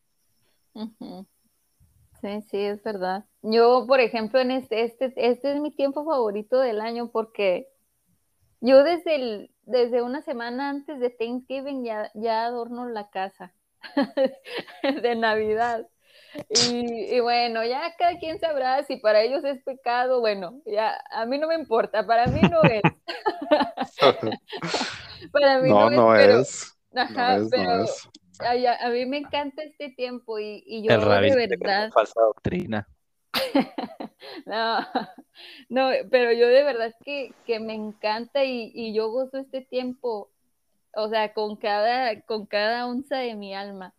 Sí, 2.20 2.42
sí, 2.50 2.58
es 2.58 2.82
verdad. 2.82 3.24
Yo, 3.42 3.84
por 3.86 4.00
ejemplo, 4.00 4.40
en 4.40 4.50
este, 4.50 4.84
este, 4.84 5.12
este 5.16 5.52
es 5.52 5.60
mi 5.60 5.70
tiempo 5.70 6.04
favorito 6.04 6.58
del 6.58 6.80
año 6.80 7.10
porque 7.10 7.68
yo 8.60 8.82
desde 8.82 9.14
el, 9.14 9.54
desde 9.62 10.02
una 10.02 10.22
semana 10.22 10.70
antes 10.70 10.98
de 10.98 11.10
Thanksgiving 11.10 11.84
ya, 11.84 12.10
ya 12.14 12.46
adorno 12.46 12.88
la 12.88 13.10
casa 13.10 13.54
de 15.02 15.16
Navidad. 15.16 15.86
Y, 16.50 17.20
bueno, 17.20 17.64
ya 17.64 17.94
cada 17.96 18.18
quien 18.18 18.38
sabrá 18.38 18.82
si 18.84 18.96
para 18.96 19.22
ellos 19.22 19.42
es 19.44 19.62
pecado, 19.62 20.20
bueno, 20.20 20.60
ya 20.66 20.94
a 21.10 21.24
mí 21.26 21.38
no 21.38 21.48
me 21.48 21.54
importa, 21.54 22.06
para 22.06 22.26
mí 22.26 22.40
no 22.42 22.62
es. 22.62 22.82
para 25.32 25.58
mí 25.60 25.70
no, 25.70 25.90
no, 25.90 26.14
es, 26.14 26.78
Ajá, 26.94 27.38
pero 27.50 27.86
A, 28.40 28.90
mí 28.90 29.06
me 29.06 29.18
encanta 29.18 29.62
este 29.62 29.90
tiempo 29.90 30.38
y, 30.38 30.62
y 30.66 30.86
yo 30.86 30.98
de 30.98 31.56
verdad. 31.58 31.90
Falsa 31.92 32.20
doctrina. 32.20 32.86
no, 34.46 34.80
no, 35.68 35.90
pero 36.10 36.32
yo 36.32 36.48
de 36.48 36.64
verdad 36.64 36.94
que, 37.04 37.32
que 37.46 37.60
me 37.60 37.74
encanta 37.74 38.44
y, 38.44 38.72
y 38.74 38.94
yo 38.94 39.10
gozo 39.10 39.38
este 39.38 39.60
tiempo, 39.62 40.30
o 40.94 41.08
sea, 41.08 41.32
con 41.32 41.56
cada, 41.56 42.20
con 42.22 42.46
cada 42.46 42.86
onza 42.86 43.18
de 43.18 43.34
mi 43.34 43.54
alma 43.54 43.94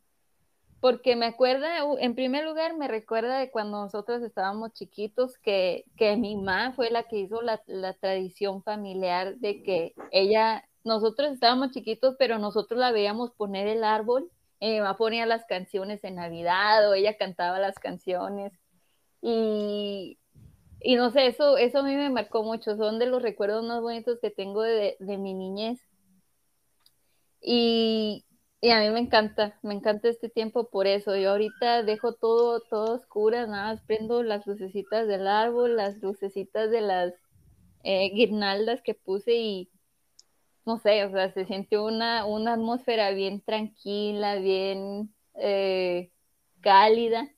porque 0.79 1.15
me 1.15 1.25
acuerda, 1.25 1.79
en 1.99 2.15
primer 2.15 2.45
lugar, 2.45 2.77
me 2.77 2.87
recuerda 2.87 3.39
de 3.39 3.51
cuando 3.51 3.81
nosotros 3.81 4.23
estábamos 4.23 4.73
chiquitos, 4.73 5.37
que, 5.37 5.85
que 5.97 6.15
mi 6.15 6.35
mamá 6.35 6.71
fue 6.73 6.89
la 6.89 7.03
que 7.03 7.19
hizo 7.19 7.41
la, 7.41 7.61
la, 7.67 7.93
tradición 7.93 8.63
familiar 8.63 9.35
de 9.37 9.61
que 9.61 9.93
ella, 10.11 10.65
nosotros 10.85 11.33
estábamos 11.33 11.71
chiquitos, 11.71 12.15
pero 12.17 12.39
nosotros 12.39 12.79
la 12.79 12.91
veíamos 12.91 13.31
poner 13.31 13.67
el 13.67 13.83
árbol, 13.83 14.31
y 14.61 14.71
mi 14.71 14.79
mamá 14.79 14.95
ponía 14.97 15.25
las 15.25 15.45
canciones 15.45 16.03
en 16.03 16.15
Navidad 16.15 16.89
o 16.89 16.93
ella 16.93 17.17
cantaba 17.17 17.59
las 17.59 17.75
canciones. 17.79 18.53
Y, 19.21 20.17
y 20.81 20.95
no 20.95 21.11
sé, 21.11 21.27
eso, 21.27 21.57
eso 21.57 21.79
a 21.79 21.83
mí 21.83 21.95
me 21.95 22.09
marcó 22.09 22.43
mucho, 22.43 22.77
son 22.77 22.99
de 22.99 23.05
los 23.05 23.21
recuerdos 23.21 23.65
más 23.65 23.81
bonitos 23.81 24.19
que 24.21 24.31
tengo 24.31 24.61
de, 24.61 24.95
de 24.99 25.17
mi 25.17 25.33
niñez. 25.33 25.79
Y, 27.41 28.25
y 28.61 28.71
a 28.71 28.79
mí 28.81 28.89
me 28.89 28.99
encanta, 28.99 29.57
me 29.63 29.73
encanta 29.73 30.09
este 30.09 30.29
tiempo 30.29 30.69
por 30.69 30.87
eso. 30.87 31.15
Yo 31.15 31.31
ahorita 31.31 31.83
dejo 31.83 32.13
todo, 32.13 32.61
todo 32.61 32.95
oscuro, 32.95 33.47
nada 33.47 33.73
más 33.73 33.81
prendo 33.81 34.23
las 34.23 34.45
lucecitas 34.47 35.07
del 35.07 35.27
árbol, 35.27 35.77
las 35.77 35.97
lucecitas 36.01 36.69
de 36.71 36.81
las 36.81 37.13
eh, 37.83 38.09
guirnaldas 38.13 38.81
que 38.81 38.93
puse 38.93 39.35
y 39.35 39.69
no 40.65 40.77
sé, 40.77 41.03
o 41.05 41.11
sea, 41.11 41.31
se 41.33 41.45
siente 41.45 41.79
una, 41.79 42.25
una 42.25 42.53
atmósfera 42.53 43.11
bien 43.11 43.41
tranquila, 43.41 44.35
bien 44.35 45.13
eh, 45.35 46.11
cálida. 46.61 47.29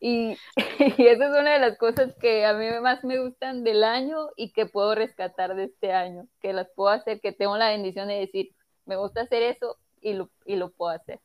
Y, 0.00 0.36
y 0.96 1.06
esa 1.06 1.26
es 1.26 1.40
una 1.40 1.52
de 1.52 1.58
las 1.58 1.78
cosas 1.78 2.14
que 2.20 2.46
a 2.46 2.54
mí 2.54 2.66
más 2.80 3.04
me 3.04 3.20
gustan 3.20 3.62
del 3.64 3.84
año 3.84 4.16
y 4.36 4.52
que 4.52 4.66
puedo 4.66 4.94
rescatar 4.94 5.54
de 5.54 5.64
este 5.64 5.92
año, 5.92 6.26
que 6.40 6.52
las 6.52 6.68
puedo 6.74 6.90
hacer, 6.90 7.20
que 7.20 7.32
tengo 7.32 7.56
la 7.56 7.70
bendición 7.70 8.08
de 8.08 8.14
decir, 8.14 8.54
me 8.84 8.96
gusta 8.96 9.22
hacer 9.22 9.42
eso 9.42 9.78
y 10.00 10.14
lo, 10.14 10.30
y 10.44 10.56
lo 10.56 10.70
puedo 10.70 10.92
hacer. 10.92 11.20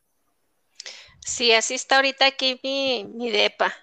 Sí, 1.25 1.51
así 1.51 1.73
está 1.73 1.97
ahorita 1.97 2.25
aquí 2.25 2.59
mi, 2.63 3.05
mi 3.05 3.29
depa. 3.31 3.73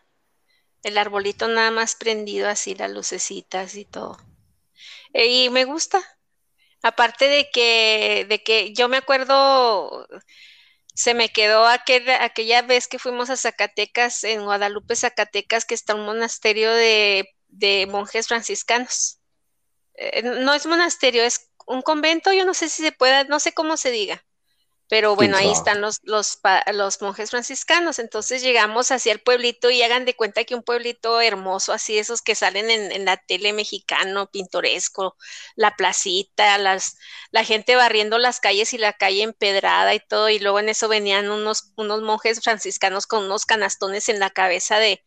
El 0.83 0.99
arbolito 0.99 1.49
nada 1.49 1.71
más 1.71 1.95
prendido 1.95 2.49
así, 2.49 2.75
las 2.75 2.91
lucecitas 2.91 3.75
y 3.75 3.85
todo. 3.85 4.19
Y 5.13 5.49
me 5.51 5.65
gusta. 5.65 6.03
Aparte 6.83 7.29
de 7.29 7.51
que, 7.51 8.27
de 8.29 8.43
que 8.43 8.75
yo 8.75 8.89
me 8.89 8.99
acuerdo, 8.99 10.07
se 10.95 11.15
me 11.15 11.31
quedó 11.31 11.67
aquel, 11.67 12.09
aquella 12.11 12.61
vez 12.63 12.89
que 12.89 12.99
fuimos 12.99 13.31
a 13.31 13.37
Zacatecas, 13.37 14.23
en 14.25 14.45
Guadalupe, 14.45 14.95
Zacatecas, 14.95 15.65
que 15.65 15.75
está 15.75 15.95
un 15.95 16.05
monasterio 16.05 16.71
de, 16.73 17.35
de 17.49 17.87
monjes 17.87 18.29
franciscanos. 18.29 19.19
Eh, 19.95 20.23
no 20.23 20.53
es 20.53 20.67
monasterio, 20.67 21.23
es 21.25 21.51
un 21.67 21.83
convento, 21.83 22.33
yo 22.33 22.45
no 22.45 22.55
sé 22.55 22.69
si 22.69 22.83
se 22.83 22.93
pueda, 22.93 23.25
no 23.25 23.41
sé 23.41 23.53
cómo 23.53 23.77
se 23.77 23.91
diga. 23.91 24.25
Pero 24.89 25.17
bueno, 25.17 25.39
ahí 25.39 25.51
están 25.51 25.81
los, 25.81 26.01
los, 26.03 26.39
los, 26.73 27.01
monjes 27.01 27.31
franciscanos. 27.31 27.99
Entonces 27.99 28.43
llegamos 28.43 28.91
hacia 28.91 29.13
el 29.13 29.21
pueblito 29.21 29.71
y 29.71 29.83
hagan 29.83 30.05
de 30.05 30.15
cuenta 30.15 30.45
que 30.45 30.55
un 30.55 30.63
pueblito 30.63 31.21
hermoso, 31.23 31.73
así 31.73 31.99
esos 31.99 32.21
que 32.21 32.35
salen 32.35 32.71
en, 32.71 32.93
en 32.93 33.07
la 33.07 33.17
tele 33.17 33.55
mexicano, 33.55 34.31
pintoresco, 34.31 35.17
la 35.57 35.75
placita, 35.75 36.59
las, 36.59 36.99
la 37.31 37.45
gente 37.45 37.77
barriendo 37.77 38.19
las 38.19 38.41
calles 38.41 38.75
y 38.75 38.79
la 38.79 38.93
calle 38.93 39.23
empedrada 39.23 39.95
y 39.95 40.01
todo. 40.01 40.29
Y 40.29 40.39
luego 40.39 40.61
en 40.61 40.69
eso 40.69 40.87
venían 40.87 41.31
unos, 41.31 41.73
unos 41.77 42.03
monjes 42.03 42.41
franciscanos 42.43 43.07
con 43.07 43.25
unos 43.25 43.47
canastones 43.47 44.11
en 44.11 44.21
la 44.21 44.31
cabeza 44.31 44.79
de, 44.79 45.03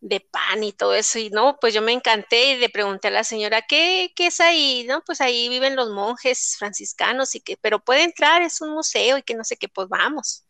de 0.00 0.20
pan 0.20 0.64
y 0.64 0.72
todo 0.72 0.94
eso. 0.94 1.18
Y 1.18 1.30
no, 1.30 1.58
pues 1.60 1.74
yo 1.74 1.82
me 1.82 1.92
encanté 1.92 2.52
y 2.52 2.56
le 2.56 2.68
pregunté 2.70 3.08
a 3.08 3.10
la 3.10 3.24
señora, 3.24 3.62
¿qué, 3.62 4.12
qué 4.16 4.28
es 4.28 4.40
ahí? 4.40 4.84
No, 4.88 5.02
pues 5.04 5.20
ahí 5.20 5.48
viven 5.48 5.76
los 5.76 5.90
monjes 5.90 6.56
franciscanos 6.58 7.34
y 7.34 7.40
que, 7.40 7.56
pero 7.58 7.80
puede 7.84 8.04
entrar, 8.04 8.42
es 8.42 8.60
un 8.60 8.70
museo 8.72 9.18
y 9.18 9.22
que 9.22 9.34
no 9.34 9.44
sé 9.44 9.56
qué, 9.56 9.68
pues 9.68 9.88
vamos. 9.88 10.44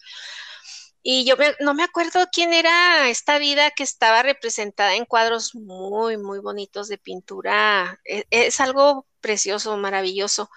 Y 1.03 1.25
yo 1.25 1.35
no 1.61 1.75
me 1.75 1.83
acuerdo 1.83 2.27
quién 2.31 2.53
era 2.53 3.09
esta 3.09 3.39
vida 3.39 3.71
que 3.71 3.83
estaba 3.83 4.23
representada 4.23 4.95
en 4.97 5.07
cuadros 5.07 5.55
muy, 5.55 6.19
muy 6.19 6.41
bonitos 6.41 6.89
de 6.89 6.99
pintura. 6.99 7.99
Es, 8.05 8.25
es 8.31 8.61
algo 8.61 9.07
precioso, 9.21 9.77
maravilloso. 9.79 10.51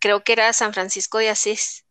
Creo 0.00 0.22
que 0.24 0.34
era 0.34 0.52
San 0.52 0.72
Francisco 0.74 1.18
de 1.18 1.30
Asís 1.30 1.84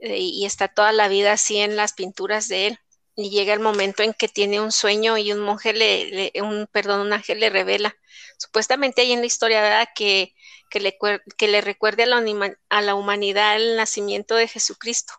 eh, 0.00 0.18
y 0.18 0.46
está 0.46 0.68
toda 0.68 0.92
la 0.92 1.08
vida 1.08 1.32
así 1.32 1.58
en 1.58 1.76
las 1.76 1.92
pinturas 1.92 2.48
de 2.48 2.68
él 2.68 2.80
y 3.16 3.30
llega 3.30 3.54
el 3.54 3.60
momento 3.60 4.02
en 4.02 4.12
que 4.12 4.28
tiene 4.28 4.60
un 4.60 4.70
sueño 4.70 5.16
y 5.16 5.32
un 5.32 5.40
monje 5.40 5.72
le, 5.72 6.32
un 6.42 6.68
perdón, 6.70 7.00
un 7.00 7.12
ángel 7.14 7.40
le 7.40 7.48
revela. 7.48 7.96
Supuestamente 8.36 9.00
hay 9.00 9.12
en 9.12 9.20
la 9.20 9.26
historia. 9.26 9.88
Que, 9.96 10.34
que, 10.68 10.80
le, 10.80 10.98
que 11.38 11.48
le 11.48 11.62
recuerde 11.62 12.02
a 12.02 12.06
la, 12.06 12.56
a 12.68 12.82
la 12.82 12.94
humanidad 12.94 13.56
el 13.56 13.76
nacimiento 13.76 14.34
de 14.34 14.48
Jesucristo. 14.48 15.14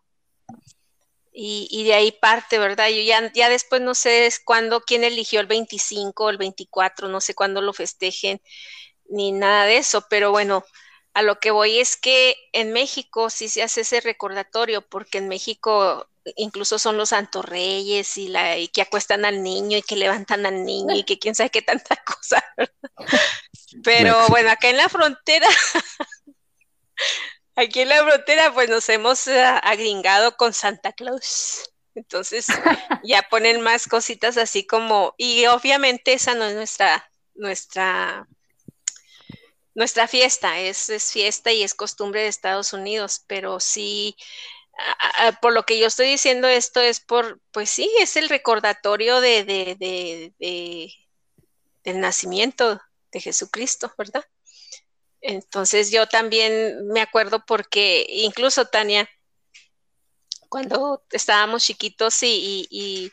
Y, 1.31 1.67
y, 1.71 1.83
de 1.83 1.93
ahí 1.93 2.11
parte, 2.11 2.57
¿verdad? 2.57 2.89
Yo 2.89 3.01
ya, 3.01 3.31
ya 3.33 3.49
después 3.49 3.81
no 3.81 3.93
sé 3.93 4.31
cuándo, 4.43 4.81
quién 4.81 5.03
eligió 5.03 5.39
el 5.39 5.45
25 5.45 6.25
o 6.25 6.29
el 6.29 6.37
24, 6.37 7.09
no 7.09 7.21
sé 7.21 7.35
cuándo 7.35 7.61
lo 7.61 7.73
festejen, 7.73 8.41
ni 9.07 9.31
nada 9.31 9.65
de 9.65 9.77
eso, 9.77 10.03
pero 10.09 10.31
bueno, 10.31 10.65
a 11.13 11.21
lo 11.21 11.39
que 11.39 11.51
voy 11.51 11.77
es 11.77 11.95
que 11.95 12.35
en 12.53 12.73
México 12.73 13.29
sí 13.29 13.49
se 13.49 13.61
hace 13.61 13.81
ese 13.81 14.01
recordatorio, 14.01 14.81
porque 14.81 15.19
en 15.19 15.27
México 15.27 16.07
incluso 16.35 16.79
son 16.79 16.97
los 16.97 17.09
santos 17.09 17.45
reyes 17.45 18.17
y, 18.17 18.27
la, 18.27 18.57
y 18.57 18.67
que 18.67 18.81
acuestan 18.81 19.25
al 19.25 19.43
niño 19.43 19.77
y 19.77 19.81
que 19.81 19.95
levantan 19.95 20.45
al 20.45 20.65
niño 20.65 20.95
y 20.95 21.03
que 21.03 21.19
quién 21.19 21.35
sabe 21.35 21.49
qué 21.49 21.61
tanta 21.61 21.95
cosa. 22.05 22.43
Pero 23.83 24.27
bueno, 24.29 24.49
acá 24.49 24.69
en 24.69 24.77
la 24.77 24.89
frontera, 24.89 25.47
aquí 27.55 27.81
en 27.81 27.89
la 27.89 28.03
frontera, 28.03 28.53
pues 28.53 28.69
nos 28.69 28.87
hemos 28.89 29.27
uh, 29.27 29.59
agringado 29.63 30.35
con 30.37 30.53
Santa 30.53 30.93
Claus. 30.93 31.69
Entonces 31.95 32.47
ya 33.03 33.23
ponen 33.29 33.61
más 33.61 33.87
cositas 33.87 34.37
así 34.37 34.65
como, 34.65 35.15
y 35.17 35.45
obviamente 35.47 36.13
esa 36.13 36.35
no 36.35 36.45
es 36.45 36.55
nuestra, 36.55 37.09
nuestra, 37.33 38.27
nuestra 39.73 40.07
fiesta, 40.07 40.59
es, 40.59 40.89
es 40.89 41.11
fiesta 41.11 41.51
y 41.51 41.63
es 41.63 41.73
costumbre 41.73 42.21
de 42.21 42.27
Estados 42.27 42.73
Unidos, 42.73 43.23
pero 43.27 43.59
sí 43.59 44.15
por 45.41 45.53
lo 45.53 45.63
que 45.63 45.79
yo 45.79 45.87
estoy 45.87 46.07
diciendo 46.09 46.47
esto 46.47 46.79
es 46.79 46.99
por, 46.99 47.39
pues 47.51 47.69
sí, 47.69 47.91
es 47.99 48.17
el 48.17 48.29
recordatorio 48.29 49.21
de, 49.21 49.43
de, 49.43 49.75
de, 50.39 50.93
del 51.83 51.99
nacimiento 51.99 52.79
de 53.11 53.21
Jesucristo, 53.21 53.93
¿verdad? 53.97 54.25
Entonces 55.21 55.91
yo 55.91 56.07
también 56.07 56.87
me 56.87 57.01
acuerdo 57.01 57.43
porque 57.45 58.05
incluso 58.09 58.65
Tania, 58.65 59.09
cuando 60.49 61.03
estábamos 61.11 61.63
chiquitos 61.63 62.21
y, 62.23 62.67
y, 62.69 63.11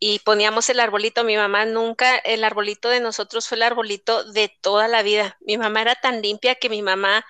y, 0.00 0.18
poníamos 0.20 0.68
el 0.70 0.80
arbolito, 0.80 1.22
mi 1.22 1.36
mamá 1.36 1.64
nunca, 1.66 2.16
el 2.16 2.42
arbolito 2.42 2.88
de 2.88 3.00
nosotros 3.00 3.46
fue 3.46 3.56
el 3.56 3.62
arbolito 3.62 4.24
de 4.32 4.48
toda 4.60 4.88
la 4.88 5.02
vida. 5.02 5.36
Mi 5.40 5.58
mamá 5.58 5.82
era 5.82 5.94
tan 5.94 6.22
limpia 6.22 6.56
que 6.56 6.68
mi 6.68 6.82
mamá 6.82 7.24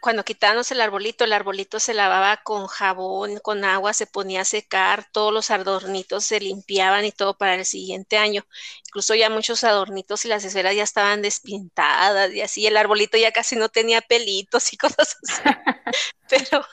cuando 0.00 0.24
quitábamos 0.24 0.70
el 0.70 0.80
arbolito, 0.80 1.24
el 1.24 1.32
arbolito 1.32 1.80
se 1.80 1.94
lavaba 1.94 2.38
con 2.44 2.66
jabón, 2.66 3.38
con 3.38 3.64
agua, 3.64 3.94
se 3.94 4.06
ponía 4.06 4.42
a 4.42 4.44
secar, 4.44 5.06
todos 5.12 5.32
los 5.32 5.50
adornitos 5.50 6.24
se 6.24 6.40
limpiaban 6.40 7.04
y 7.04 7.12
todo 7.12 7.36
para 7.38 7.54
el 7.54 7.64
siguiente 7.64 8.18
año. 8.18 8.44
Incluso 8.88 9.14
ya 9.14 9.30
muchos 9.30 9.64
adornitos 9.64 10.24
y 10.24 10.28
las 10.28 10.44
esferas 10.44 10.74
ya 10.76 10.82
estaban 10.82 11.22
despintadas 11.22 12.32
y 12.32 12.42
así, 12.42 12.66
el 12.66 12.76
arbolito 12.76 13.16
ya 13.16 13.32
casi 13.32 13.56
no 13.56 13.68
tenía 13.70 14.00
pelitos 14.02 14.72
y 14.72 14.76
cosas 14.78 15.16
así. 15.22 15.42
pero, 16.28 16.64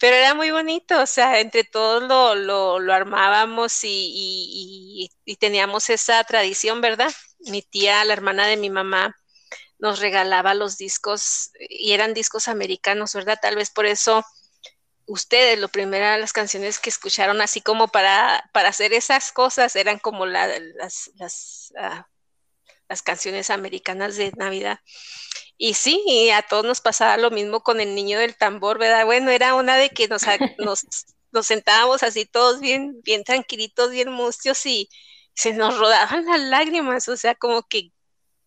pero 0.00 0.16
era 0.16 0.34
muy 0.34 0.50
bonito, 0.50 1.00
o 1.02 1.06
sea, 1.06 1.40
entre 1.40 1.64
todos 1.64 2.02
lo, 2.04 2.34
lo, 2.34 2.78
lo 2.78 2.94
armábamos 2.94 3.84
y, 3.84 3.88
y, 3.88 5.10
y 5.24 5.36
teníamos 5.36 5.90
esa 5.90 6.22
tradición, 6.24 6.80
¿verdad? 6.80 7.12
Mi 7.40 7.62
tía, 7.62 8.04
la 8.04 8.12
hermana 8.12 8.46
de 8.46 8.56
mi 8.56 8.70
mamá, 8.70 9.16
nos 9.78 10.00
regalaba 10.00 10.54
los 10.54 10.76
discos 10.76 11.50
y 11.58 11.92
eran 11.92 12.14
discos 12.14 12.48
americanos, 12.48 13.14
¿verdad? 13.14 13.38
Tal 13.40 13.56
vez 13.56 13.70
por 13.70 13.86
eso 13.86 14.24
ustedes, 15.08 15.58
lo 15.58 15.68
primero, 15.68 16.18
las 16.18 16.32
canciones 16.32 16.78
que 16.78 16.90
escucharon 16.90 17.40
así 17.40 17.60
como 17.60 17.88
para, 17.88 18.48
para 18.52 18.68
hacer 18.68 18.92
esas 18.92 19.32
cosas 19.32 19.74
eran 19.74 19.98
como 19.98 20.26
las, 20.26 20.50
las, 21.14 21.72
uh, 21.76 22.02
las 22.88 23.02
canciones 23.02 23.50
americanas 23.50 24.16
de 24.16 24.32
Navidad. 24.36 24.80
Y 25.56 25.74
sí, 25.74 26.02
y 26.06 26.30
a 26.30 26.42
todos 26.42 26.64
nos 26.64 26.80
pasaba 26.80 27.16
lo 27.16 27.30
mismo 27.30 27.62
con 27.62 27.80
el 27.80 27.94
niño 27.94 28.18
del 28.18 28.36
tambor, 28.36 28.78
¿verdad? 28.78 29.06
Bueno, 29.06 29.30
era 29.30 29.54
una 29.54 29.76
de 29.76 29.90
que 29.90 30.08
nos, 30.08 30.22
nos, 30.58 30.84
nos 31.32 31.46
sentábamos 31.46 32.02
así 32.02 32.26
todos 32.26 32.60
bien, 32.60 33.00
bien 33.02 33.24
tranquilitos, 33.24 33.90
bien 33.90 34.12
mustios 34.12 34.64
y 34.66 34.88
se 35.34 35.54
nos 35.54 35.78
rodaban 35.78 36.26
las 36.26 36.40
lágrimas, 36.40 37.08
o 37.08 37.16
sea, 37.16 37.34
como 37.34 37.62
que, 37.62 37.92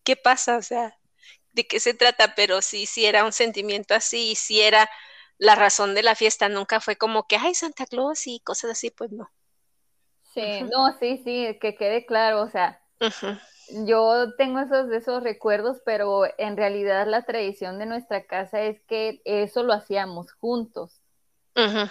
¿qué 0.04 0.14
pasa? 0.16 0.58
O 0.58 0.62
sea, 0.62 0.96
de 1.52 1.66
qué 1.66 1.80
se 1.80 1.94
trata, 1.94 2.34
pero 2.34 2.62
sí, 2.62 2.86
sí 2.86 3.04
era 3.06 3.24
un 3.24 3.32
sentimiento 3.32 3.94
así, 3.94 4.32
y 4.32 4.34
sí 4.34 4.60
era 4.60 4.88
la 5.38 5.54
razón 5.54 5.94
de 5.94 6.02
la 6.02 6.14
fiesta, 6.14 6.48
nunca 6.48 6.80
fue 6.80 6.96
como 6.96 7.26
que, 7.26 7.36
ay, 7.36 7.54
Santa 7.54 7.86
Claus 7.86 8.26
y 8.26 8.40
cosas 8.40 8.72
así, 8.72 8.90
pues 8.90 9.10
no. 9.10 9.30
Sí, 10.34 10.62
no, 10.62 10.96
sí, 10.98 11.20
sí, 11.24 11.58
que 11.60 11.74
quede 11.74 12.06
claro, 12.06 12.42
o 12.42 12.48
sea, 12.48 12.80
yo 13.84 14.34
tengo 14.36 14.60
esos, 14.60 14.90
esos 14.90 15.22
recuerdos, 15.22 15.78
pero 15.84 16.22
en 16.38 16.56
realidad 16.56 17.06
la 17.06 17.22
tradición 17.22 17.78
de 17.78 17.86
nuestra 17.86 18.26
casa 18.26 18.62
es 18.62 18.80
que 18.82 19.20
eso 19.24 19.62
lo 19.62 19.72
hacíamos 19.72 20.32
juntos. 20.32 21.00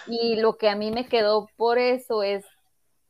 Y 0.07 0.37
lo 0.37 0.57
que 0.57 0.69
a 0.69 0.75
mí 0.75 0.91
me 0.91 1.07
quedó 1.07 1.47
por 1.57 1.77
eso 1.77 2.23
es 2.23 2.45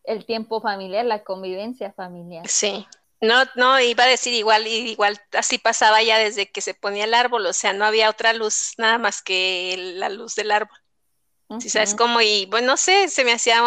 el 0.04 0.26
tiempo 0.26 0.62
familiar, 0.62 1.06
la 1.06 1.24
convivencia 1.24 1.94
familiar. 1.94 2.48
Sí. 2.48 2.86
No, 3.22 3.44
no, 3.56 3.80
iba 3.80 4.04
a 4.04 4.08
decir 4.08 4.34
igual, 4.34 4.66
igual 4.68 5.20
así 5.34 5.60
pasaba 5.60 6.02
ya 6.02 6.18
desde 6.18 6.52
que 6.52 6.62
se 6.62 6.74
ponía 6.74 7.04
el 7.06 7.14
árbol, 7.14 7.46
o 7.46 7.54
sea, 7.54 7.72
no 7.74 7.86
había 7.86 8.10
otra 8.10 8.34
luz, 8.34 8.74
nada 8.78 8.98
más 8.98 9.22
que 9.22 9.76
la 9.98 10.10
luz 10.10 10.34
del 10.36 10.52
árbol. 10.52 10.78
Sí, 11.60 11.70
sabes 11.70 11.96
cómo, 11.96 12.22
y 12.22 12.48
bueno, 12.48 12.68
no 12.68 12.78
sé, 12.78 13.10
se 13.10 13.24
me 13.26 13.34
hacía 13.34 13.64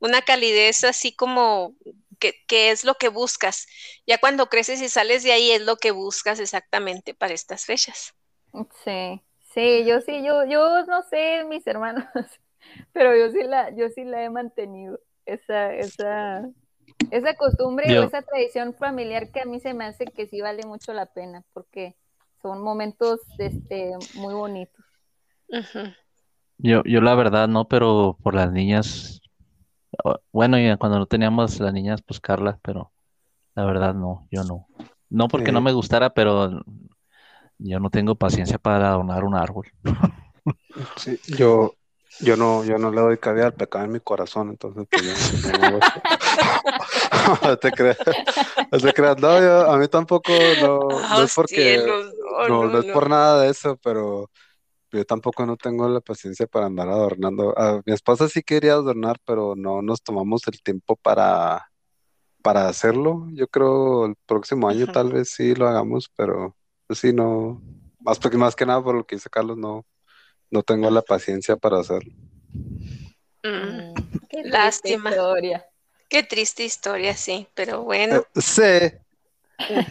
una 0.00 0.22
calidez 0.22 0.84
así 0.84 1.14
como 1.14 1.76
que, 2.20 2.34
que 2.48 2.70
es 2.70 2.84
lo 2.84 2.96
que 2.96 3.08
buscas. 3.08 3.66
Ya 4.06 4.18
cuando 4.18 4.48
creces 4.48 4.80
y 4.82 4.88
sales 4.88 5.22
de 5.24 5.32
ahí 5.32 5.50
es 5.52 5.62
lo 5.62 5.76
que 5.76 5.90
buscas 5.92 6.40
exactamente 6.40 7.14
para 7.14 7.34
estas 7.34 7.66
fechas. 7.66 8.14
Sí, 8.84 9.22
sí, 9.52 9.84
yo 9.84 10.00
sí, 10.00 10.24
yo, 10.24 10.44
yo 10.44 10.84
no 10.86 11.02
sé 11.02 11.44
mis 11.44 11.66
hermanos, 11.66 12.04
pero 12.92 13.16
yo 13.16 13.30
sí 13.32 13.42
la, 13.44 13.70
yo 13.74 13.88
sí 13.90 14.04
la 14.04 14.22
he 14.24 14.30
mantenido, 14.30 15.00
esa, 15.26 15.74
esa, 15.74 16.48
esa 17.10 17.34
costumbre 17.34 17.92
Yo- 17.92 18.02
o 18.02 18.04
esa 18.04 18.22
tradición 18.22 18.74
familiar 18.74 19.30
que 19.30 19.40
a 19.40 19.44
mí 19.44 19.60
se 19.60 19.74
me 19.74 19.84
hace 19.84 20.04
que 20.06 20.26
sí 20.26 20.40
vale 20.40 20.64
mucho 20.66 20.92
la 20.92 21.06
pena, 21.06 21.42
porque 21.52 21.94
son 22.42 22.62
momentos 22.62 23.20
este, 23.38 23.92
muy 24.14 24.34
bonitos. 24.34 24.84
Yo, 26.58 26.82
yo 26.84 27.00
la 27.00 27.14
verdad 27.14 27.48
no, 27.48 27.66
pero 27.68 28.16
por 28.22 28.34
las 28.34 28.50
niñas, 28.52 29.20
bueno, 30.32 30.58
y 30.58 30.76
cuando 30.76 30.98
no 30.98 31.06
teníamos 31.06 31.60
las 31.60 31.72
niñas, 31.72 32.02
pues 32.02 32.20
Carla, 32.20 32.58
pero 32.62 32.92
la 33.54 33.64
verdad 33.64 33.94
no, 33.94 34.26
yo 34.30 34.44
no. 34.44 34.66
No 35.10 35.28
porque 35.28 35.52
no 35.52 35.60
me 35.60 35.72
gustara, 35.72 36.10
pero 36.10 36.62
yo 37.58 37.80
no 37.80 37.90
tengo 37.90 38.14
paciencia 38.14 38.58
para 38.58 38.88
adornar 38.88 39.24
un 39.24 39.34
árbol. 39.34 39.70
Sí, 40.96 41.18
yo, 41.36 41.74
yo 42.20 42.36
no, 42.36 42.64
yo 42.64 42.78
no 42.78 42.90
le 42.90 43.00
doy 43.00 43.18
cabida 43.18 43.46
al 43.46 43.54
pecado 43.54 43.84
en 43.84 43.92
mi 43.92 44.00
corazón, 44.00 44.50
entonces 44.50 44.86
pues 44.90 45.04
yo, 45.04 45.12
no 45.58 45.78
eso. 45.78 45.80
No 47.42 47.56
te 47.58 47.72
creas, 47.72 47.98
no 48.70 48.78
te 48.78 48.92
creas, 48.92 49.18
no, 49.18 49.40
yo- 49.40 49.70
a 49.70 49.78
mí 49.78 49.88
tampoco, 49.88 50.32
no, 50.60 50.78
no 50.78 51.20
Oh, 51.20 51.22
es 51.22 51.34
porque, 51.34 51.54
cielos, 51.54 52.14
no, 52.18 52.48
no, 52.48 52.64
no, 52.66 52.70
no 52.72 52.78
es 52.78 52.86
no. 52.86 52.92
por 52.92 53.08
nada 53.08 53.42
de 53.42 53.50
eso, 53.50 53.78
pero 53.82 54.30
yo 54.92 55.04
tampoco 55.04 55.44
no 55.46 55.56
tengo 55.56 55.88
la 55.88 56.00
paciencia 56.00 56.46
para 56.46 56.66
andar 56.66 56.88
adornando. 56.88 57.58
A 57.58 57.80
mi 57.84 57.92
esposa 57.92 58.28
sí 58.28 58.42
quería 58.42 58.74
adornar, 58.74 59.16
pero 59.24 59.54
no 59.56 59.82
nos 59.82 60.02
tomamos 60.02 60.42
el 60.46 60.62
tiempo 60.62 60.96
para, 60.96 61.70
para 62.42 62.68
hacerlo. 62.68 63.26
Yo 63.32 63.48
creo 63.48 64.06
el 64.06 64.14
próximo 64.26 64.68
año 64.68 64.86
tal 64.86 65.12
vez 65.12 65.30
sí 65.30 65.54
lo 65.54 65.66
hagamos, 65.68 66.10
pero 66.16 66.54
pues 66.86 66.98
sí, 66.98 67.12
no, 67.12 67.60
más, 68.00 68.18
porque- 68.18 68.36
más 68.38 68.54
que 68.54 68.66
nada 68.66 68.82
por 68.84 68.94
lo 68.94 69.04
que 69.06 69.16
dice 69.16 69.30
Carlos, 69.30 69.56
no, 69.56 69.84
no 70.50 70.62
tengo 70.62 70.90
la 70.90 71.02
paciencia 71.02 71.56
para 71.56 71.80
hacerlo. 71.80 72.12
Mm, 73.44 73.94
qué 74.28 74.42
Lástima. 74.44 75.10
historia. 75.10 75.64
Qué 76.08 76.22
triste 76.22 76.64
historia, 76.64 77.14
sí, 77.16 77.48
pero 77.54 77.82
bueno. 77.82 78.16
Eh, 78.16 78.40
sí, 78.40 78.62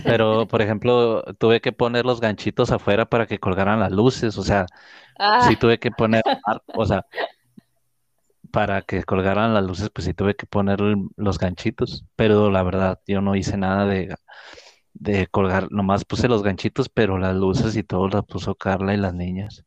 Pero, 0.06 0.48
por 0.48 0.62
ejemplo, 0.62 1.24
tuve 1.40 1.62
que 1.62 1.72
poner 1.72 2.06
los 2.06 2.20
ganchitos 2.22 2.72
afuera 2.72 3.06
para 3.06 3.26
que 3.28 3.40
colgaran 3.40 3.80
las 3.80 3.92
luces, 3.92 4.38
o 4.38 4.44
sea, 4.44 4.66
Ah, 5.20 5.40
sí 5.40 5.58
tuve 5.58 5.80
que 5.80 5.92
poner, 5.92 6.24
o 6.74 6.86
sea, 6.86 7.06
para 8.52 8.82
que 8.84 9.04
colgaran 9.04 9.54
las 9.54 9.64
luces, 9.66 9.90
pues 9.94 10.06
sí 10.06 10.14
tuve 10.14 10.36
que 10.36 10.46
poner 10.46 10.80
los 11.18 11.40
ganchitos, 11.40 12.06
pero 12.16 12.52
la 12.52 12.64
verdad, 12.64 13.00
yo 13.08 13.22
no 13.22 13.36
hice 13.36 13.58
nada 13.58 13.86
de, 13.86 14.16
de 14.94 15.28
colgar, 15.28 15.72
nomás 15.72 16.06
puse 16.06 16.28
los 16.30 16.44
ganchitos, 16.44 16.90
pero 16.90 17.18
las 17.20 17.36
luces 17.36 17.76
y 17.78 17.84
todo 17.84 18.10
las 18.10 18.26
puso 18.26 18.56
Carla 18.56 18.94
y 18.96 18.98
las 18.98 19.14
niñas. 19.16 19.66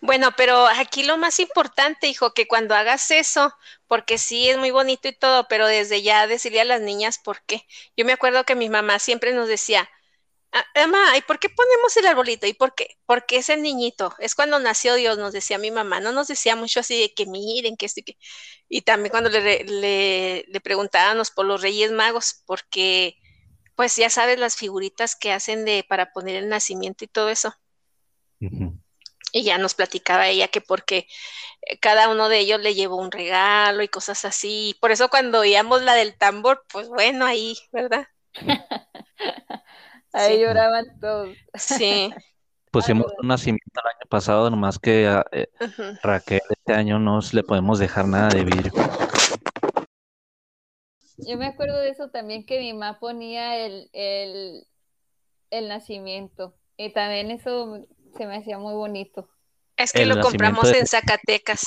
Bueno, 0.00 0.30
pero 0.36 0.66
aquí 0.66 1.02
lo 1.04 1.16
más 1.18 1.40
importante, 1.40 2.08
hijo, 2.08 2.32
que 2.34 2.46
cuando 2.46 2.74
hagas 2.74 3.10
eso, 3.10 3.52
porque 3.86 4.18
sí 4.18 4.48
es 4.48 4.56
muy 4.58 4.70
bonito 4.70 5.08
y 5.08 5.12
todo, 5.12 5.46
pero 5.48 5.66
desde 5.66 6.02
ya 6.02 6.26
decirle 6.26 6.60
a 6.60 6.64
las 6.64 6.80
niñas 6.80 7.18
por 7.18 7.42
qué. 7.44 7.66
Yo 7.96 8.04
me 8.04 8.12
acuerdo 8.12 8.44
que 8.44 8.54
mi 8.54 8.68
mamá 8.68 8.98
siempre 8.98 9.32
nos 9.32 9.48
decía, 9.48 9.88
"Ah, 10.52 10.64
mamá, 10.76 11.16
¿y 11.18 11.22
por 11.22 11.38
qué 11.38 11.48
ponemos 11.50 11.96
el 11.96 12.06
arbolito? 12.06 12.46
¿Y 12.46 12.54
por 12.54 12.74
qué? 12.74 12.96
Porque 13.06 13.36
es 13.38 13.48
el 13.50 13.62
niñito, 13.62 14.14
es 14.18 14.34
cuando 14.34 14.58
nació 14.60 14.94
Dios, 14.94 15.18
nos 15.18 15.32
decía 15.32 15.58
mi 15.58 15.70
mamá, 15.70 16.00
no 16.00 16.12
nos 16.12 16.28
decía 16.28 16.56
mucho 16.56 16.80
así 16.80 17.00
de 17.00 17.14
que 17.14 17.26
miren, 17.26 17.76
que 17.76 17.86
esto 17.86 18.00
y 18.00 18.04
que... 18.04 18.18
Y 18.68 18.82
también 18.82 19.10
cuando 19.10 19.30
le, 19.30 19.64
le, 19.64 20.60
preguntábamos 20.62 21.30
por 21.30 21.46
los 21.46 21.62
Reyes 21.62 21.92
Magos, 21.92 22.42
porque 22.46 23.16
pues 23.76 23.96
ya 23.96 24.10
sabes 24.10 24.38
las 24.38 24.56
figuritas 24.56 25.16
que 25.16 25.32
hacen 25.32 25.64
de 25.64 25.84
para 25.88 26.12
poner 26.12 26.36
el 26.36 26.48
nacimiento 26.48 27.04
y 27.04 27.08
todo 27.08 27.30
eso. 27.30 27.54
Ujú. 28.40 28.78
Y 29.38 29.44
ya 29.44 29.58
nos 29.58 29.74
platicaba 29.74 30.28
ella 30.28 30.48
que 30.48 30.60
porque 30.60 31.06
eh, 31.62 31.78
cada 31.80 32.08
uno 32.10 32.28
de 32.28 32.38
ellos 32.40 32.60
le 32.60 32.74
llevó 32.74 32.96
un 32.96 33.10
regalo 33.12 33.82
y 33.82 33.88
cosas 33.88 34.24
así. 34.24 34.76
Por 34.80 34.90
eso 34.92 35.08
cuando 35.10 35.40
oíamos 35.40 35.82
la 35.82 35.94
del 35.94 36.16
tambor, 36.18 36.64
pues 36.72 36.88
bueno, 36.88 37.24
ahí, 37.26 37.56
¿verdad? 37.72 38.06
ahí 40.12 40.38
Sí. 40.38 40.40
lloraban 40.40 40.86
todos. 41.00 41.36
Sí. 41.54 42.12
Pusimos 42.72 43.06
un 43.18 43.28
nacimiento 43.28 43.80
el 43.82 43.88
año 43.88 44.06
pasado, 44.10 44.50
nomás 44.50 44.78
que 44.78 45.06
a 45.06 45.24
eh. 45.32 45.48
Raquel 46.02 46.40
este 46.50 46.74
año 46.74 46.98
no 46.98 47.20
le 47.32 47.42
podemos 47.42 47.78
dejar 47.78 48.06
nada 48.06 48.28
de 48.28 48.44
vidrio. 48.44 48.72
Yo 51.16 51.36
me 51.36 51.46
acuerdo 51.46 51.78
de 51.78 51.90
eso 51.90 52.10
también 52.10 52.46
que 52.46 52.60
mi 52.60 52.72
mamá 52.72 52.98
ponía 53.00 53.58
el, 53.58 53.90
el, 53.92 54.66
el 55.50 55.68
nacimiento. 55.68 56.56
Y 56.76 56.92
también 56.92 57.30
eso 57.30 57.86
se 58.18 58.26
me 58.26 58.36
hacía 58.36 58.58
muy 58.58 58.74
bonito. 58.74 59.28
Es 59.76 59.92
que 59.92 60.02
El 60.02 60.10
lo 60.10 60.20
compramos 60.20 60.70
en 60.72 60.86
Zacatecas. 60.86 61.62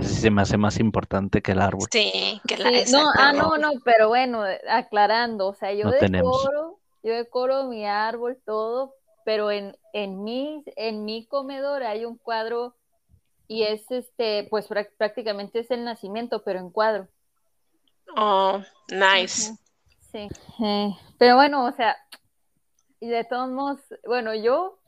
Se 0.00 0.30
me 0.30 0.42
hace 0.42 0.56
más 0.56 0.78
importante 0.80 1.42
que 1.42 1.52
el 1.52 1.60
árbol. 1.60 1.86
Sí, 1.90 2.40
que 2.46 2.58
la 2.58 2.70
Sí, 2.84 2.92
no, 2.92 3.10
ah, 3.16 3.32
no, 3.32 3.56
no, 3.56 3.70
pero 3.84 4.08
bueno, 4.08 4.42
aclarando, 4.68 5.48
o 5.48 5.54
sea, 5.54 5.72
yo 5.72 5.84
No 5.84 5.92
tenemos. 5.92 6.42
decoro, 6.42 6.80
yo 7.02 7.12
decoro 7.14 7.64
mi 7.64 7.86
árbol, 7.86 8.40
todo, 8.44 8.94
pero 9.24 9.50
en, 9.50 9.76
en 9.92 10.24
mi, 10.24 10.64
en 10.76 11.04
mi 11.04 11.26
comedor 11.26 11.82
hay 11.84 12.04
un 12.04 12.18
cuadro 12.18 12.74
y 13.46 13.62
es 13.64 13.88
este, 13.90 14.48
pues 14.50 14.68
prá- 14.68 14.90
prácticamente 14.96 15.60
es 15.60 15.70
el 15.70 15.84
nacimiento, 15.84 16.42
pero 16.42 16.58
en 16.58 16.70
cuadro. 16.70 17.08
Oh, 18.16 18.60
nice. 18.88 19.52
Sí. 20.10 20.28
Eh, 20.64 20.90
pero 21.18 21.36
bueno, 21.36 21.66
o 21.66 21.72
sea, 21.72 21.96
y 23.00 23.08
de 23.08 23.24
todos 23.24 23.50
modos, 23.50 23.80
bueno, 24.06 24.34
yo 24.34 24.78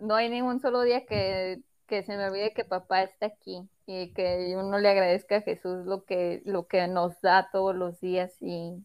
no 0.00 0.14
hay 0.14 0.28
ningún 0.28 0.60
solo 0.60 0.82
día 0.82 1.06
que, 1.06 1.60
que 1.86 2.02
se 2.02 2.16
me 2.16 2.26
olvide 2.26 2.52
que 2.52 2.64
papá 2.64 3.02
está 3.02 3.26
aquí 3.26 3.68
y 3.86 4.12
que 4.12 4.54
uno 4.56 4.78
le 4.78 4.88
agradezca 4.88 5.36
a 5.36 5.42
Jesús 5.42 5.86
lo 5.86 6.04
que, 6.04 6.42
lo 6.44 6.66
que 6.66 6.86
nos 6.88 7.20
da 7.20 7.48
todos 7.52 7.74
los 7.74 8.00
días 8.00 8.32
y 8.40 8.84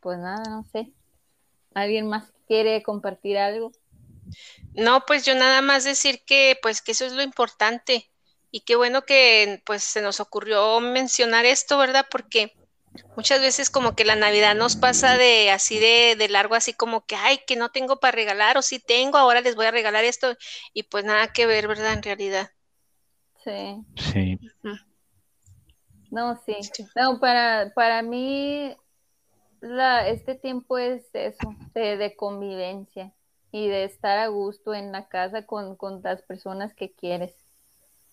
pues 0.00 0.18
nada, 0.18 0.42
no 0.48 0.64
sé. 0.64 0.92
¿Alguien 1.74 2.08
más 2.08 2.32
quiere 2.46 2.82
compartir 2.82 3.38
algo? 3.38 3.72
No, 4.74 5.04
pues 5.06 5.24
yo 5.24 5.34
nada 5.34 5.62
más 5.62 5.84
decir 5.84 6.22
que 6.24 6.58
pues 6.62 6.82
que 6.82 6.92
eso 6.92 7.04
es 7.04 7.12
lo 7.12 7.22
importante 7.22 8.10
y 8.50 8.60
qué 8.60 8.76
bueno 8.76 9.02
que 9.02 9.62
pues 9.64 9.82
se 9.82 10.02
nos 10.02 10.20
ocurrió 10.20 10.80
mencionar 10.80 11.44
esto, 11.44 11.78
¿verdad? 11.78 12.06
Porque 12.10 12.54
muchas 13.16 13.40
veces 13.40 13.70
como 13.70 13.94
que 13.94 14.04
la 14.04 14.16
Navidad 14.16 14.54
nos 14.54 14.76
pasa 14.76 15.16
de 15.16 15.50
así 15.50 15.78
de, 15.78 16.16
de 16.16 16.28
largo, 16.28 16.54
así 16.54 16.72
como 16.72 17.04
que, 17.04 17.16
ay, 17.16 17.40
que 17.46 17.56
no 17.56 17.70
tengo 17.70 18.00
para 18.00 18.12
regalar 18.12 18.58
o 18.58 18.62
sí 18.62 18.78
tengo, 18.78 19.18
ahora 19.18 19.40
les 19.40 19.56
voy 19.56 19.66
a 19.66 19.70
regalar 19.70 20.04
esto 20.04 20.36
y 20.72 20.84
pues 20.84 21.04
nada 21.04 21.28
que 21.28 21.46
ver, 21.46 21.68
¿verdad? 21.68 21.94
En 21.94 22.02
realidad. 22.02 22.50
Sí. 23.44 23.84
Sí. 23.96 24.38
No, 26.10 26.40
sí. 26.44 26.56
Sí. 26.60 26.86
No, 26.94 27.18
para, 27.18 27.72
para 27.74 28.02
mí 28.02 28.76
la, 29.60 30.08
este 30.08 30.34
tiempo 30.34 30.78
es 30.78 31.04
eso, 31.14 31.54
de, 31.74 31.96
de 31.96 32.14
convivencia 32.16 33.12
y 33.50 33.68
de 33.68 33.84
estar 33.84 34.18
a 34.18 34.28
gusto 34.28 34.74
en 34.74 34.92
la 34.92 35.08
casa 35.08 35.46
con, 35.46 35.76
con 35.76 36.02
las 36.02 36.22
personas 36.22 36.74
que 36.74 36.92
quieres. 36.92 37.34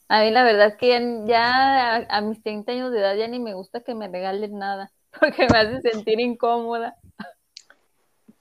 A 0.10 0.22
mí 0.22 0.32
la 0.32 0.44
verdad 0.44 0.68
es 0.70 0.76
que 0.78 0.90
ya, 0.90 1.00
ya 1.28 1.96
a, 1.96 2.18
a 2.18 2.22
mis 2.22 2.42
30 2.44 2.72
años 2.72 2.92
de 2.92 3.00
edad 3.00 3.16
ya 3.16 3.28
ni 3.28 3.40
me 3.40 3.54
gusta 3.54 3.82
que 3.82 3.96
me 3.96 4.08
regalen 4.08 4.58
nada, 4.58 4.92
porque 5.20 5.48
me 5.50 5.58
hace 5.60 5.82
sentir 5.82 6.20
incómoda. 6.20 6.96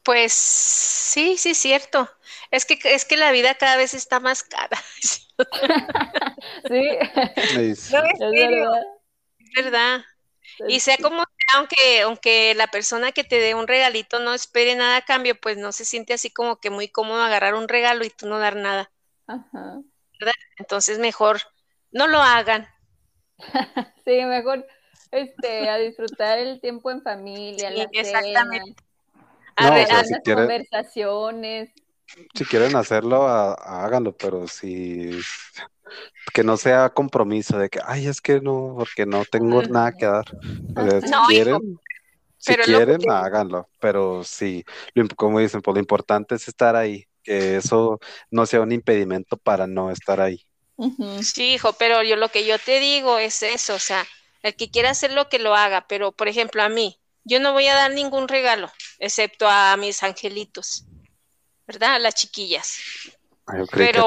Pues 0.03 0.33
sí, 0.33 1.37
sí, 1.37 1.55
cierto. 1.55 2.09
Es 2.51 2.65
que 2.65 2.79
es 2.85 3.05
que 3.05 3.17
la 3.17 3.31
vida 3.31 3.55
cada 3.57 3.77
vez 3.77 3.95
está 3.95 4.21
más 4.21 4.43
cara. 4.43 4.79
Sí, 6.69 6.99
Es- 7.37 7.91
No, 7.93 7.99
es 8.05 8.19
serio, 8.19 8.71
es 9.39 9.65
verdad. 9.65 10.05
Y 10.69 10.81
sea 10.81 10.99
como 10.99 11.19
sea, 11.19 11.61
aunque, 11.61 12.03
aunque 12.03 12.55
la 12.55 12.69
persona 12.69 13.13
que 13.13 13.25
te 13.25 13.41
dé 13.41 13.55
un 13.55 13.69
regalito 13.69 14.21
no 14.21 14.35
espere 14.35 14.77
nada 14.77 14.99
a 14.99 15.03
cambio, 15.05 15.41
pues 15.41 15.57
no 15.59 15.73
se 15.73 15.85
siente 15.85 16.15
así 16.15 16.31
como 16.31 16.59
que 16.61 16.71
muy 16.71 16.89
cómodo 16.89 17.23
agarrar 17.23 17.55
un 17.55 17.69
regalo 17.69 18.05
y 18.05 18.11
tú 18.11 18.27
no 18.29 18.39
dar 18.39 18.57
nada. 18.57 18.91
Ajá. 19.27 19.81
Entonces 20.59 20.99
mejor 20.99 21.41
no 21.93 22.07
lo 22.07 22.21
hagan. 22.21 22.67
Sí, 24.05 24.25
mejor 24.25 24.67
este, 25.11 25.69
a 25.69 25.79
disfrutar 25.79 26.39
el 26.39 26.61
tiempo 26.61 26.91
en 26.91 27.03
familia, 27.03 27.71
Sí, 27.71 27.71
la 27.71 27.91
cena, 28.01 28.49
exactamente. 28.51 28.83
No, 29.59 29.69
A 29.69 29.71
o 29.83 29.87
ver, 29.87 29.87
sea, 29.87 30.01
a- 30.01 30.05
si 30.05 30.15
las 30.15 30.23
conversaciones. 30.29 31.71
si 32.35 32.45
quieren 32.47 32.77
hacerlo, 32.77 33.29
ha- 33.29 33.55
háganlo, 33.55 34.17
pero 34.17 34.47
si, 34.49 35.21
que 36.33 36.45
no 36.45 36.57
sea 36.57 36.91
compromiso 36.91 37.59
de 37.59 37.69
que, 37.69 37.81
ay, 37.85 38.07
es 38.07 38.21
que 38.21 38.41
no, 38.41 38.75
porque 38.79 39.07
no 39.07 39.25
tengo 39.25 39.63
nada 39.69 39.93
que 39.93 40.07
dar. 40.07 40.25
si 41.01 41.13
quieren, 41.27 41.81
si 42.39 42.57
quieren, 42.57 43.11
háganlo. 43.11 43.71
Pero 43.81 44.25
sí, 44.25 44.65
como 45.17 45.41
dicen, 45.41 45.63
pues 45.63 45.75
lo 45.77 45.81
importante 45.81 46.37
es 46.37 46.49
estar 46.49 46.77
ahí, 46.77 47.07
que 47.25 47.57
eso 47.59 48.01
no 48.31 48.47
sea 48.47 48.63
un 48.63 48.73
impedimento 48.73 49.39
para 49.39 49.69
no 49.69 49.91
estar 49.93 50.21
ahí. 50.23 50.47
Sí, 51.23 51.55
hijo, 51.55 51.73
pero 51.73 52.03
yo 52.05 52.17
lo 52.17 52.29
que 52.29 52.47
yo 52.47 52.59
te 52.59 52.79
digo 52.79 53.19
es 53.19 53.43
eso, 53.43 53.75
o 53.75 53.81
sea, 53.81 54.07
el 54.43 54.55
que 54.55 54.71
quiera 54.71 54.91
hacer 54.91 55.13
lo 55.13 55.29
que 55.29 55.41
lo 55.41 55.57
haga, 55.57 55.87
pero 55.89 56.13
por 56.13 56.29
ejemplo 56.29 56.63
a 56.63 56.69
mí, 56.69 57.01
yo 57.25 57.41
no 57.41 57.53
voy 57.53 57.67
a 57.67 57.75
dar 57.75 57.93
ningún 57.93 58.29
regalo, 58.29 58.71
excepto 58.99 59.49
a 59.49 59.77
mis 59.77 60.03
angelitos, 60.05 60.85
¿verdad? 61.67 61.97
A 61.97 61.99
las 61.99 62.15
chiquillas. 62.15 62.79
Yo 63.57 63.67
creo 63.67 64.07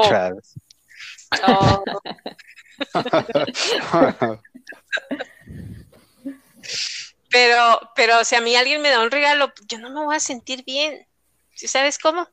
Oh. 1.46 1.84
pero, 7.30 7.80
pero 7.94 8.24
si 8.24 8.34
a 8.34 8.40
mí 8.40 8.56
alguien 8.56 8.80
me 8.80 8.88
da 8.90 9.02
un 9.02 9.10
regalo, 9.10 9.52
yo 9.68 9.78
no 9.78 9.90
me 9.90 10.04
voy 10.04 10.16
a 10.16 10.20
sentir 10.20 10.64
bien. 10.64 11.06
¿Sí 11.54 11.68
sabes 11.68 11.98
cómo? 11.98 12.26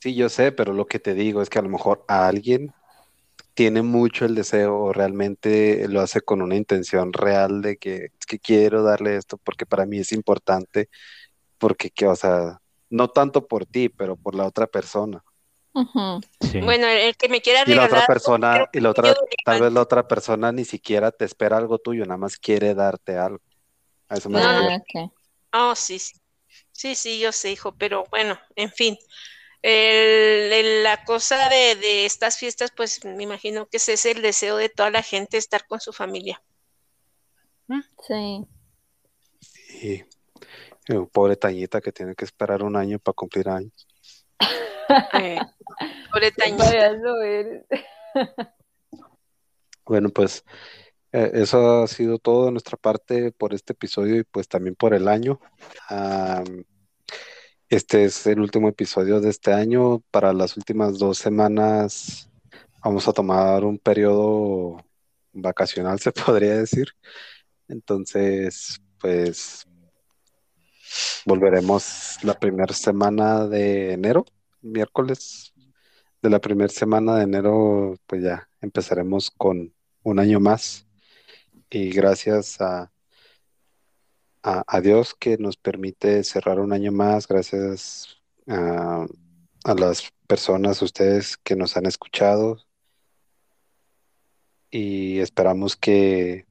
Sí, 0.00 0.14
yo 0.14 0.28
sé, 0.28 0.52
pero 0.52 0.74
lo 0.74 0.86
que 0.86 0.98
te 0.98 1.14
digo 1.14 1.40
es 1.42 1.48
que 1.48 1.58
a 1.58 1.62
lo 1.62 1.68
mejor 1.68 2.04
a 2.06 2.28
alguien 2.28 2.74
tiene 3.56 3.80
mucho 3.80 4.26
el 4.26 4.34
deseo 4.34 4.78
o 4.78 4.92
realmente 4.92 5.88
lo 5.88 6.02
hace 6.02 6.20
con 6.20 6.42
una 6.42 6.56
intención 6.56 7.14
real 7.14 7.62
de 7.62 7.78
que, 7.78 8.10
que 8.28 8.38
quiero 8.38 8.82
darle 8.82 9.16
esto 9.16 9.38
porque 9.38 9.64
para 9.64 9.86
mí 9.86 9.98
es 9.98 10.12
importante, 10.12 10.90
porque, 11.56 11.88
que, 11.88 12.06
o 12.06 12.14
sea, 12.14 12.60
no 12.90 13.08
tanto 13.08 13.48
por 13.48 13.64
ti, 13.64 13.88
pero 13.88 14.14
por 14.14 14.34
la 14.34 14.44
otra 14.44 14.66
persona. 14.66 15.24
Bueno, 15.72 16.86
el 16.86 17.16
que 17.16 17.30
me 17.30 17.40
quiera 17.40 17.64
regalar. 17.64 17.88
Y 17.88 17.92
la 17.92 17.98
otra 17.98 18.06
persona, 18.06 18.66
y 18.74 18.80
la 18.80 18.90
otra, 18.90 19.14
tal 19.46 19.62
vez 19.62 19.72
la 19.72 19.80
otra 19.80 20.06
persona 20.06 20.52
ni 20.52 20.66
siquiera 20.66 21.10
te 21.10 21.24
espera 21.24 21.56
algo 21.56 21.78
tuyo, 21.78 22.04
nada 22.04 22.18
más 22.18 22.36
quiere 22.36 22.74
darte 22.74 23.16
algo. 23.16 23.40
A 24.10 24.16
eso 24.16 24.28
me 24.28 24.38
no, 24.38 24.84
Oh, 25.54 25.74
sí, 25.74 25.98
sí. 25.98 26.12
Sí, 26.72 26.94
sí, 26.94 27.18
yo 27.18 27.32
sé, 27.32 27.52
hijo, 27.52 27.74
pero 27.74 28.04
bueno, 28.10 28.38
en 28.54 28.70
fin 28.70 28.98
la 29.62 31.04
cosa 31.04 31.48
de, 31.48 32.06
estas 32.06 32.38
fiestas, 32.38 32.70
pues 32.76 33.04
me 33.04 33.22
imagino 33.22 33.66
que 33.66 33.78
ese 33.78 33.94
es 33.94 34.06
el 34.06 34.22
deseo 34.22 34.56
de 34.56 34.68
toda 34.68 34.90
la 34.90 35.02
gente, 35.02 35.36
estar 35.36 35.66
con 35.66 35.80
su 35.80 35.92
familia. 35.92 36.42
¿Mm? 37.66 37.80
Sí. 38.06 38.46
Sí. 39.40 40.04
Pobre 41.12 41.36
Tañita 41.36 41.80
que 41.80 41.90
tiene 41.90 42.14
que 42.14 42.24
esperar 42.24 42.62
un 42.62 42.76
año 42.76 42.98
para 43.00 43.14
cumplir 43.14 43.48
años. 43.48 43.88
pobre 46.12 46.30
Tañita. 46.30 47.02
bueno, 49.84 50.10
pues 50.10 50.44
eh, 51.12 51.30
eso 51.34 51.82
ha 51.82 51.86
sido 51.88 52.18
todo 52.18 52.46
de 52.46 52.52
nuestra 52.52 52.76
parte 52.76 53.32
por 53.32 53.54
este 53.54 53.72
episodio 53.72 54.16
y 54.16 54.24
pues 54.24 54.48
también 54.48 54.74
por 54.74 54.94
el 54.94 55.08
año. 55.08 55.40
Este 57.68 58.04
es 58.04 58.24
el 58.28 58.38
último 58.38 58.68
episodio 58.68 59.20
de 59.20 59.30
este 59.30 59.52
año. 59.52 59.98
Para 60.12 60.32
las 60.32 60.56
últimas 60.56 60.98
dos 60.98 61.18
semanas 61.18 62.30
vamos 62.84 63.08
a 63.08 63.12
tomar 63.12 63.64
un 63.64 63.76
periodo 63.76 64.84
vacacional, 65.32 65.98
se 66.00 66.12
podría 66.12 66.58
decir. 66.58 66.86
Entonces, 67.66 68.80
pues 69.00 69.66
volveremos 71.24 72.18
la 72.22 72.38
primera 72.38 72.72
semana 72.72 73.48
de 73.48 73.94
enero, 73.94 74.24
miércoles 74.62 75.52
de 76.22 76.30
la 76.30 76.40
primera 76.40 76.68
semana 76.68 77.16
de 77.16 77.24
enero, 77.24 77.96
pues 78.06 78.22
ya 78.22 78.48
empezaremos 78.60 79.28
con 79.28 79.74
un 80.04 80.18
año 80.20 80.38
más. 80.38 80.86
Y 81.68 81.90
gracias 81.90 82.60
a 82.60 82.92
a, 84.46 84.80
Dios 84.80 85.14
que 85.14 85.38
nos 85.38 85.56
permite 85.56 86.22
cerrar 86.22 86.60
un 86.60 86.72
año 86.72 86.92
más, 86.92 87.26
gracias 87.26 88.16
a, 88.46 89.06
las 89.76 90.12
personas, 90.28 90.82
ustedes 90.82 91.36
que 91.36 91.56
nos 91.56 91.76
han 91.76 91.86
escuchado. 91.86 92.58
Y 94.70 95.18
esperamos 95.18 95.76
que 95.76 96.46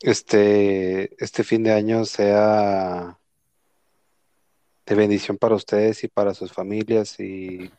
este, 0.00 1.22
este 1.22 1.44
fin 1.44 1.64
de 1.64 1.72
año 1.72 2.04
sea 2.06 3.18
de 4.86 4.94
bendición 4.94 5.36
para 5.36 5.56
ustedes 5.56 6.02
y 6.04 6.08
para 6.08 6.32
sus 6.32 6.52
familias. 6.52 7.20
Y, 7.20 7.70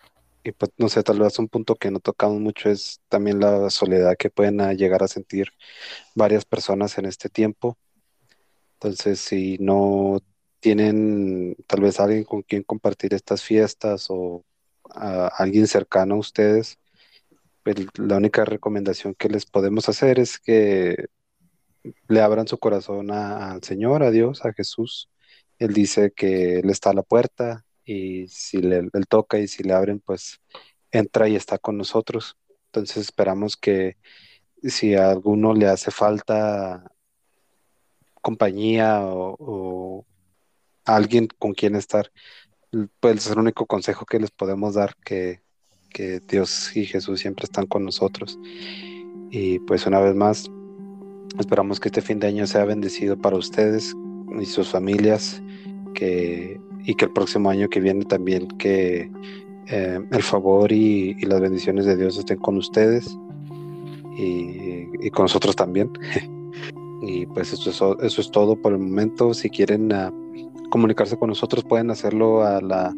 y, 0.43 0.51
pues 0.51 0.71
no 0.77 0.89
sé, 0.89 1.01
tal 1.01 1.19
vez 1.19 1.39
un 1.39 1.47
punto 1.47 1.75
que 1.75 1.89
no 1.89 1.99
tocamos 1.99 2.39
mucho 2.39 2.69
es 2.69 3.01
también 3.09 3.39
la 3.39 3.69
soledad 3.71 4.15
que 4.17 4.29
pueden 4.29 4.59
llegar 4.77 5.01
a 5.01 5.07
sentir 5.07 5.47
varias 6.13 6.45
personas 6.45 6.99
en 6.99 7.05
este 7.05 7.29
tiempo. 7.29 7.79
Entonces, 8.82 9.19
si 9.19 9.57
no 9.59 10.19
tienen 10.59 11.55
tal 11.67 11.82
vez 11.82 11.99
alguien 11.99 12.23
con 12.23 12.41
quien 12.41 12.63
compartir 12.63 13.13
estas 13.13 13.43
fiestas 13.43 14.07
o 14.09 14.43
alguien 14.93 15.67
cercano 15.67 16.15
a 16.15 16.19
ustedes, 16.19 16.79
pues 17.63 17.75
la 17.99 18.17
única 18.17 18.43
recomendación 18.43 19.13
que 19.13 19.29
les 19.29 19.45
podemos 19.45 19.88
hacer 19.88 20.19
es 20.19 20.39
que 20.39 21.09
le 22.07 22.21
abran 22.21 22.47
su 22.47 22.57
corazón 22.57 23.11
al 23.11 23.63
Señor, 23.63 24.01
a 24.01 24.09
Dios, 24.09 24.43
a 24.45 24.53
Jesús. 24.53 25.09
Él 25.59 25.73
dice 25.73 26.11
que 26.15 26.59
Él 26.59 26.69
está 26.71 26.89
a 26.89 26.95
la 26.95 27.03
puerta 27.03 27.65
y 27.86 28.27
si 28.29 28.61
le, 28.61 28.89
él 28.93 29.07
toca 29.07 29.38
y 29.39 29.47
si 29.47 29.61
le 29.63 29.73
abren, 29.73 29.99
pues 29.99 30.41
entra 30.91 31.29
y 31.29 31.36
está 31.36 31.59
con 31.59 31.77
nosotros. 31.77 32.38
Entonces 32.67 32.97
esperamos 32.97 33.57
que 33.57 33.97
si 34.63 34.95
a 34.95 35.11
alguno 35.11 35.53
le 35.53 35.67
hace 35.67 35.91
falta 35.91 36.91
compañía 38.22 39.01
o, 39.03 40.05
alguien 40.86 41.28
con 41.38 41.53
quien 41.53 41.76
estar, 41.76 42.11
pues 42.99 43.26
es 43.26 43.32
el 43.32 43.39
único 43.39 43.65
consejo 43.65 44.05
que 44.05 44.19
les 44.19 44.32
podemos 44.32 44.74
dar, 44.74 44.95
que, 45.03 45.41
que 45.89 46.19
Dios 46.19 46.76
y 46.76 46.86
Jesús 46.86 47.19
siempre 47.19 47.45
están 47.45 47.67
con 47.67 47.86
nosotros. 47.86 48.39
Y 49.30 49.59
pues 49.59 49.86
una 49.86 49.99
vez 49.99 50.15
más, 50.15 50.49
esperamos 51.39 51.80
que 51.80 51.89
este 51.89 52.01
fin 52.01 52.19
de 52.19 52.28
año 52.28 52.47
sea 52.47 52.65
bendecido 52.65 53.17
para 53.17 53.38
ustedes 53.38 53.95
y 54.39 54.45
sus 54.45 54.69
familias, 54.69 55.41
que, 55.93 56.59
y 56.86 56.95
que 56.95 57.05
el 57.05 57.11
próximo 57.11 57.49
año 57.49 57.69
que 57.69 57.80
viene 57.80 58.05
también 58.05 58.47
que 58.57 59.11
eh, 59.67 59.99
el 60.09 60.24
favor 60.24 60.72
y, 60.72 61.13
las 61.26 61.41
bendiciones 61.41 61.86
de 61.86 61.95
Dios 61.95 62.17
estén 62.17 62.39
con 62.39 62.57
ustedes 62.57 63.17
y, 64.17 64.88
y 64.99 65.09
con 65.11 65.26
nosotros 65.26 65.55
también. 65.55 65.91
Y 67.01 67.25
pues 67.25 67.51
eso 67.51 67.69
es, 67.69 67.81
eso 68.05 68.21
es 68.21 68.31
todo 68.31 68.55
por 68.55 68.71
el 68.73 68.79
momento. 68.79 69.33
Si 69.33 69.49
quieren 69.49 69.91
ah, 69.91 70.13
comunicarse 70.69 71.17
con 71.17 71.29
nosotros, 71.29 71.63
pueden 71.63 71.89
hacerlo 71.89 72.43
a 72.43 72.61
la 72.61 72.93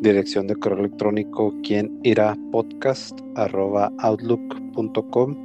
dirección 0.00 0.46
de 0.46 0.54
correo 0.56 0.80
electrónico 0.80 1.54
quien 1.62 1.98
irá 2.04 2.36
podcast 2.52 3.18
outlook.com. 3.34 5.36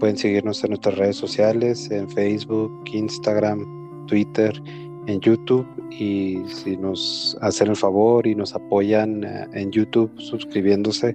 Pueden 0.00 0.16
seguirnos 0.16 0.64
en 0.64 0.70
nuestras 0.70 0.96
redes 0.96 1.16
sociales, 1.16 1.90
en 1.90 2.08
Facebook, 2.10 2.72
Instagram, 2.92 4.06
Twitter, 4.06 4.58
en 5.06 5.20
YouTube. 5.20 5.66
Y 5.90 6.38
si 6.48 6.78
nos 6.78 7.36
hacen 7.42 7.68
el 7.68 7.76
favor 7.76 8.26
y 8.26 8.34
nos 8.34 8.54
apoyan 8.54 9.22
ah, 9.24 9.46
en 9.52 9.70
YouTube 9.70 10.10
suscribiéndose, 10.16 11.14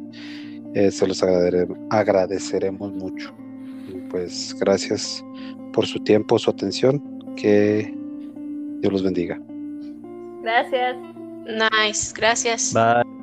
eh, 0.75 0.91
se 0.91 1.07
los 1.07 1.23
agradeceremos 1.89 2.93
mucho. 2.93 3.34
pues 4.11 4.55
gracias 4.59 5.23
por 5.74 5.86
su 5.86 5.99
tiempo, 5.99 6.39
su 6.39 6.49
atención. 6.49 7.01
Que 7.36 7.93
Dios 8.82 8.91
los 8.91 9.03
bendiga. 9.03 9.39
Gracias. 10.41 10.95
Nice, 11.47 12.13
gracias. 12.15 12.74
Bye. 12.74 13.18